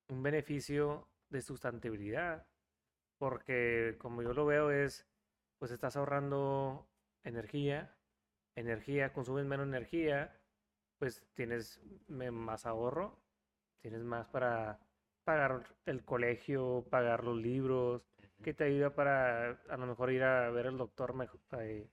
un 0.09 0.21
beneficio 0.21 1.07
de 1.29 1.41
sustentabilidad, 1.41 2.45
porque 3.17 3.95
como 3.97 4.21
yo 4.23 4.33
lo 4.33 4.45
veo 4.45 4.71
es, 4.71 5.07
pues 5.57 5.71
estás 5.71 5.95
ahorrando 5.95 6.85
energía, 7.23 7.95
energía, 8.55 9.13
consumes 9.13 9.45
menos 9.45 9.67
energía, 9.67 10.37
pues 10.99 11.23
tienes 11.33 11.79
más 12.09 12.65
ahorro, 12.65 13.21
tienes 13.79 14.03
más 14.03 14.27
para 14.27 14.79
pagar 15.23 15.63
el 15.85 16.03
colegio, 16.03 16.85
pagar 16.89 17.23
los 17.23 17.37
libros, 17.37 18.03
que 18.43 18.53
te 18.53 18.65
ayuda 18.65 18.93
para 18.95 19.51
a 19.69 19.77
lo 19.77 19.85
mejor 19.85 20.11
ir 20.11 20.23
a 20.23 20.49
ver 20.49 20.67
al 20.67 20.77
doctor, 20.77 21.13
mejo- 21.13 21.39
eh, 21.59 21.87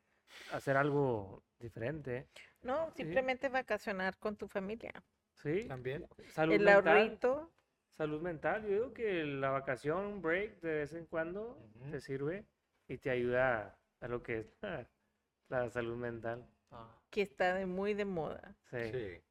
hacer 0.52 0.76
algo 0.76 1.42
diferente, 1.58 2.26
No, 2.62 2.90
simplemente 2.92 3.48
vacacionar 3.48 4.16
con 4.18 4.36
tu 4.36 4.46
familia. 4.48 4.92
¿sí? 5.34 5.68
También. 5.68 6.06
Salud 6.28 6.54
El 6.54 6.64
mental. 6.64 6.96
ahorrito, 6.98 7.50
Salud 7.96 8.20
mental, 8.22 8.62
yo 8.62 8.68
digo 8.68 8.92
que 8.94 9.24
la 9.24 9.50
vacación, 9.50 10.04
un 10.04 10.22
break 10.22 10.60
de 10.60 10.74
vez 10.74 10.92
en 10.94 11.06
cuando 11.06 11.58
te 11.90 12.00
sirve 12.00 12.44
y 12.86 12.98
te 12.98 13.10
ayuda 13.10 13.76
a 14.00 14.08
lo 14.08 14.22
que 14.22 14.38
es 14.38 14.56
la 15.48 15.68
salud 15.70 15.96
mental. 15.96 16.46
Ah, 16.70 16.86
que 17.10 17.22
está 17.22 17.54
de 17.54 17.66
muy 17.66 17.94
de 17.94 18.04
moda. 18.04 18.56
Sí, 18.70 18.78
Sí. 18.90 19.22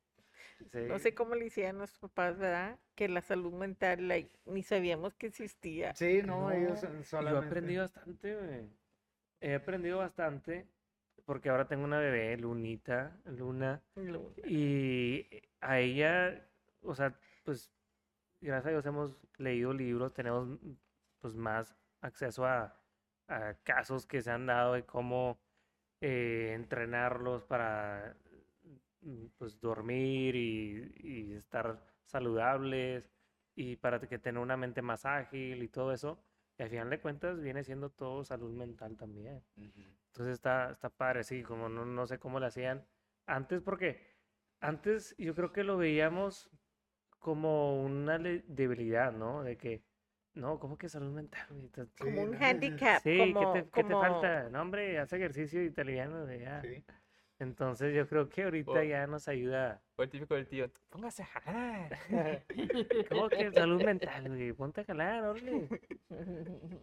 sí. 0.72 0.80
No 0.88 1.00
sé 1.00 1.14
cómo 1.14 1.36
le 1.36 1.46
hicieron 1.46 1.78
nuestros 1.78 2.00
papás, 2.12 2.38
¿verdad? 2.38 2.80
Que 2.96 3.08
la 3.10 3.22
salud 3.22 3.54
mental, 3.54 4.08
like, 4.08 4.32
ni 4.46 4.64
sabíamos 4.64 5.14
que 5.16 5.28
existía. 5.28 5.94
Sí, 5.94 6.22
no, 6.24 6.52
ellos 6.52 6.84
No, 6.84 6.90
y 6.90 6.90
Yo 6.90 7.00
he 7.00 7.04
solamente. 7.04 7.48
aprendido 7.48 7.84
bastante. 7.84 8.70
He 9.42 9.54
aprendido 9.56 9.98
bastante 10.00 10.68
porque 11.28 11.50
ahora 11.50 11.68
tengo 11.68 11.84
una 11.86 12.00
bebé, 12.00 12.38
Lunita, 12.38 13.22
Luna, 13.26 13.84
Lu- 13.96 14.34
y 14.46 15.28
a 15.62 15.80
ella, 15.80 16.50
o 16.82 16.96
sea, 16.96 17.20
pues 17.46 17.74
gracias 18.42 18.68
a 18.68 18.70
Dios 18.72 18.86
hemos 18.88 19.18
leído 19.38 19.74
libros, 19.74 20.14
tenemos 20.14 20.58
pues 21.20 21.36
más 21.36 21.76
acceso 22.02 22.46
a, 22.46 22.82
a 23.28 23.56
casos 23.64 24.08
que 24.08 24.22
se 24.22 24.32
han 24.32 24.48
dado 24.48 24.76
de 24.76 24.86
cómo 24.86 25.38
eh, 26.02 26.54
entrenarlos 26.56 27.44
para 27.44 28.18
pues 29.38 29.60
dormir 29.60 30.36
y, 30.36 30.94
y 30.98 31.34
estar 31.34 31.82
saludables 32.06 33.10
y 33.56 33.76
para 33.78 34.00
que 34.00 34.20
tengan 34.20 34.44
una 34.44 34.58
mente 34.58 34.82
más 34.82 35.06
ágil 35.06 35.64
y 35.64 35.68
todo 35.68 35.92
eso. 35.92 36.24
Y 36.58 36.64
al 36.64 36.70
final 36.70 36.90
de 36.90 37.02
cuentas 37.02 37.42
viene 37.42 37.64
siendo 37.64 37.90
todo 37.92 38.24
salud 38.24 38.52
mental 38.54 38.98
también. 38.98 39.44
Ujú. 39.58 39.84
Entonces 40.18 40.34
está, 40.34 40.72
está 40.72 40.90
padre, 40.90 41.24
sí, 41.24 41.44
como 41.44 41.70
no, 41.70 41.86
no 41.86 42.08
sé 42.08 42.18
cómo 42.18 42.40
lo 42.40 42.48
hacían 42.48 42.84
antes, 43.28 43.62
porque 43.62 44.02
antes 44.60 45.16
yo 45.20 45.36
creo 45.36 45.54
que 45.54 45.64
lo 45.64 45.78
veíamos 45.78 46.50
como 47.20 47.84
una 47.84 48.18
debilidad, 48.18 49.12
¿no? 49.12 49.44
De 49.44 49.58
que, 49.58 49.84
no, 50.34 50.58
¿cómo 50.58 50.76
que 50.76 50.90
salud 50.90 51.14
mental? 51.14 51.46
Como 52.00 52.24
un 52.24 52.34
handicap, 52.34 53.00
Sí, 53.04 53.16
como, 53.16 53.54
¿qué 53.54 53.62
te, 53.62 53.70
qué 53.70 53.84
te 53.84 53.94
falta? 53.94 54.50
No, 54.50 54.64
hombre, 54.64 54.98
haz 54.98 55.14
ejercicio 55.14 55.64
italiano 55.64 56.26
de 56.26 56.40
ya. 56.40 56.64
Sí. 56.64 56.84
Entonces 57.40 57.94
yo 57.96 58.08
creo 58.08 58.28
que 58.30 58.44
ahorita 58.44 58.72
Oh. 58.72 58.82
ya 58.84 59.06
nos 59.06 59.28
ayuda. 59.28 59.82
o 59.96 60.04
el 60.04 60.10
típico 60.10 60.34
del 60.36 60.48
tío, 60.48 60.70
póngase 60.90 61.22
a 61.24 61.26
jalar. 61.28 61.98
¿Cómo 63.10 63.30
que 63.30 63.52
salud 63.52 63.84
mental, 63.84 64.28
güey? 64.28 64.54
Ponte 64.54 64.82
a 64.82 64.86
jalar, 64.86 65.24
órale. 65.24 65.68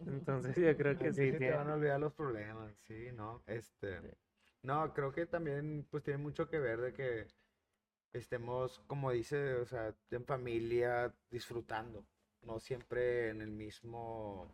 Entonces 0.07 0.55
yo 0.55 0.75
creo 0.77 0.97
que 0.97 1.11
sí, 1.11 1.31
te 1.31 1.37
tiene- 1.37 1.55
van 1.55 1.69
a 1.69 1.73
olvidar 1.75 1.99
los 1.99 2.13
problemas, 2.13 2.73
sí, 2.87 3.09
¿no? 3.13 3.43
Este, 3.47 3.99
no, 4.63 4.93
creo 4.93 5.11
que 5.11 5.25
también 5.25 5.85
pues 5.89 6.03
tiene 6.03 6.17
mucho 6.19 6.47
que 6.47 6.59
ver 6.59 6.79
de 6.79 6.93
que 6.93 7.27
estemos, 8.13 8.79
como 8.87 9.11
dice, 9.11 9.55
o 9.55 9.65
sea, 9.65 9.93
en 10.11 10.25
familia 10.25 11.13
disfrutando, 11.29 12.05
no 12.43 12.59
siempre 12.59 13.29
en 13.29 13.41
el 13.41 13.51
mismo, 13.51 14.49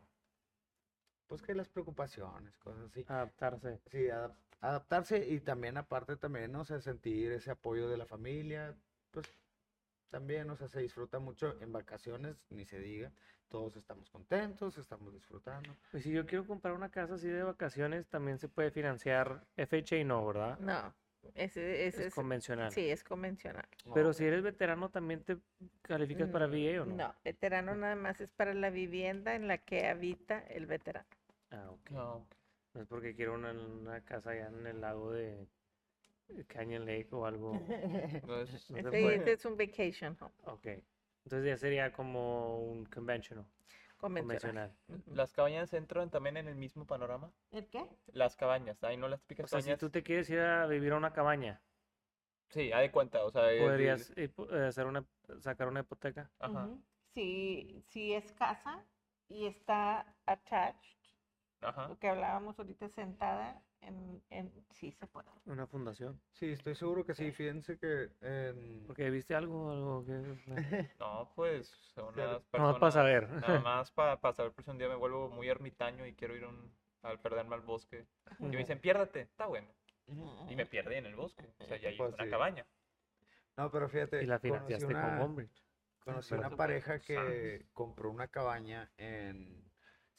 pues 1.31 1.41
que 1.43 1.55
las 1.55 1.69
preocupaciones, 1.69 2.57
cosas 2.57 2.87
así. 2.91 3.05
adaptarse. 3.07 3.79
Sí, 3.89 3.99
adap- 4.07 4.35
adaptarse 4.59 5.25
y 5.29 5.39
también 5.39 5.77
aparte 5.77 6.17
también, 6.17 6.53
o 6.57 6.65
sea, 6.65 6.81
sentir 6.81 7.31
ese 7.31 7.51
apoyo 7.51 7.87
de 7.89 7.95
la 7.95 8.05
familia, 8.05 8.75
pues 9.11 9.25
también, 10.09 10.49
o 10.49 10.57
sea, 10.57 10.67
se 10.67 10.81
disfruta 10.81 11.19
mucho 11.19 11.55
en 11.61 11.71
vacaciones, 11.71 12.45
ni 12.49 12.65
se 12.65 12.79
diga, 12.79 13.13
todos 13.47 13.77
estamos 13.77 14.09
contentos, 14.09 14.77
estamos 14.77 15.13
disfrutando. 15.13 15.69
Pues 15.89 16.03
si 16.03 16.11
yo 16.11 16.25
quiero 16.25 16.45
comprar 16.45 16.73
una 16.73 16.89
casa 16.91 17.13
así 17.13 17.29
de 17.29 17.43
vacaciones, 17.43 18.07
también 18.09 18.37
se 18.37 18.49
puede 18.49 18.69
financiar 18.69 19.45
FHA, 19.55 20.03
no, 20.03 20.27
¿verdad? 20.27 20.59
No, 20.59 20.93
ese, 21.33 21.87
ese 21.87 22.01
Es 22.01 22.07
es, 22.07 22.13
convencional. 22.13 22.73
sí, 22.73 22.89
es 22.89 23.05
convencional. 23.05 23.65
Pero 23.93 24.09
Ok. 24.09 24.17
si 24.17 24.25
eres 24.25 24.43
veterano, 24.43 24.89
¿también 24.89 25.23
te 25.23 25.37
calificas 25.83 26.27
para 26.27 26.47
VA 26.47 26.81
o 26.81 26.85
no? 26.85 26.97
No, 26.97 27.15
veterano 27.23 27.73
nada 27.73 27.95
más 27.95 28.19
es 28.19 28.29
para 28.31 28.53
la 28.53 28.69
vivienda 28.69 29.33
en 29.35 29.47
la 29.47 29.59
que 29.59 29.87
habita 29.87 30.39
el 30.39 30.65
veterano. 30.65 31.07
Ah, 31.51 31.69
ok. 31.69 31.91
No, 31.91 32.25
No 32.73 32.81
es 32.81 32.87
porque 32.87 33.13
quiero 33.15 33.33
una, 33.35 33.51
una 33.51 34.03
casa 34.05 34.31
allá 34.31 34.47
en 34.47 34.65
el 34.67 34.81
lago 34.81 35.11
de 35.11 35.47
Canyon 36.47 36.85
Lake 36.85 37.09
o 37.11 37.25
algo. 37.25 37.53
no 38.27 38.41
es- 38.41 38.69
No 38.69 38.77
se 38.81 38.91
Sí, 38.91 38.97
puede. 38.97 39.15
ese 39.17 39.31
es 39.33 39.45
un 39.45 39.57
vacation 39.57 40.17
home 40.19 40.31
Ok. 40.45 40.67
Entonces 41.25 41.45
ya 41.45 41.57
sería 41.57 41.91
como 41.91 42.57
un 42.59 42.85
conventional, 42.85 43.45
convencional. 43.97 44.51
convencional. 44.51 44.71
¿Las 45.13 45.31
cabañas 45.33 45.73
entran 45.73 46.09
también 46.09 46.37
en 46.37 46.47
el 46.47 46.55
mismo 46.55 46.85
panorama? 46.85 47.31
¿El 47.51 47.67
qué? 47.69 47.85
Las 48.13 48.35
cabañas, 48.35 48.83
ahí 48.83 48.97
no 48.97 49.07
las 49.07 49.21
típicas 49.21 49.45
O 49.45 49.47
sea, 49.49 49.61
si 49.61 49.69
cabañas. 49.69 49.79
tú 49.79 49.89
te 49.89 50.03
quieres 50.03 50.29
ir 50.29 50.39
a 50.39 50.65
vivir 50.67 50.93
a 50.93 50.97
una 50.97 51.13
cabaña, 51.13 51.61
Sí, 52.49 52.71
haz 52.73 52.81
de 52.81 52.91
cuenta, 52.91 53.23
o 53.23 53.31
sea, 53.31 53.43
podrías 53.57 54.09
eh, 54.17 54.29
eh, 54.37 54.65
hacer 54.67 54.85
una, 54.85 55.05
sacar 55.39 55.67
una 55.69 55.81
hipoteca. 55.81 56.29
Ajá, 56.39 56.65
Ujú. 56.67 56.83
Si, 57.13 57.81
si 57.81 58.13
es 58.13 58.31
casa 58.33 58.85
y 59.29 59.47
está 59.47 60.05
attached, 60.25 60.97
ajá. 61.61 61.87
lo 61.87 61.97
que 61.99 62.07
hablábamos 62.09 62.57
ahorita 62.59 62.89
sentada, 62.89 63.61
en, 63.81 64.21
en, 64.29 64.51
sí 64.71 64.91
se 64.91 65.07
puede. 65.07 65.27
Una 65.45 65.65
fundación. 65.67 66.19
Sí, 66.33 66.51
estoy 66.51 66.75
seguro 66.75 67.05
que 67.05 67.13
sí. 67.13 67.31
Fíjense 67.31 67.77
que 67.77 68.09
en... 68.21 68.83
Porque 68.87 69.09
viste 69.09 69.35
algo, 69.35 69.71
algo 69.71 70.05
que... 70.05 70.91
No, 70.99 71.31
pues 71.35 71.67
son 71.95 72.13
Claro. 72.13 72.29
unas 72.31 72.43
No, 72.43 72.79
para 72.79 72.91
personas, 72.91 72.93
saber. 72.93 73.27
nada 73.29 73.59
más 73.63 73.91
para 73.91 74.33
saber 74.33 74.51
por 74.51 74.63
si 74.63 74.69
un 74.71 74.77
día 74.77 74.87
me 74.87 74.95
vuelvo 74.95 75.29
muy 75.29 75.49
ermitaño 75.49 76.05
y 76.05 76.13
quiero 76.13 76.35
ir 76.35 76.45
un- 76.45 76.71
al 77.01 77.19
perderme 77.19 77.55
al 77.55 77.61
bosque. 77.61 78.05
Y 78.39 78.43
me 78.45 78.57
dicen, 78.57 78.79
piérdate, 78.79 79.21
está 79.21 79.47
bueno. 79.47 79.67
Y 80.49 80.55
me 80.55 80.65
perdí 80.65 80.95
en 80.95 81.05
el 81.07 81.15
bosque. 81.15 81.43
O 81.59 81.65
sea, 81.65 81.77
ya 81.77 81.89
hay 81.89 81.97
Pues 81.97 82.13
una 82.13 82.25
sí. 82.25 82.29
cabaña. 82.29 82.65
No, 83.57 83.71
pero 83.71 83.89
fíjate, 83.89 84.23
Y 84.23 84.25
la 84.27 84.39
financiaste 84.39 84.85
una, 84.85 85.17
con 85.17 85.49
conocí 86.03 86.33
Pero 86.35 86.47
una 86.47 86.57
pareja 86.57 86.99
que 86.99 87.65
compró 87.73 88.09
una 88.11 88.27
cabaña 88.27 88.91
en 88.97 89.70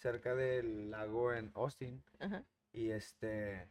cerca 0.02 0.34
del 0.34 0.90
lago 0.90 1.32
en 1.32 1.52
Austin 1.54 2.04
Ajá. 2.20 2.44
y 2.72 2.90
este, 2.90 3.70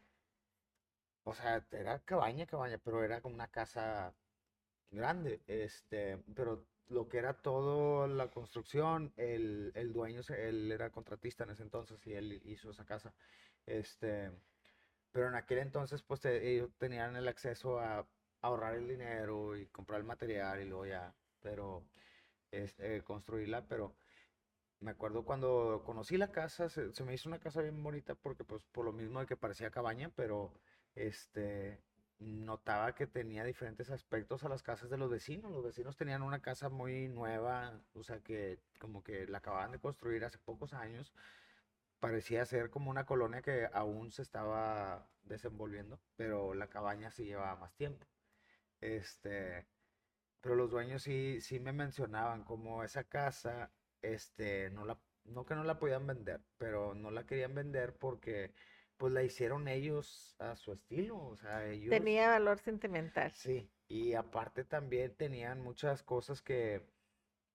o 1.23 1.33
sea, 1.33 1.67
era 1.71 2.03
cabaña, 2.05 2.45
cabaña, 2.47 2.77
pero 2.79 3.03
era 3.03 3.21
como 3.21 3.35
una 3.35 3.51
casa 3.51 4.15
grande, 4.91 5.43
este, 5.47 6.17
pero 6.35 6.67
lo 6.87 7.07
que 7.09 7.17
era 7.19 7.41
todo 7.41 8.07
la 8.07 8.31
construcción, 8.31 9.13
el, 9.17 9.71
el 9.75 9.93
dueño, 9.93 10.21
él 10.29 10.71
era 10.71 10.91
contratista 10.91 11.43
en 11.45 11.51
ese 11.51 11.63
entonces 11.63 12.05
y 12.07 12.13
él 12.13 12.33
hizo 12.45 12.71
esa 12.71 12.85
casa, 12.85 13.15
este, 13.65 14.31
pero 15.11 15.27
en 15.29 15.35
aquel 15.35 15.59
entonces 15.59 16.03
pues 16.03 16.21
te- 16.21 16.53
ellos 16.53 16.71
tenían 16.77 17.15
el 17.15 17.27
acceso 17.27 17.79
a 17.79 18.07
ahorrar 18.41 18.75
el 18.75 18.87
dinero 18.87 19.57
y 19.57 19.67
comprar 19.67 19.99
el 20.01 20.07
material 20.07 20.61
y 20.61 20.65
luego 20.65 20.85
ya, 20.87 21.15
pero 21.41 21.83
este, 22.51 23.03
construirla, 23.03 23.67
pero 23.67 23.95
me 24.81 24.91
acuerdo 24.91 25.23
cuando 25.25 25.83
conocí 25.85 26.17
la 26.17 26.31
casa, 26.31 26.69
se, 26.69 26.93
se 26.93 27.03
me 27.05 27.13
hizo 27.13 27.29
una 27.29 27.39
casa 27.39 27.61
bien 27.61 27.81
bonita 27.83 28.15
porque 28.15 28.43
pues 28.43 28.63
por 28.71 28.85
lo 28.85 28.93
mismo 28.93 29.19
de 29.21 29.25
que 29.27 29.37
parecía 29.37 29.71
cabaña, 29.71 30.11
pero 30.15 30.53
este 30.95 31.81
notaba 32.19 32.93
que 32.93 33.07
tenía 33.07 33.43
diferentes 33.43 33.89
aspectos 33.89 34.43
a 34.43 34.49
las 34.49 34.63
casas 34.63 34.89
de 34.89 34.97
los 34.97 35.09
vecinos. 35.09 35.51
Los 35.51 35.63
vecinos 35.63 35.97
tenían 35.97 36.21
una 36.23 36.41
casa 36.41 36.69
muy 36.69 37.07
nueva, 37.09 37.81
o 37.95 38.03
sea 38.03 38.19
que 38.21 38.59
como 38.79 39.03
que 39.03 39.27
la 39.27 39.39
acababan 39.39 39.71
de 39.71 39.79
construir 39.79 40.23
hace 40.25 40.37
pocos 40.39 40.73
años. 40.73 41.13
Parecía 41.99 42.45
ser 42.45 42.69
como 42.71 42.91
una 42.91 43.05
colonia 43.05 43.41
que 43.41 43.69
aún 43.73 44.11
se 44.11 44.23
estaba 44.23 45.07
desenvolviendo, 45.23 45.99
pero 46.15 46.53
la 46.55 46.67
cabaña 46.69 47.11
sí 47.11 47.25
llevaba 47.25 47.55
más 47.57 47.73
tiempo. 47.75 48.05
Este, 48.81 49.67
pero 50.41 50.55
los 50.55 50.69
dueños 50.71 51.03
sí, 51.03 51.41
sí 51.41 51.59
me 51.59 51.73
mencionaban 51.73 52.43
como 52.43 52.83
esa 52.83 53.03
casa, 53.05 53.71
este, 54.01 54.69
no 54.71 54.85
la, 54.85 54.99
no 55.25 55.45
que 55.45 55.55
no 55.55 55.63
la 55.63 55.79
podían 55.79 56.07
vender, 56.07 56.41
pero 56.57 56.93
no 56.93 57.11
la 57.11 57.25
querían 57.25 57.55
vender 57.55 57.95
porque 57.97 58.53
pues 58.97 59.13
la 59.13 59.23
hicieron 59.23 59.67
ellos 59.67 60.35
a 60.39 60.55
su 60.55 60.73
estilo, 60.73 61.17
o 61.17 61.35
sea, 61.35 61.67
ellos 61.67 61.89
Tenía 61.89 62.29
valor 62.29 62.59
sentimental. 62.59 63.31
Sí, 63.31 63.67
y 63.87 64.13
aparte 64.13 64.63
también 64.63 65.15
tenían 65.15 65.59
muchas 65.61 66.03
cosas 66.03 66.41
que, 66.43 66.85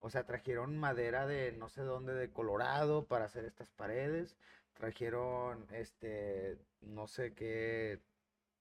o 0.01 0.11
sea, 0.11 0.26
trajeron 0.26 0.76
madera 0.76 1.26
de 1.26 1.53
no 1.53 1.68
sé 1.68 1.82
dónde, 1.82 2.14
de 2.14 2.32
Colorado 2.32 3.07
para 3.07 3.26
hacer 3.26 3.44
estas 3.44 3.70
paredes, 3.70 4.36
trajeron 4.74 5.66
este, 5.72 6.59
no 6.80 7.07
sé 7.07 7.32
qué 7.34 8.03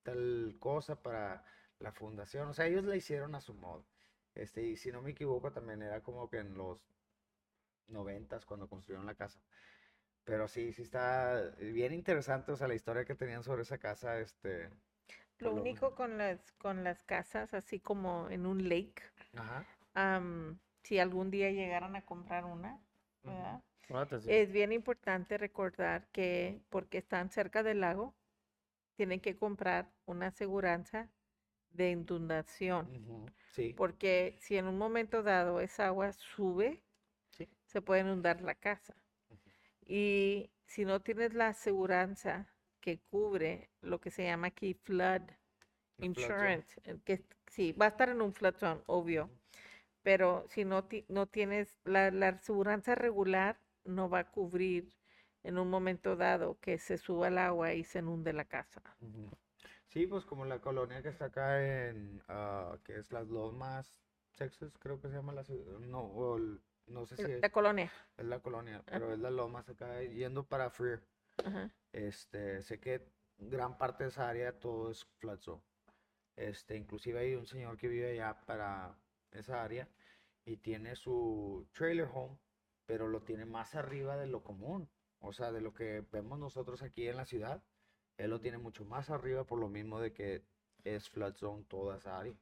tal 0.04 0.56
cosa 0.60 1.02
para 1.02 1.44
la 1.80 1.92
fundación, 1.92 2.48
o 2.48 2.54
sea, 2.54 2.66
ellos 2.66 2.84
la 2.84 2.96
hicieron 2.96 3.34
a 3.34 3.40
su 3.40 3.54
modo. 3.54 3.84
Este, 4.34 4.62
y 4.62 4.76
si 4.76 4.92
no 4.92 5.02
me 5.02 5.10
equivoco, 5.10 5.50
también 5.52 5.82
era 5.82 6.02
como 6.02 6.28
que 6.30 6.38
en 6.38 6.54
los 6.56 6.78
noventas 7.88 8.44
cuando 8.44 8.68
construyeron 8.68 9.06
la 9.06 9.14
casa. 9.14 9.40
Pero 10.24 10.48
sí, 10.48 10.72
sí 10.72 10.82
está 10.82 11.54
bien 11.58 11.92
interesante, 11.92 12.52
o 12.52 12.56
sea, 12.56 12.66
la 12.66 12.74
historia 12.74 13.04
que 13.04 13.14
tenían 13.14 13.44
sobre 13.44 13.62
esa 13.62 13.78
casa, 13.78 14.18
este... 14.18 14.70
Lo 15.38 15.54
único 15.54 15.94
con 15.94 16.18
las, 16.18 16.52
con 16.52 16.82
las 16.82 17.02
casas, 17.04 17.52
así 17.54 17.78
como 17.78 18.28
en 18.30 18.46
un 18.46 18.68
lake, 18.68 19.02
Ajá. 19.34 19.64
si 20.82 20.98
algún 20.98 21.30
día 21.30 21.50
llegaran 21.50 21.94
a 21.94 22.04
comprar 22.04 22.44
una. 22.44 22.80
Es 24.26 24.50
bien 24.50 24.72
importante 24.72 25.38
recordar 25.38 26.08
que 26.10 26.60
porque 26.70 26.98
están 26.98 27.30
cerca 27.30 27.62
del 27.62 27.80
lago, 27.80 28.14
tienen 28.96 29.20
que 29.20 29.36
comprar 29.36 29.92
una 30.06 30.28
aseguranza 30.28 31.08
de 31.70 31.90
inundación, 31.90 32.88
Sí. 33.52 33.74
porque 33.76 34.36
si 34.40 34.56
en 34.56 34.66
un 34.66 34.78
momento 34.78 35.22
dado 35.22 35.60
esa 35.60 35.86
agua 35.86 36.12
sube. 36.12 36.82
Se 37.76 37.82
puede 37.82 38.00
inundar 38.02 38.40
la 38.42 38.54
casa. 38.54 38.94
Y 39.86 40.50
si 40.66 40.84
no 40.84 41.00
tienes 41.02 41.34
la 41.34 41.48
aseguranza 41.48 42.46
que 42.80 43.00
cubre 43.10 43.70
lo 43.80 44.00
que 44.00 44.10
se 44.10 44.24
llama 44.24 44.48
aquí 44.48 44.74
flood 44.74 45.22
El 45.98 46.06
insurance, 46.06 46.80
eh, 46.84 46.98
que 47.04 47.24
sí, 47.48 47.72
va 47.72 47.86
a 47.86 47.88
estar 47.90 48.08
en 48.10 48.22
un 48.22 48.32
flood 48.34 48.56
zone, 48.56 48.82
obvio, 48.86 49.30
pero 50.02 50.46
si 50.50 50.64
no, 50.64 50.84
ti- 50.86 51.06
no 51.08 51.26
tienes 51.26 51.78
la, 51.84 52.10
la 52.10 52.28
aseguranza 52.30 52.94
regular, 52.96 53.58
no 53.84 54.08
va 54.10 54.20
a 54.20 54.30
cubrir 54.32 54.92
en 55.44 55.58
un 55.58 55.70
momento 55.70 56.16
dado 56.16 56.58
que 56.60 56.78
se 56.78 56.98
suba 56.98 57.28
el 57.28 57.38
agua 57.38 57.74
y 57.74 57.84
se 57.84 58.00
inunde 58.00 58.32
la 58.32 58.46
casa. 58.46 58.82
Sí, 59.88 60.06
pues 60.06 60.24
como 60.24 60.44
la 60.44 60.60
colonia 60.60 61.02
que 61.02 61.08
está 61.08 61.26
acá 61.26 61.88
en, 61.88 62.22
ah, 62.28 62.78
que 62.84 62.98
es 62.98 63.12
Las 63.12 63.28
Lomas, 63.28 63.94
Texas, 64.36 64.76
creo 64.78 65.00
que 65.00 65.08
se 65.08 65.14
llama 65.16 65.32
la 65.32 65.44
ciudad, 65.44 65.78
no, 65.80 66.00
o 66.02 66.36
el- 66.36 66.60
no 66.86 67.06
sé 67.06 67.16
si 67.16 67.22
es, 67.32 67.40
La 67.40 67.50
colonia. 67.50 67.92
es 68.16 68.24
la 68.24 68.40
colonia, 68.40 68.82
pero 68.86 69.12
es 69.12 69.18
Las 69.18 69.32
Lomas 69.32 69.68
acá, 69.68 70.02
yendo 70.02 70.44
para 70.46 70.70
Freer. 70.70 71.02
ajá. 71.44 71.70
Este, 71.92 72.62
sé 72.62 72.78
que 72.80 73.08
gran 73.38 73.78
parte 73.78 74.04
de 74.04 74.10
esa 74.10 74.28
área 74.28 74.58
todo 74.58 74.90
es 74.90 75.04
flood 75.18 75.38
zone. 75.40 75.62
Este, 76.36 76.76
inclusive 76.76 77.18
hay 77.20 77.34
un 77.34 77.46
señor 77.46 77.76
que 77.78 77.88
vive 77.88 78.12
allá 78.12 78.38
para 78.44 78.98
esa 79.32 79.62
área 79.64 79.88
y 80.44 80.58
tiene 80.58 80.94
su 80.96 81.66
trailer 81.72 82.08
home, 82.12 82.38
pero 82.84 83.08
lo 83.08 83.22
tiene 83.22 83.46
más 83.46 83.74
arriba 83.74 84.16
de 84.16 84.26
lo 84.26 84.42
común, 84.42 84.88
o 85.20 85.32
sea, 85.32 85.50
de 85.52 85.60
lo 85.60 85.72
que 85.74 86.04
vemos 86.12 86.38
nosotros 86.38 86.82
aquí 86.82 87.08
en 87.08 87.16
la 87.16 87.24
ciudad. 87.24 87.62
Él 88.18 88.30
lo 88.30 88.40
tiene 88.40 88.58
mucho 88.58 88.84
más 88.84 89.10
arriba 89.10 89.44
por 89.44 89.58
lo 89.58 89.68
mismo 89.68 90.00
de 90.00 90.12
que 90.12 90.44
es 90.84 91.08
flood 91.10 91.34
zone 91.34 91.64
toda 91.64 91.96
esa 91.96 92.18
área. 92.18 92.34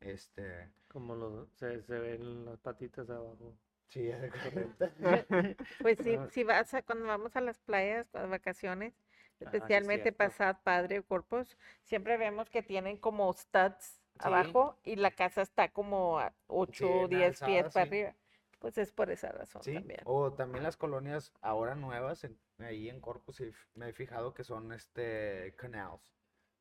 Este, 0.00 0.70
Como 0.88 1.14
lo, 1.14 1.46
se, 1.46 1.82
se 1.82 1.98
ven 1.98 2.44
las 2.44 2.58
patitas 2.58 3.08
abajo. 3.10 3.56
Sí, 3.92 4.08
es 4.08 4.32
cuenta. 4.52 4.92
Pues 5.80 5.98
sí, 6.02 6.16
Ah. 6.16 6.28
si 6.30 6.44
vas 6.44 6.72
a, 6.74 6.82
cuando 6.82 7.06
vamos 7.06 7.36
a 7.36 7.40
las 7.40 7.58
playas, 7.60 8.14
a 8.14 8.26
vacaciones, 8.26 8.94
Ah, 8.94 9.04
sí, 9.38 9.44
especialmente 9.56 10.02
cierto. 10.04 10.18
Passat 10.18 10.62
Padre 10.62 11.00
o 11.00 11.04
Corpus, 11.04 11.56
siempre 11.82 12.16
vemos 12.16 12.48
que 12.50 12.62
tienen 12.62 12.96
como 12.96 13.32
studs 13.32 13.98
Sí. 14.14 14.18
abajo 14.28 14.78
y 14.84 14.96
la 14.96 15.10
casa 15.10 15.42
está 15.42 15.68
como 15.70 16.18
a 16.20 16.32
8 16.46 16.86
o 16.86 17.04
en 17.04 17.10
10 17.10 17.40
pies 17.40 17.64
alzada, 17.64 17.70
para 17.72 17.86
sí. 17.86 17.88
arriba. 17.88 18.14
Pues 18.60 18.78
es 18.78 18.92
por 18.92 19.10
esa 19.10 19.32
razón 19.32 19.62
Sí, 19.64 19.74
también. 19.74 20.00
o 20.04 20.32
también 20.34 20.62
las 20.62 20.76
colonias 20.76 21.32
ahora 21.40 21.74
nuevas, 21.74 22.22
en- 22.24 22.38
ahí 22.58 22.88
en 22.88 23.00
Corpus, 23.00 23.36
sí 23.36 23.50
me 23.74 23.88
he 23.88 23.92
fijado 23.92 24.32
que 24.34 24.44
son 24.44 24.72
este 24.72 25.54
canals. 25.56 26.14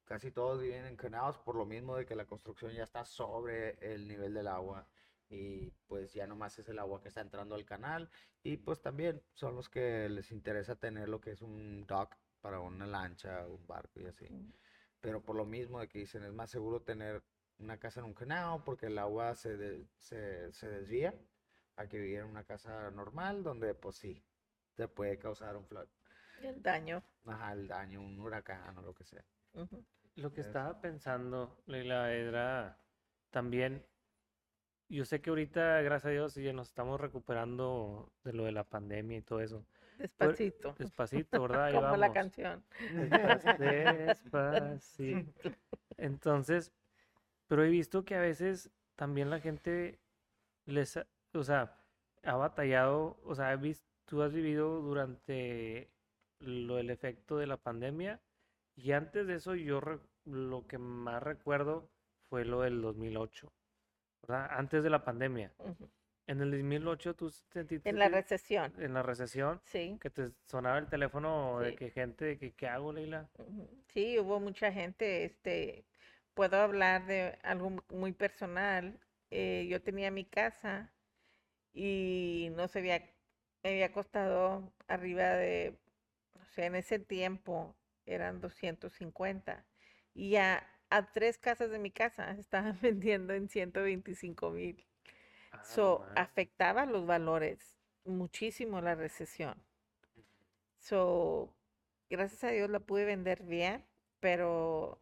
Casi 0.06 0.32
todos 0.32 0.60
viven 0.62 0.86
en 0.86 0.96
canals 0.96 1.38
por 1.38 1.56
lo 1.56 1.66
mismo 1.66 1.96
de 1.96 2.06
que 2.06 2.16
la 2.16 2.26
construcción 2.26 2.72
ya 2.74 2.84
está 2.84 3.06
sobre 3.06 3.78
el 3.94 4.08
nivel 4.08 4.34
del 4.34 4.48
agua 4.48 4.88
y 5.32 5.72
pues 5.88 6.14
ya 6.14 6.28
nomás 6.28 6.60
es 6.60 6.68
el 6.70 6.78
agua 6.80 7.02
que 7.02 7.08
está 7.08 7.22
entrando 7.22 7.56
al 7.56 7.66
canal 7.66 8.10
y 8.44 8.58
pues 8.58 8.82
también 8.82 9.24
son 9.34 9.56
los 9.56 9.70
que 9.70 10.10
les 10.10 10.32
interesa 10.32 10.76
tener 10.76 11.08
lo 11.10 11.22
que 11.22 11.32
es 11.32 11.42
un 11.42 11.86
dock 11.88 12.16
para 12.42 12.60
una 12.60 12.86
lancha, 12.86 13.48
un 13.48 13.66
barco 13.66 14.00
y 14.02 14.06
así. 14.06 14.30
Mm. 14.30 14.52
Pero 15.00 15.24
por 15.24 15.36
lo 15.36 15.46
mismo 15.46 15.80
de 15.80 15.88
que 15.88 16.00
dicen 16.00 16.24
es 16.24 16.34
más 16.34 16.50
seguro 16.52 16.82
tener 16.82 17.24
una 17.60 17.80
casa 17.80 18.02
en 18.02 18.08
un 18.08 18.14
canal 18.14 18.64
porque 18.64 18.88
el 18.88 18.98
agua 18.98 19.36
se, 19.36 19.56
de- 19.58 19.88
se, 20.00 20.52
se 20.52 20.70
desvía 20.70 21.14
a 21.78 21.88
que 21.88 21.98
vivir 21.98 22.20
en 22.20 22.26
una 22.26 22.44
casa 22.44 22.92
normal 22.92 23.44
donde 23.44 23.74
pues 23.74 23.96
sí, 23.96 24.22
te 24.76 24.88
puede 24.88 25.18
causar 25.18 25.56
un 25.56 25.66
flood. 25.66 25.88
El 26.42 26.62
daño. 26.62 27.04
Ajá, 27.26 27.54
el 27.54 27.68
daño, 27.68 28.02
un 28.02 28.20
huracán 28.20 28.78
o 28.78 28.82
lo 28.82 28.94
que 28.94 29.06
sea. 29.06 29.24
ujú. 29.54 29.86
Lo 30.16 30.34
que 30.34 30.42
Es- 30.42 30.48
estaba 30.48 30.82
pensando, 30.82 31.64
Leila, 31.68 32.12
era 32.14 32.78
también, 33.30 33.86
yo 34.96 35.06
sé 35.06 35.22
que 35.22 35.30
ahorita, 35.30 35.82
gracias 35.82 36.06
a 36.08 36.10
Dios, 36.12 36.36
ya 36.36 36.54
nos 36.54 36.68
estamos 36.70 37.00
recuperando 37.00 38.12
de 38.24 38.34
lo 38.34 38.46
de 38.46 38.52
la 38.52 38.64
pandemia 38.64 39.18
y 39.18 39.22
todo 39.22 39.40
eso. 39.42 39.66
Despacito. 39.98 40.76
Despacito, 40.78 41.42
¿verdad? 41.42 41.66
Ahí 41.66 41.74
Como 41.76 41.98
la 41.98 42.12
canción. 42.12 42.64
Despacito. 43.60 45.52
Entonces, 45.98 46.72
pero 47.48 47.64
he 47.64 47.70
visto 47.70 48.04
que 48.06 48.16
a 48.16 48.22
veces 48.22 48.72
también 48.96 49.30
la 49.30 49.40
gente 49.40 50.00
les, 50.66 50.98
o 51.34 51.44
sea, 51.44 51.78
ha 52.24 52.36
batallado, 52.36 53.20
o 53.24 53.36
sea, 53.36 53.54
he 53.54 53.58
vis- 53.58 53.84
tú 54.06 54.22
has 54.22 54.34
vivido 54.34 54.82
durante 54.82 55.92
lo 56.40 56.80
el 56.80 56.90
efecto 56.90 57.38
de 57.38 57.48
la 57.48 57.58
pandemia 57.58 58.20
y 58.76 58.92
antes 58.94 59.28
de 59.28 59.36
eso 59.36 59.54
yo 59.56 59.80
re- 59.80 60.00
lo 60.26 60.66
que 60.68 60.78
más 60.78 61.22
recuerdo 61.22 61.90
fue 62.30 62.46
lo 62.46 62.62
del 62.62 62.82
2008, 62.82 63.52
¿verdad? 64.22 64.48
Antes 64.52 64.84
de 64.84 64.90
la 64.90 65.04
pandemia. 65.04 65.52
Ujú. 65.60 65.90
En 66.28 66.40
el 66.42 66.52
2008 66.52 67.16
tú 67.16 67.30
sentiste 67.30 67.90
En 67.90 68.00
la 68.00 68.08
recesión. 68.08 68.74
en 68.78 68.94
la 68.94 69.04
recesión 69.04 69.60
Sí. 69.66 69.98
que 70.00 70.10
te 70.10 70.32
sonaba 70.46 70.78
el 70.78 70.88
teléfono 70.88 71.60
de 71.60 71.76
que 71.76 71.90
gente 71.90 72.26
de 72.26 72.38
que 72.38 72.54
qué 72.54 72.68
hago, 72.68 72.94
Leila. 72.94 73.28
Sí, 73.88 74.18
hubo 74.20 74.40
mucha 74.40 74.72
gente, 74.72 75.26
este, 75.26 75.86
puedo 76.34 76.58
hablar 76.58 77.06
de 77.08 77.38
algo 77.44 77.72
mu- 77.72 77.82
muy 77.90 78.14
personal. 78.14 79.00
eh, 79.34 79.66
yo 79.70 79.82
tenía 79.82 80.12
mi 80.12 80.26
casa 80.26 80.92
y 81.74 82.50
no 82.56 82.68
se 82.68 82.80
había, 82.80 83.00
me 83.64 83.70
había 83.72 83.92
costado 83.94 84.74
arriba 84.90 85.24
de, 85.36 85.80
no 86.38 86.46
sé, 86.48 86.66
en 86.66 86.76
ese 86.76 87.00
tiempo 87.00 87.76
eran 88.06 88.42
250 88.42 89.66
y 90.14 90.32
ya 90.32 90.68
a 90.92 91.12
tres 91.12 91.40
casas 91.40 91.72
de 91.72 91.80
mi 91.80 91.92
casa 91.92 92.32
estaban 92.40 92.80
vendiendo 92.82 93.34
en 93.34 93.50
125 93.50 94.52
mil. 94.52 94.86
Ah, 95.54 95.60
So, 95.64 96.00
man. 96.00 96.16
afectaba 96.16 96.86
los 96.88 97.06
valores 97.08 97.78
muchísimo 98.06 98.82
la 98.82 98.96
recesión. 98.96 99.56
So, 100.80 101.54
gracias 102.10 102.44
a 102.44 102.50
Dios 102.50 102.70
la 102.70 102.80
pude 102.80 103.06
vender 103.06 103.44
bien, 103.44 103.86
pero 104.20 105.02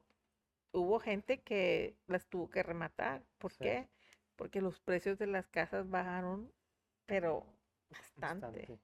hubo 0.73 0.99
gente 0.99 1.41
que 1.41 1.95
las 2.07 2.27
tuvo 2.27 2.49
que 2.49 2.63
rematar. 2.63 3.23
¿Por 3.39 3.53
Sí. 3.57 3.63
qué? 3.63 3.89
Porque 4.35 4.61
los 4.61 4.79
precios 4.81 5.17
de 5.19 5.27
las 5.27 5.47
casas 5.47 5.89
bajaron, 5.89 6.51
pero 7.07 7.45
bastante. 7.89 8.67
Bastante. 8.67 8.79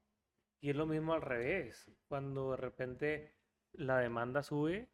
Y 0.60 0.70
es 0.70 0.76
lo 0.76 0.86
mismo 0.86 1.14
al 1.14 1.22
revés, 1.22 1.90
cuando 2.08 2.52
de 2.52 2.56
repente 2.58 3.34
la 3.72 3.98
demanda 3.98 4.42
sube, 4.42 4.88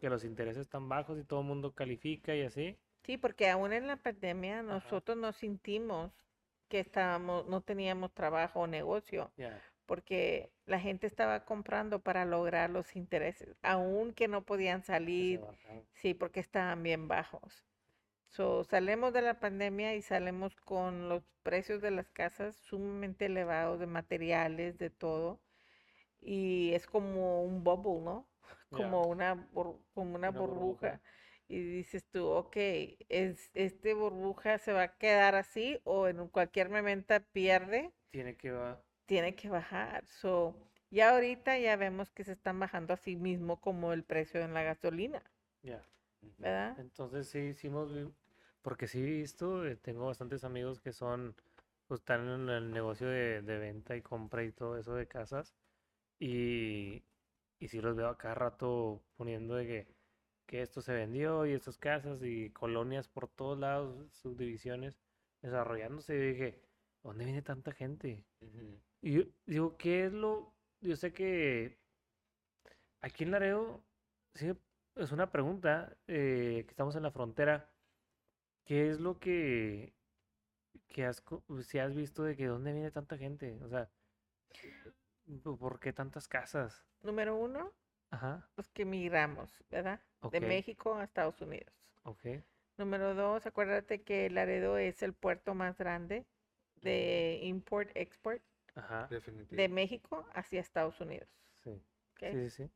que 0.00 0.10
los 0.10 0.24
intereses 0.24 0.62
están 0.62 0.88
bajos 0.88 1.18
y 1.18 1.24
todo 1.24 1.40
el 1.40 1.46
mundo 1.46 1.74
califica 1.74 2.34
y 2.34 2.42
así. 2.42 2.76
Sí, 3.04 3.16
porque 3.16 3.48
aún 3.48 3.72
en 3.72 3.86
la 3.86 3.96
pandemia 3.96 4.62
nosotros 4.62 5.16
nos 5.16 5.36
sentimos 5.36 6.12
que 6.68 6.80
estábamos, 6.80 7.46
no 7.46 7.60
teníamos 7.60 8.12
trabajo 8.12 8.60
o 8.60 8.66
negocio. 8.66 9.30
Porque 9.86 10.52
la 10.66 10.78
gente 10.78 11.06
estaba 11.06 11.44
comprando 11.44 12.00
para 12.00 12.24
lograr 12.24 12.70
los 12.70 12.94
intereses, 12.94 13.56
aun 13.62 14.12
que 14.12 14.28
no 14.28 14.44
podían 14.44 14.84
salir, 14.84 15.40
sí, 15.92 16.14
porque 16.14 16.40
estaban 16.40 16.82
bien 16.82 17.08
bajos. 17.08 17.64
So, 18.28 18.62
salimos 18.62 19.12
de 19.12 19.22
la 19.22 19.40
pandemia 19.40 19.96
y 19.96 20.02
salimos 20.02 20.54
con 20.54 21.08
los 21.08 21.24
precios 21.42 21.82
de 21.82 21.90
las 21.90 22.08
casas 22.10 22.54
sumamente 22.54 23.26
elevados, 23.26 23.80
de 23.80 23.86
materiales, 23.88 24.78
de 24.78 24.90
todo, 24.90 25.40
y 26.20 26.72
es 26.74 26.86
como 26.86 27.42
un 27.42 27.64
bubble, 27.64 28.04
¿no? 28.04 28.29
Como 28.70 29.02
una, 29.06 29.34
bur- 29.52 29.78
como 29.94 30.14
una 30.16 30.30
Una 30.30 30.40
burbuja. 30.40 30.88
burbuja. 30.88 31.00
Y 31.48 31.60
dices 31.60 32.04
tú, 32.10 32.26
ok, 32.28 32.56
es, 33.08 33.50
este 33.54 33.94
burbuja 33.94 34.58
se 34.58 34.72
va 34.72 34.82
a 34.82 34.96
quedar 34.96 35.34
así 35.34 35.80
o 35.84 36.06
en 36.08 36.28
cualquier 36.28 36.68
momento 36.70 37.14
pierde 37.32 37.92
Tiene 38.10 38.36
que 38.36 38.50
va. 38.52 38.80
tiene 39.06 39.34
que 39.34 39.50
bajar. 39.50 40.06
So, 40.06 40.56
ya 40.90 41.10
ahorita 41.10 41.58
ya 41.58 41.76
vemos 41.76 42.10
que 42.10 42.24
se 42.24 42.32
están 42.32 42.58
bajando 42.58 42.94
así 42.94 43.14
mismo 43.16 43.60
como 43.60 43.92
el 43.92 44.04
precio 44.04 44.40
en 44.40 44.54
la 44.54 44.62
gasolina, 44.62 45.22
Ya. 45.62 45.82
Ujú. 46.22 46.44
¿verdad? 46.44 46.76
Entonces 46.76 47.28
sí 47.28 47.38
hicimos, 47.40 47.90
porque 48.62 48.86
sí 48.88 49.00
he 49.00 49.02
visto, 49.04 49.66
eh, 49.66 49.76
tengo 49.76 50.06
bastantes 50.06 50.44
amigos 50.44 50.80
que 50.80 50.92
son, 50.92 51.34
pues 51.86 52.00
están 52.00 52.28
en 52.28 52.48
el 52.50 52.70
negocio 52.72 53.08
de, 53.08 53.42
de 53.42 53.58
venta 53.58 53.96
y 53.96 54.02
compra 54.02 54.44
y 54.44 54.52
todo 54.52 54.78
eso 54.78 54.94
de 54.94 55.06
casas. 55.08 55.54
Y, 56.20 57.04
y 57.60 57.68
sí 57.68 57.80
los 57.80 57.94
veo 57.94 58.08
a 58.08 58.18
cada 58.18 58.34
rato 58.34 59.04
poniendo 59.16 59.54
de 59.54 59.66
que, 59.66 59.94
que 60.46 60.62
esto 60.62 60.80
se 60.80 60.94
vendió 60.94 61.46
y 61.46 61.52
estas 61.52 61.78
casas 61.78 62.20
y 62.22 62.50
colonias 62.50 63.06
por 63.06 63.28
todos 63.28 63.58
lados, 63.58 64.10
subdivisiones, 64.12 64.98
desarrollándose. 65.42 66.16
Y 66.16 66.32
dije, 66.32 66.62
¿dónde 67.02 67.26
viene 67.26 67.42
tanta 67.42 67.72
gente? 67.72 68.24
Y 69.02 69.12
yo 69.12 69.22
digo, 69.46 69.76
¿qué 69.76 70.06
es 70.06 70.12
lo...? 70.12 70.54
Yo 70.80 70.96
sé 70.96 71.12
que 71.12 71.78
aquí 73.02 73.24
en 73.24 73.32
Laredo, 73.32 73.84
sí, 74.34 74.50
es 74.96 75.12
una 75.12 75.30
pregunta, 75.30 75.94
eh, 76.06 76.64
que 76.66 76.70
estamos 76.70 76.96
en 76.96 77.02
la 77.02 77.10
frontera, 77.10 77.70
¿qué 78.64 78.88
es 78.88 79.00
lo 79.00 79.18
que, 79.18 79.94
que 80.88 81.04
has, 81.04 81.22
si 81.62 81.78
has 81.78 81.94
visto 81.94 82.22
de 82.22 82.36
que 82.36 82.46
dónde 82.46 82.72
viene 82.72 82.90
tanta 82.90 83.18
gente? 83.18 83.58
O 83.62 83.68
sea, 83.68 83.90
¿por 85.42 85.56
por 85.58 85.80
qué 85.80 85.92
tantas 85.94 86.28
casas? 86.28 86.84
Número 87.02 87.36
uno, 87.36 87.74
Ajá, 88.10 88.48
los 88.56 88.68
que 88.70 88.84
migramos, 88.84 89.50
¿verdad? 89.70 90.00
De 90.30 90.40
México 90.40 90.94
a 90.96 91.04
Estados 91.04 91.40
Unidos. 91.42 91.74
ok, 92.04 92.24
Número 92.78 93.14
dos, 93.14 93.46
acuérdate 93.46 94.02
que 94.02 94.28
Laredo 94.30 94.76
es 94.78 95.02
el 95.04 95.12
puerto 95.12 95.54
más 95.54 95.76
grande 95.78 96.26
de 96.82 97.38
import-export 97.42 98.42
de 99.50 99.68
México 99.68 100.26
hacia 100.34 100.60
Estados 100.60 101.00
Unidos. 101.00 101.28
sí, 101.62 101.70
¿ok? 102.16 102.22
sí, 102.30 102.50
sí, 102.50 102.50
sí, 102.50 102.70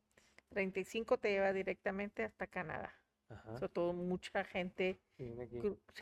35 0.49 1.17
te 1.17 1.31
lleva 1.31 1.53
directamente 1.53 2.23
hasta 2.23 2.47
Canadá. 2.47 2.93
ajá, 3.29 3.53
Sobre 3.59 3.73
todo 3.73 3.93
mucha 3.93 4.43
gente 4.45 4.99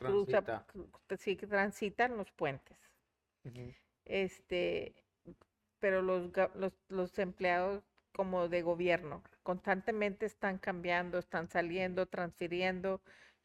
cruza, 0.01 0.43
Transita. 0.43 0.65
cru- 0.67 1.17
sí, 1.17 1.35
transitan 1.35 2.17
los 2.17 2.31
puentes. 2.31 2.77
Este, 4.05 4.95
pero 5.83 6.01
los, 6.01 6.31
los, 6.55 6.73
los 6.87 7.19
empleados 7.19 7.83
como 8.13 8.47
de 8.47 8.61
gobierno 8.61 9.21
constantemente 9.43 10.25
están 10.25 10.57
cambiando, 10.57 11.17
están 11.19 11.49
saliendo, 11.49 12.05
transfiriendo, 12.07 13.01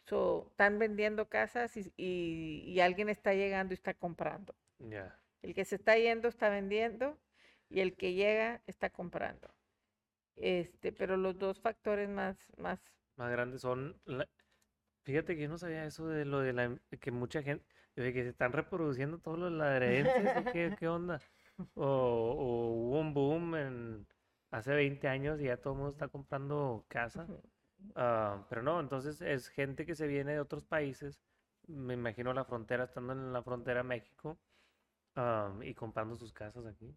so, 0.07 0.47
están 0.53 0.79
vendiendo 0.79 1.29
casas 1.29 1.77
y, 1.77 1.93
y- 1.97 2.63
y 2.65 2.79
alguien 2.81 3.09
está 3.09 3.35
llegando 3.35 3.73
y 3.75 3.77
está 3.77 3.95
comprando. 3.95 4.55
ya, 4.91 5.19
El 5.43 5.55
que 5.55 5.65
se 5.65 5.77
está 5.77 5.97
yendo 5.99 6.29
está 6.29 6.49
vendiendo 6.49 7.19
y 7.71 7.81
el 7.81 7.97
que 7.97 8.15
llega 8.15 8.63
está 8.69 8.91
comprando. 8.91 9.49
Este, 10.37 10.93
pero 10.93 11.17
los 11.17 11.39
dos 11.39 11.61
factores 11.61 12.09
más, 12.09 12.47
más, 12.59 12.81
más 13.17 13.31
grandes 13.33 13.61
son, 13.63 14.01
la- 14.05 14.29
fíjate 15.05 15.37
que 15.37 15.43
yo 15.43 15.49
no 15.49 15.59
sabía 15.59 15.85
eso 15.87 16.09
de 16.09 16.25
lo 16.25 16.41
de 16.41 16.53
la, 16.53 16.79
que 17.01 17.11
mucha 17.13 17.43
gente, 17.43 17.67
de 17.97 18.13
que 18.13 18.23
se 18.25 18.31
están 18.31 18.53
reproduciendo 18.53 19.19
todos 19.21 19.39
los 19.39 19.53
laredenses, 19.53 20.37
¿o 20.37 20.47
qué, 20.49 20.75
qué 20.79 20.89
onda? 20.89 21.21
O, 21.75 21.85
o 21.85 22.73
hubo 22.73 23.01
un 23.01 23.15
boom 23.15 23.57
en, 23.57 24.07
hace 24.51 24.75
20 24.75 25.09
años 25.09 25.41
y 25.41 25.45
ya 25.45 25.57
todo 25.57 25.73
el 25.73 25.79
mundo 25.79 25.93
está 25.93 26.09
comprando 26.09 26.85
casa. 26.89 27.27
Ah, 27.95 28.45
pero 28.49 28.63
no, 28.63 28.81
entonces 28.81 29.21
es 29.21 29.49
gente 29.49 29.87
que 29.87 29.95
se 29.95 30.07
viene 30.07 30.33
de 30.33 30.41
otros 30.41 30.65
países, 30.65 31.21
me 31.67 31.95
imagino 31.95 32.33
la 32.33 32.45
frontera, 32.45 32.85
estando 32.85 33.13
en 33.13 33.33
la 33.33 33.43
frontera 33.43 33.83
México, 33.83 34.37
ah, 35.17 35.53
y 35.63 35.75
comprando 35.75 36.17
sus 36.17 36.33
casas 36.33 36.67
aquí. 36.67 36.95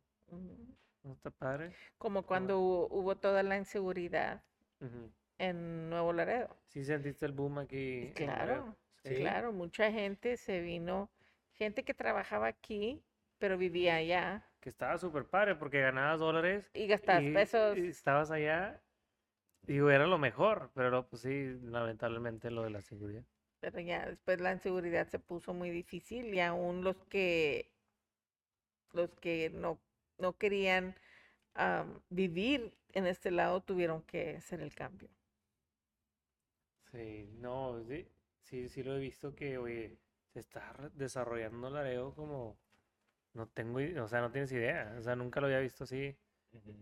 ¿No 1.03 1.14
está 1.14 1.32
padre? 1.32 1.74
como 1.97 2.24
cuando 2.24 2.59
hubo, 2.59 2.88
hubo 2.89 3.16
toda 3.16 3.43
la 3.43 3.57
inseguridad 3.57 4.41
en 5.38 5.89
Nuevo 5.89 6.14
Laredo. 6.14 6.55
¿Sí 6.68 6.84
sentiste 6.84 7.26
el 7.26 7.32
boom 7.32 7.59
aquí? 7.59 8.12
Claro, 8.16 8.76
Sí. 9.03 9.16
claro, 9.16 9.51
mucha 9.51 9.91
gente 9.91 10.38
se 10.38 10.62
vino, 10.62 11.09
gente 11.57 11.84
que 11.84 11.95
trabajaba 11.95 12.47
aquí, 12.47 13.01
pero 13.39 13.57
vivía 13.57 13.95
allá 13.95 14.45
Que 14.62 14.70
estaba 14.70 14.97
súper 14.97 15.26
padre 15.26 15.55
porque 15.55 15.82
ganabas 15.82 16.20
dólares 16.20 16.70
y 16.74 16.88
gastabas 16.88 17.24
y, 17.24 17.34
pesos. 17.34 17.78
y 17.78 17.88
estabas 17.88 18.32
allá. 18.32 18.80
Digo, 19.64 19.89
era 19.89 20.07
lo 20.07 20.18
mejor, 20.18 20.72
pero 20.74 21.07
pues 21.07 21.24
sí, 21.24 21.57
lamentablemente 21.64 22.49
lo 22.51 22.64
de 22.64 22.70
la 22.70 22.82
seguridad. 22.82 23.24
Pero 23.59 23.80
ya 23.80 24.05
después 24.05 24.39
la 24.39 24.53
inseguridad 24.53 25.07
se 25.07 25.20
puso 25.20 25.53
muy 25.53 25.70
difícil 25.70 26.34
y 26.34 26.39
aún 26.39 26.84
los 26.84 26.95
que 27.09 27.72
los 28.93 29.09
que 29.16 29.49
no, 29.49 29.80
no 30.18 30.38
querían 30.38 30.95
am, 31.55 31.99
vivir 32.09 32.78
en 32.93 33.07
este 33.07 33.32
lado 33.32 33.62
tuvieron 33.62 34.01
que 34.03 34.38
hacer 34.38 34.62
el 34.62 34.74
cambio. 34.74 35.09
Sí, 36.91 37.30
no, 37.39 37.82
sí, 37.88 38.05
sí, 38.41 38.68
sí 38.68 38.84
lo 38.84 38.95
he 38.95 38.99
visto 38.99 39.34
que, 39.34 39.57
oye, 39.57 39.97
se 40.34 40.39
está 40.39 40.74
desarrollando 40.93 41.70
Laredo 41.70 42.14
como, 42.14 42.57
no 43.34 43.47
tengo, 43.47 43.79
o 44.03 44.07
sea, 44.07 44.21
no 44.21 44.32
tienes 44.32 44.51
idea, 44.51 44.95
o 44.97 45.01
sea, 45.01 45.15
nunca 45.15 45.39
lo 45.39 45.47
había 45.47 45.59
visto 45.59 45.84
así. 45.84 46.15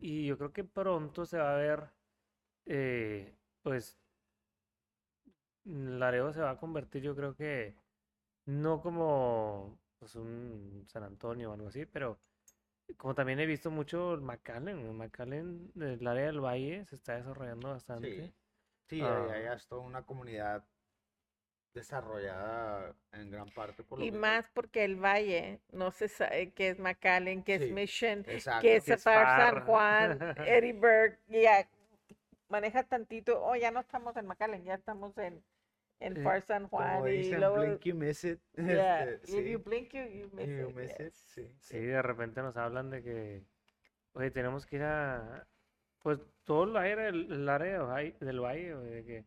Y 0.02 0.26
yo 0.26 0.38
creo 0.38 0.52
que 0.52 0.64
pronto 0.64 1.26
se 1.26 1.38
va 1.38 1.54
a 1.54 1.58
ver, 1.58 1.84
eh, 2.66 3.36
pues, 3.62 3.98
Laredo 5.66 6.34
se 6.34 6.42
va 6.42 6.52
a 6.52 6.58
convertir, 6.58 7.04
yo 7.04 7.16
creo 7.16 7.36
que, 7.36 7.76
no 8.46 8.82
como, 8.82 9.78
pues, 10.00 10.16
un 10.16 10.86
San 10.88 11.04
Antonio 11.04 11.52
o 11.52 11.54
algo 11.54 11.68
así, 11.68 11.86
pero 11.86 12.18
como 12.98 13.14
también 13.14 13.40
he 13.40 13.46
visto 13.46 13.70
mucho 13.70 14.16
el 14.16 14.22
McAllen, 14.22 14.80
el 14.80 14.94
McAllen, 14.94 15.72
el 15.76 16.08
área 16.08 16.26
del 16.26 16.42
Valle 16.44 16.86
se 16.86 16.96
está 16.96 17.16
desarrollando 17.16 17.70
bastante. 17.70 18.10
Sí, 18.28 18.34
sí, 18.88 19.02
allá 19.02 19.54
es 19.54 19.68
toda 19.68 19.82
una 19.82 20.04
comunidad 20.04 20.66
desarrollada 21.74 22.96
en 23.12 23.32
gran 23.32 23.52
parte 23.52 23.84
por 23.84 24.00
lo 24.00 24.06
Y 24.06 24.12
mismo. 24.12 24.22
más 24.22 24.50
porque 24.54 24.84
el 24.84 24.96
valle 24.98 25.62
no 25.72 25.92
se 25.92 26.08
sabe 26.08 26.52
qué 26.54 26.70
es 26.70 26.80
McAllen, 26.80 27.44
qué 27.44 27.58
Sí, 27.58 27.64
es 27.66 27.72
Mission, 27.72 28.26
Exacto. 28.28 28.62
que 28.62 28.76
es 28.78 28.86
que 28.86 28.94
es 28.94 29.04
Far 29.04 29.28
San. 29.28 29.66
Juan, 29.66 30.20
Edinburgh, 30.46 31.18
ya 31.28 31.70
maneja 32.50 32.84
tantito, 32.84 33.42
oh, 33.44 33.56
ya 33.56 33.72
no 33.72 33.80
estamos 33.82 34.16
en 34.18 34.26
McAllen, 34.28 34.64
ya 34.66 34.76
estamos 34.76 35.18
en, 35.18 35.44
en 36.00 36.18
Eh, 36.18 36.24
Far 36.24 36.42
San 36.42 36.68
Juan 36.68 37.04
Como 37.04 37.08
y 37.08 37.18
dicen, 37.18 37.40
luego, 37.40 37.58
blink 37.58 37.82
you 37.84 37.96
miss 37.96 38.24
it. 38.24 38.40
yeah, 38.58 39.04
este, 39.06 39.28
if 39.28 39.46
you 39.46 39.60
sí, 39.60 39.64
blink, 39.64 39.94
you, 39.94 40.04
you 40.06 40.30
miss 40.34 40.56
you 40.58 40.70
it, 40.70 40.76
miss 40.76 41.00
it, 41.00 41.14
yes. 41.14 41.14
sí. 41.14 41.48
Sí, 41.60 41.78
de 41.80 42.02
repente 42.02 42.42
nos 42.42 42.58
hablan 42.58 42.90
de 42.90 43.04
que, 43.04 43.46
oye, 44.14 44.32
tenemos 44.32 44.66
que 44.66 44.78
ir 44.78 44.84
a, 44.84 45.48
pues 46.02 46.20
todo 46.44 46.64
el 46.66 46.78
área 46.78 46.96
del, 47.08 47.32
el 47.32 47.50
área 47.50 47.84
del 48.20 48.40
valle, 48.40 48.76
de 48.76 49.06
que, 49.06 49.26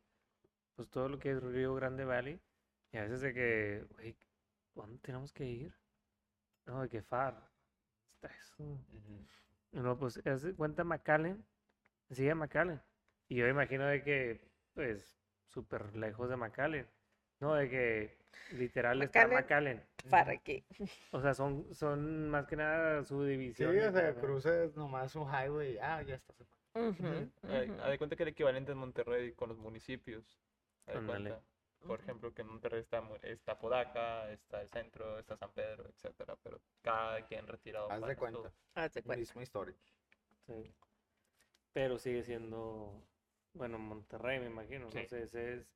pues 0.75 0.89
todo 0.91 1.09
lo 1.09 1.19
que 1.19 1.31
es 1.33 1.43
Río 1.43 1.75
Grande 1.75 2.05
Valley, 2.05 2.41
y 2.93 2.97
a 2.97 3.03
veces 3.03 3.21
de 3.21 3.35
que, 3.35 3.87
oye, 3.99 4.17
¿dónde 4.75 4.99
tenemos 4.99 5.33
que 5.33 5.45
ir? 5.45 5.75
No, 6.67 6.83
de 6.83 6.89
que 6.89 7.03
FAR, 7.03 7.35
está 8.15 8.35
eso. 8.37 8.63
Ujú. 8.63 9.27
No, 9.73 9.99
pues, 9.99 10.25
haz 10.27 10.43
de 10.43 10.55
cuenta 10.55 10.85
McAllen, 10.85 11.45
sigue 12.11 12.35
McAllen, 12.35 12.81
y 13.29 13.37
yo 13.37 13.49
imagino 13.49 13.87
de 13.87 14.03
que, 14.03 14.41
pues, 14.75 15.19
súper 15.47 15.97
lejos 15.97 16.29
de 16.29 16.37
McAllen, 16.37 16.87
¿no? 17.41 17.55
De 17.55 17.69
que, 17.69 18.19
literal, 18.57 19.03
está 19.03 19.27
McAllen. 19.27 19.45
McAllen. 19.77 19.83
Para 20.11 20.37
que 20.37 20.65
O 21.13 21.21
sea, 21.21 21.35
son, 21.35 21.75
son 21.75 22.29
más 22.31 22.47
que 22.47 22.57
nada 22.57 23.03
Sí, 23.03 23.09
subdivisiones. 23.09 23.89
o 23.89 23.93
sea, 23.93 24.15
¿no? 24.15 24.21
cruzas 24.21 24.75
nomás 24.77 25.15
un 25.15 25.29
highway, 25.29 25.79
ah, 25.79 26.03
ya 26.03 26.21
Ujú, 26.75 27.05
Haz 27.43 27.69
ujú. 27.69 27.81
haz 27.83 27.91
de 27.91 27.99
cuenta 27.99 28.17
que 28.17 28.23
el 28.23 28.31
equivalente 28.31 28.73
en 28.73 28.79
Monterrey 28.79 29.33
con 29.33 29.51
los 29.51 29.59
municipios. 29.59 30.39
Haz 30.87 30.95
de 30.95 30.99
Ándale. 30.99 31.31
cuenta. 31.31 31.47
Por 31.87 32.01
ejemplo, 32.01 32.33
que 32.33 32.43
en 32.43 32.49
Monterrey 32.49 32.81
está, 32.81 33.03
está 33.23 33.59
Podaca, 33.59 34.31
está 34.31 34.63
el 34.63 34.69
centro, 34.69 35.19
está 35.19 35.37
San 35.37 35.51
Pedro, 35.51 35.89
etcétera, 35.89 36.37
pero 36.41 36.61
cada 36.81 37.27
quien 37.27 37.47
retirado 37.49 37.91
Haz 37.91 38.01
para 38.01 38.11
de 38.13 38.17
cuenta. 38.17 38.53
Haz 38.75 38.93
de 38.95 39.03
cuenta. 39.03 39.19
Misma 39.21 39.43
historia. 39.43 39.75
Sí. 40.47 40.73
Pero 41.73 41.99
sigue 41.99 42.23
siendo, 42.23 43.03
bueno, 43.55 43.79
Monterrey, 43.79 44.39
me 44.39 44.47
imagino. 44.47 44.91
Sí. 44.93 44.99
No 44.99 45.09
sé, 45.09 45.23
ese 45.25 45.55
es. 45.55 45.67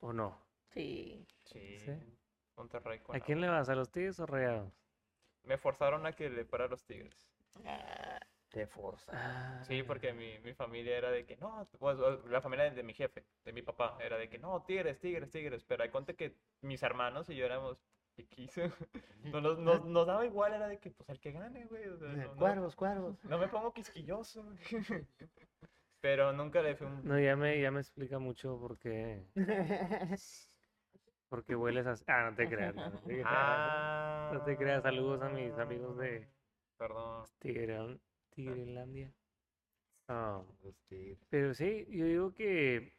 ¿O 0.00 0.12
no? 0.12 0.38
Sí. 0.68 1.26
Sí, 1.44 1.78
Sí. 1.80 1.92
Monterrey 2.56 3.00
con 3.00 3.16
¿A 3.16 3.20
quién 3.20 3.40
le 3.40 3.48
vas? 3.48 3.68
¿A 3.68 3.74
los 3.74 3.90
Tigres 3.90 4.18
o 4.20 4.26
Rayados? 4.26 4.72
Me 5.44 5.56
forzaron 5.58 6.06
a 6.06 6.12
que 6.12 6.28
le 6.28 6.44
fuera 6.44 6.66
a 6.66 6.68
los 6.68 6.84
Tigres. 6.84 7.28
Ah, 7.64 8.07
Te 8.50 8.66
forza. 8.66 9.62
Sí, 9.64 9.82
porque 9.82 10.12
mi, 10.14 10.38
mi 10.38 10.54
familia 10.54 10.96
era 10.96 11.10
de 11.10 11.26
que 11.26 11.36
no, 11.36 11.68
pues, 11.78 11.98
la 12.26 12.40
familia 12.40 12.70
de, 12.70 12.82
mi 12.82 12.94
jefe, 12.94 13.24
de 13.44 13.52
mi 13.52 13.60
papá, 13.62 13.98
era 14.00 14.16
de 14.16 14.28
que 14.30 14.38
no, 14.38 14.62
tigres, 14.64 14.98
tigres, 15.00 15.30
tigres. 15.30 15.64
Pero 15.64 15.82
hay 15.82 15.90
cuenta 15.90 16.14
que 16.14 16.34
mis 16.62 16.82
hermanos 16.82 17.28
y 17.28 17.36
yo 17.36 17.44
éramos 17.44 17.78
X. 18.16 18.54
No, 19.24 19.40
nos, 19.42 19.58
nos, 19.58 19.84
nos 19.84 20.06
daba 20.06 20.24
igual, 20.24 20.54
era 20.54 20.68
de 20.68 20.78
que 20.78 20.90
pues 20.90 21.08
el 21.10 21.20
que 21.20 21.32
gane, 21.32 21.66
güey. 21.66 21.86
o 21.88 21.98
sea, 21.98 22.08
no, 22.08 22.16
no- 22.16 22.36
Cuervos, 22.36 22.76
cuervos. 22.76 23.22
no 23.24 23.36
me 23.38 23.48
pongo 23.48 23.72
quisquilloso. 23.74 24.44
Pero 26.00 26.32
nunca 26.32 26.62
le 26.62 26.76
fui 26.76 26.86
un. 26.86 27.04
No, 27.04 27.18
ya 27.18 27.36
me, 27.36 27.60
ya 27.60 27.70
me 27.72 27.80
explica 27.80 28.18
mucho 28.20 28.58
por 28.58 28.78
qué, 28.78 29.24
por 31.28 31.44
qué 31.44 31.56
hueles 31.56 31.86
así. 31.86 32.04
Ah, 32.06 32.30
no 32.30 32.36
te 32.36 32.48
creas. 32.48 32.74
No, 32.74 32.88
no 32.88 32.98
te 33.00 33.06
creas. 33.14 33.26
Ah, 33.28 34.30
No 34.32 34.44
te 34.44 34.56
creas. 34.56 34.82
Saludos 34.82 35.20
a 35.22 35.28
mis 35.28 35.52
amigos 35.58 35.98
de 35.98 36.28
Perdón. 36.78 37.24
Tigre, 37.40 37.98
Tigrelandia. 38.38 39.12
Ah, 40.06 40.42
Los 40.62 40.76
tigres. 40.88 41.18
Pero 41.28 41.54
sí, 41.54 41.86
yo 41.90 42.06
digo 42.06 42.34
que, 42.34 42.92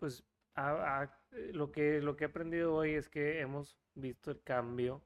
pues, 0.00 0.24
a- 0.54 1.02
a- 1.02 1.20
lo 1.52 1.70
que, 1.70 2.00
lo 2.00 2.16
que 2.16 2.24
he 2.24 2.26
aprendido 2.26 2.74
hoy 2.74 2.94
es 2.94 3.08
que 3.08 3.40
hemos 3.40 3.78
visto 3.94 4.32
el 4.32 4.42
cambio 4.42 5.00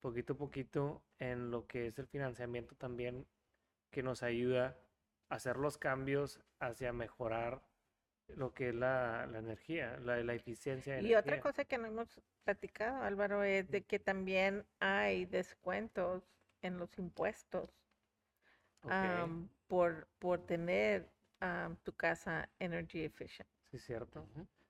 poquito 0.00 0.32
a 0.32 0.36
poquito 0.38 1.02
en 1.18 1.50
lo 1.50 1.66
que 1.66 1.86
es 1.86 1.98
el 1.98 2.06
financiamiento 2.06 2.74
también, 2.76 3.26
que 3.90 4.02
nos 4.02 4.22
ayuda 4.22 4.76
a 5.28 5.34
hacer 5.36 5.56
los 5.58 5.76
cambios 5.78 6.40
hacia 6.58 6.92
mejorar 6.92 7.62
lo 8.28 8.54
que 8.54 8.70
es 8.70 8.74
la, 8.74 9.26
la 9.26 9.38
energía, 9.38 9.98
la, 10.00 10.22
la 10.24 10.34
eficiencia 10.34 10.96
de 10.96 11.02
Y 11.02 11.14
otra 11.14 11.40
cosa 11.40 11.64
que 11.66 11.76
no 11.76 11.86
hemos 11.86 12.20
platicado, 12.44 13.02
Álvaro, 13.02 13.44
es 13.44 13.70
de 13.70 13.82
que 13.82 13.98
también 13.98 14.64
hay 14.80 15.26
descuentos 15.26 16.22
en 16.62 16.78
los 16.78 16.98
impuestos 16.98 17.83
Por, 19.66 20.06
por 20.18 20.46
tener 20.46 21.06
am, 21.40 21.76
tu 21.84 21.92
casa 21.92 22.48
energy 22.58 23.04
efficient. 23.04 23.48
sí, 23.70 23.78
cierto. 23.78 24.26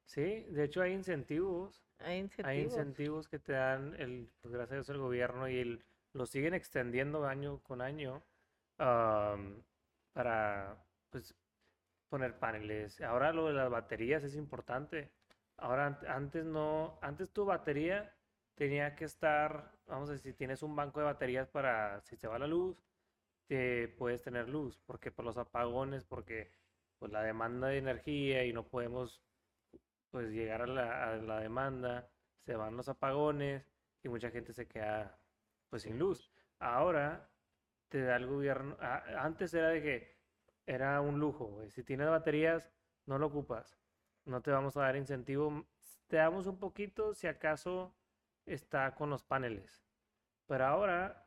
Sí, 0.06 0.44
de 0.50 0.64
hecho 0.64 0.82
hay 0.82 0.92
incentivos, 0.92 1.82
Hay 1.98 2.18
hay 2.42 2.60
incentivos. 2.62 3.28
que 3.28 3.38
te 3.38 3.52
dan 3.52 3.94
el, 3.98 4.28
pues 4.40 4.52
gracias 4.54 4.72
a 4.72 4.74
Dios 4.76 4.88
el 4.90 4.98
gobierno 4.98 5.48
y 5.48 5.58
el, 5.58 5.84
lo 6.12 6.26
siguen 6.26 6.54
extendiendo 6.54 7.26
año 7.26 7.58
con 7.62 7.80
año 7.80 8.22
para 10.12 10.76
pues 11.10 11.34
poner 12.08 12.38
paneles. 12.38 13.00
Ahora 13.00 13.32
lo 13.32 13.46
de 13.48 13.54
las 13.54 13.70
baterías 13.70 14.24
es 14.24 14.36
importante. 14.36 15.10
Ahora 15.56 15.88
ant- 16.00 16.08
antes 16.08 16.44
no, 16.44 16.98
antes 17.02 17.32
tu 17.32 17.44
batería 17.44 18.14
tenía 18.54 18.94
que 18.96 19.04
estar, 19.04 19.72
vamos 19.86 20.08
a 20.10 20.12
decir, 20.14 20.32
si 20.32 20.38
tienes 20.38 20.62
un 20.62 20.76
banco 20.76 21.00
de 21.00 21.06
baterías 21.06 21.48
para 21.48 22.00
si 22.02 22.16
se 22.16 22.28
va 22.28 22.38
la 22.38 22.46
luz, 22.46 22.76
te 23.47 23.88
puedes 23.88 24.22
tener 24.22 24.49
luz, 24.49 24.80
porque 24.86 25.12
por 25.12 25.24
los 25.24 25.36
apagones, 25.38 26.05
porque 26.05 26.53
pues 26.99 27.12
la 27.12 27.22
demanda 27.22 27.68
de 27.68 27.78
energía 27.78 28.45
y 28.45 28.53
no 28.53 28.68
podemos 28.68 29.24
pues 30.11 30.30
llegar 30.30 30.62
a 30.62 30.66
la, 30.66 31.12
a 31.12 31.16
la 31.16 31.40
demanda, 31.40 32.11
se 32.40 32.55
van 32.57 32.76
los 32.76 32.88
apagones 32.88 33.72
y 34.03 34.09
mucha 34.09 34.30
gente 34.30 34.53
se 34.53 34.68
queda 34.68 35.20
pues 35.68 35.82
sin 35.82 35.99
luz. 35.99 36.32
Ahora 36.59 37.36
te 37.88 38.03
da 38.03 38.16
el 38.16 38.26
gobierno, 38.26 38.76
a- 38.80 39.24
antes 39.24 39.53
era 39.55 39.68
de 39.70 39.82
que 39.82 40.24
era 40.66 41.01
un 41.01 41.18
lujo, 41.20 41.68
Si 41.70 41.84
tienes 41.84 42.09
baterías, 42.09 42.72
no 43.07 43.18
lo 43.18 43.26
ocupas, 43.26 43.80
no 44.24 44.42
te 44.42 44.51
vamos 44.51 44.76
a 44.76 44.82
dar 44.82 44.97
incentivo, 44.97 45.68
te 46.07 46.16
damos 46.16 46.47
un 46.47 46.59
poquito 46.59 47.14
si 47.14 47.26
acaso 47.26 47.99
está 48.47 48.95
con 48.95 49.11
los 49.11 49.24
paneles. 49.24 49.84
Pero 50.47 50.64
ahora, 50.66 51.23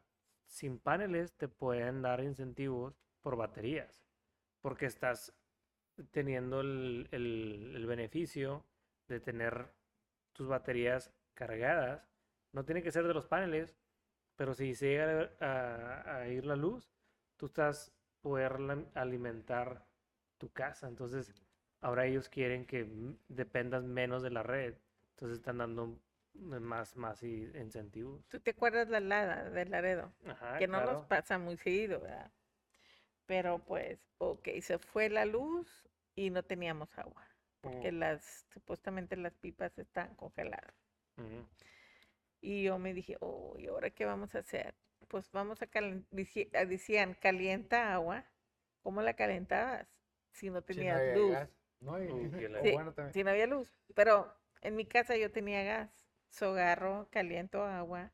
sin 0.47 0.79
paneles, 0.79 1.33
te 1.37 1.47
pueden 1.47 2.01
dar 2.01 2.23
incentivos 2.23 2.95
por 3.21 3.35
baterías, 3.37 4.03
porque 4.61 4.87
estás 4.87 5.33
teniendo 6.11 6.61
el, 6.61 7.07
el- 7.11 7.85
beneficio 7.87 8.65
de 9.07 9.19
tener 9.19 9.69
tus 10.33 10.47
baterías 10.47 11.11
cargadas. 11.33 12.07
No 12.53 12.65
tiene 12.65 12.83
que 12.83 12.91
ser 12.91 13.07
de 13.07 13.13
los 13.13 13.27
paneles, 13.27 13.75
pero 14.35 14.53
si 14.53 14.75
se 14.75 14.87
llega 14.89 15.31
a, 15.41 16.17
a 16.19 16.27
ir 16.29 16.45
la 16.45 16.55
luz, 16.55 16.91
tú 17.37 17.47
estás 17.47 17.93
poder 18.21 18.57
alimentar 18.95 19.85
tu 20.37 20.51
casa. 20.51 20.87
Entonces, 20.87 21.33
ahora 21.81 22.05
ellos 22.05 22.29
quieren 22.29 22.65
que 22.65 22.87
dependas 23.27 23.83
menos 23.83 24.23
de 24.23 24.31
la 24.31 24.43
red. 24.43 24.75
Entonces 25.15 25.39
están 25.39 25.57
dando 25.59 25.99
más, 26.41 26.95
más 26.97 27.23
i- 27.23 27.51
incentivos. 27.55 28.21
¿Tú 28.29 28.39
te 28.39 28.51
acuerdas 28.51 28.88
la 28.89 28.99
Lada 29.01 29.49
de 29.49 29.65
Laredo? 29.65 30.13
Ajá, 30.25 30.57
que 30.57 30.67
no 30.67 30.81
nos 30.81 30.99
claro. 30.99 31.07
pasa 31.07 31.38
muy 31.38 31.57
seguido, 31.57 31.99
¿verdad? 31.99 32.31
Pero 33.27 33.59
pues, 33.65 33.99
ok, 34.19 34.49
se 34.61 34.79
fue 34.79 35.09
la 35.09 35.25
luz 35.25 35.88
y 36.15 36.29
no 36.31 36.43
teníamos 36.43 36.97
agua, 36.97 37.27
porque 37.61 37.91
Mm, 37.91 37.93
las, 37.93 38.45
supuestamente 38.53 39.17
las 39.17 39.35
pipas 39.35 39.77
están 39.79 40.15
congeladas. 40.15 40.75
Y 42.41 42.63
yo 42.63 42.77
me 42.79 42.93
dije, 42.93 43.17
oh, 43.19 43.55
¿y 43.57 43.67
ahora 43.67 43.89
qué 43.91 44.05
vamos 44.05 44.35
a 44.35 44.39
hacer? 44.39 44.75
Pues 45.07 45.31
vamos 45.31 45.61
a 45.61 45.67
calentar, 45.67 46.67
decían, 46.67 47.13
calienta 47.15 47.93
agua. 47.93 48.25
¿Cómo 48.81 49.01
la 49.01 49.15
calentabas? 49.15 49.88
Si 50.31 50.49
no 50.49 50.61
Si 50.69 50.85
no 50.85 50.95
tenías 50.95 50.95
había 50.95 51.17
luz. 51.17 51.25
gas, 51.25 51.49
No, 51.81 52.01
y- 52.01 52.09
Uh, 52.11 52.31
Sí, 52.61 52.71
bueno, 52.71 52.93
también. 52.93 53.13
Si 53.13 53.23
no 53.23 53.31
había 53.31 53.47
luz. 53.47 53.73
Pero 53.95 54.33
en 54.61 54.75
mi 54.75 54.85
casa 54.85 55.17
yo 55.17 55.31
tenía 55.31 55.63
gas. 55.63 56.07
So 56.38 56.51
agarro, 56.51 57.07
caliento 57.09 57.63
agua 57.63 58.11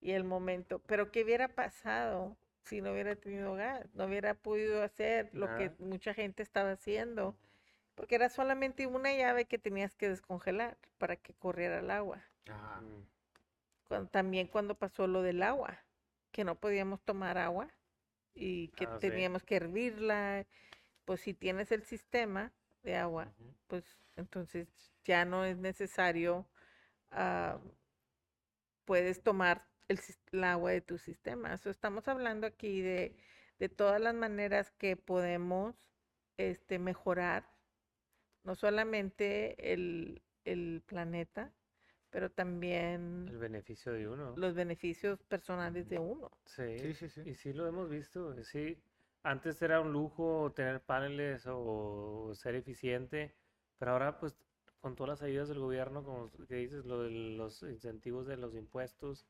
y 0.00 0.12
el 0.12 0.24
momento. 0.24 0.80
Pero 0.86 1.10
¿qué 1.10 1.24
hubiera 1.24 1.48
pasado 1.48 2.36
si 2.62 2.82
no 2.82 2.92
hubiera 2.92 3.16
tenido 3.16 3.54
gas? 3.54 3.86
No 3.94 4.04
hubiera 4.04 4.34
podido 4.34 4.82
hacer 4.82 5.30
lo 5.32 5.46
que 5.56 5.70
mucha 5.78 6.12
gente 6.12 6.42
estaba 6.42 6.72
haciendo. 6.72 7.34
Porque 7.94 8.16
era 8.16 8.28
solamente 8.28 8.86
una 8.86 9.14
llave 9.14 9.46
que 9.46 9.56
tenías 9.58 9.94
que 9.94 10.10
descongelar 10.10 10.76
para 10.98 11.16
que 11.16 11.32
corriera 11.32 11.78
el 11.78 11.90
agua. 11.90 12.22
Ajá. 12.46 12.82
Mm, 12.82 14.06
también 14.10 14.48
cuando 14.48 14.74
pasó 14.74 15.06
lo 15.06 15.22
del 15.22 15.42
agua, 15.42 15.78
que 16.32 16.44
no 16.44 16.56
podíamos 16.56 17.00
tomar 17.00 17.38
agua 17.38 17.68
y 18.34 18.68
que 18.68 18.86
Ah, 18.86 18.98
sí. 19.00 19.08
teníamos 19.08 19.42
que 19.44 19.56
hervirla. 19.56 20.46
Pues 21.06 21.20
si 21.20 21.32
tienes 21.32 21.72
el 21.72 21.84
sistema 21.84 22.52
de 22.82 22.96
agua, 22.96 23.28
pues 23.66 23.84
entonces 24.16 24.68
ya 25.04 25.24
no 25.24 25.44
es 25.44 25.56
necesario, 25.56 26.46
ah, 27.16 27.60
puedes 28.84 29.22
tomar 29.22 29.68
el, 29.88 30.00
el 30.32 30.44
agua 30.44 30.72
de 30.72 30.80
tu 30.80 30.98
sistema. 30.98 31.56
So, 31.58 31.70
estamos 31.70 32.08
hablando 32.08 32.46
aquí 32.46 32.80
de, 32.80 33.16
de 33.58 33.68
todas 33.68 34.00
las 34.00 34.14
maneras 34.14 34.70
que 34.72 34.96
podemos 34.96 35.74
este, 36.36 36.78
mejorar, 36.78 37.44
no 38.44 38.54
solamente 38.54 39.72
el, 39.72 40.22
el 40.44 40.82
planeta, 40.86 41.52
pero 42.10 42.30
El 42.30 42.32
también 42.36 43.36
beneficio 43.38 43.92
de 43.92 44.08
uno. 44.08 44.34
los 44.34 44.54
beneficios 44.54 45.22
personales 45.24 45.88
de 45.88 45.98
uno. 45.98 46.30
Sí, 46.44 46.78
Sí, 46.78 46.94
sí, 46.94 47.08
sí. 47.08 47.22
y 47.24 47.34
sí 47.34 47.52
lo 47.52 47.66
hemos 47.66 47.90
visto, 47.90 48.32
eh, 48.34 48.44
sí. 48.44 48.82
Antes 49.22 49.60
era 49.62 49.80
un 49.80 49.92
lujo 49.92 50.52
tener 50.54 50.84
paneles 50.84 51.44
o 51.48 52.32
ser 52.34 52.54
eficiente, 52.54 53.34
pero 53.78 53.92
ahora 53.92 54.18
pues 54.20 54.38
con 54.86 54.94
todas 54.94 55.20
las 55.20 55.22
ayudas 55.22 55.48
del 55.48 55.58
gobierno, 55.58 56.04
como 56.04 56.30
que 56.46 56.54
dices, 56.54 56.84
lo 56.86 57.02
de 57.02 57.10
los 57.10 57.62
incentivos 57.64 58.26
de 58.28 58.36
los 58.36 58.54
impuestos 58.54 59.26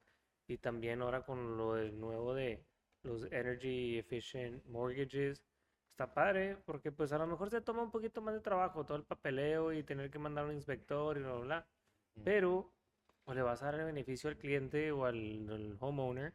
y 0.47 0.59
también 0.59 1.01
ahora 1.01 1.25
con 1.25 1.57
lo 1.57 1.75
del 1.75 1.99
nuevo 1.99 2.35
de 2.35 2.67
los 3.03 3.25
energy 3.33 3.99
efficient 3.99 4.63
mortgages, 4.67 5.43
está 5.93 6.13
padre 6.13 6.59
porque 6.67 6.93
pues 6.93 7.13
a 7.13 7.19
lo 7.19 7.27
mejor 7.27 7.49
se 7.51 7.63
toma 7.63 7.83
un 7.83 7.91
poquito 7.91 8.21
más 8.21 8.35
de 8.35 8.41
trabajo 8.43 8.85
todo 8.85 8.99
el 8.99 9.05
papeleo 9.05 9.73
y 9.73 9.83
tener 9.83 10.11
que 10.11 10.19
mandar 10.19 10.45
un 10.45 10.53
inspector 10.53 11.17
y 11.17 11.21
bla, 11.23 11.33
bla, 11.33 11.41
bla, 11.45 11.69
Mm. 12.17 12.23
pero 12.25 12.75
pues, 13.25 13.37
le 13.37 13.43
vas 13.43 13.63
a 13.63 13.67
dar 13.67 13.77
el 13.81 13.87
beneficio 13.87 14.29
al 14.31 14.39
cliente 14.39 14.93
o 14.93 15.05
al, 15.07 15.49
al 15.51 15.77
homeowner 15.81 16.35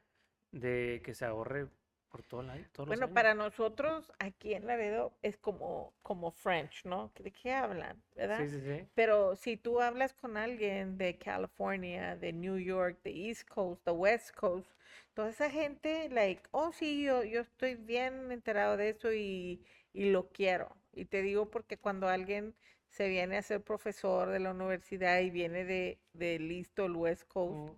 de 0.51 1.01
que 1.05 1.13
se 1.13 1.25
ahorre 1.25 1.69
por 2.11 2.23
todo 2.23 2.41
el 2.41 2.49
año, 2.49 2.65
todos 2.71 2.87
Bueno, 2.87 3.13
para 3.13 3.33
nosotros 3.33 4.11
aquí 4.19 4.53
en 4.53 4.67
Laredo 4.67 5.13
es 5.21 5.37
como, 5.37 5.93
como 6.01 6.31
French, 6.31 6.85
¿no? 6.85 7.11
¿De 7.17 7.31
qué 7.31 7.53
hablan? 7.53 8.01
¿Verdad? 8.15 8.39
Sí, 8.39 8.49
sí, 8.49 8.61
sí. 8.61 8.87
Pero 8.95 9.35
si 9.35 9.57
tú 9.57 9.79
hablas 9.81 10.13
con 10.13 10.35
alguien 10.37 10.97
de 10.97 11.17
California, 11.17 12.15
de 12.17 12.33
New 12.33 12.57
York, 12.57 12.99
de 13.03 13.29
East 13.29 13.47
Coast, 13.47 13.85
de 13.85 13.91
West 13.91 14.35
Coast, 14.35 14.69
toda 15.13 15.29
esa 15.29 15.49
gente, 15.49 16.09
like, 16.09 16.43
oh 16.51 16.71
sí, 16.73 17.03
yo, 17.03 17.23
yo 17.23 17.41
estoy 17.41 17.75
bien 17.75 18.31
enterado 18.31 18.77
de 18.77 18.89
eso 18.89 19.13
y, 19.13 19.63
y 19.93 20.11
lo 20.11 20.29
quiero. 20.29 20.75
Y 20.93 21.05
te 21.05 21.21
digo 21.21 21.49
porque 21.49 21.77
cuando 21.77 22.07
alguien 22.09 22.53
se 22.89 23.07
viene 23.07 23.37
a 23.37 23.41
ser 23.41 23.63
profesor 23.63 24.29
de 24.29 24.39
la 24.39 24.51
universidad 24.51 25.19
y 25.21 25.29
viene 25.29 25.63
de, 25.65 25.99
del 26.13 26.51
East 26.51 26.77
o 26.79 26.85
el 26.85 26.95
West 26.97 27.23
Coast, 27.27 27.71
Mm, 27.71 27.75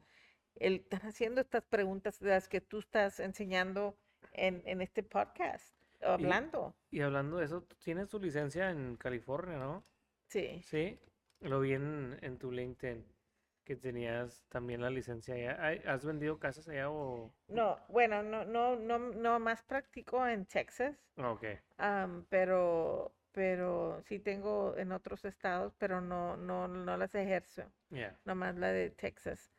él 0.56 0.76
están 0.76 1.02
haciendo 1.02 1.42
estas 1.42 1.64
preguntas 1.64 2.20
de 2.20 2.30
las 2.30 2.48
que 2.48 2.62
tú 2.62 2.80
estás 2.80 3.20
enseñando 3.20 3.98
en, 4.34 4.62
en 4.66 4.82
este 4.82 5.04
podcast, 5.04 5.76
hablando. 6.02 6.76
Y 6.92 7.02
hablando 7.02 7.38
de 7.38 7.46
eso, 7.46 7.62
tú 7.64 7.76
tienes 7.84 8.10
tu 8.10 8.20
licencia 8.20 8.70
en 8.70 8.98
California, 8.98 9.58
¿no? 9.58 9.84
Sí. 10.28 10.62
Sí, 10.64 11.00
lo 11.42 11.60
vi 11.60 11.74
en, 11.74 12.18
en 12.22 12.38
tu 12.38 12.52
LinkedIn, 12.52 13.06
que 13.64 13.76
tenías 13.76 14.46
también 14.50 14.82
la 14.82 14.90
licencia 14.90 15.36
allá. 15.36 15.82
¿Has 15.94 16.06
vendido 16.06 16.40
casas 16.40 16.68
allá 16.68 16.90
o...? 16.90 17.34
No, 17.48 17.80
bueno, 17.88 18.24
no, 18.24 18.44
no, 18.46 18.76
no, 18.76 19.00
no 19.00 19.40
más 19.40 19.64
practico 19.64 20.26
en 20.28 20.46
Texas. 20.46 20.96
Ah, 21.18 21.32
Ok, 21.32 21.46
Am, 21.78 22.26
pero, 22.30 23.16
pero 23.32 24.02
sí 24.04 24.20
tengo 24.20 24.76
en 24.78 24.92
otros 24.92 25.24
estados, 25.26 25.74
pero 25.78 26.02
no, 26.02 26.36
no, 26.38 26.68
no 26.68 26.98
las 26.98 27.14
ejerzo, 27.16 27.64
ya. 27.90 28.20
nomás 28.26 28.56
la 28.58 28.72
de 28.72 28.90
Texas. 28.90 29.54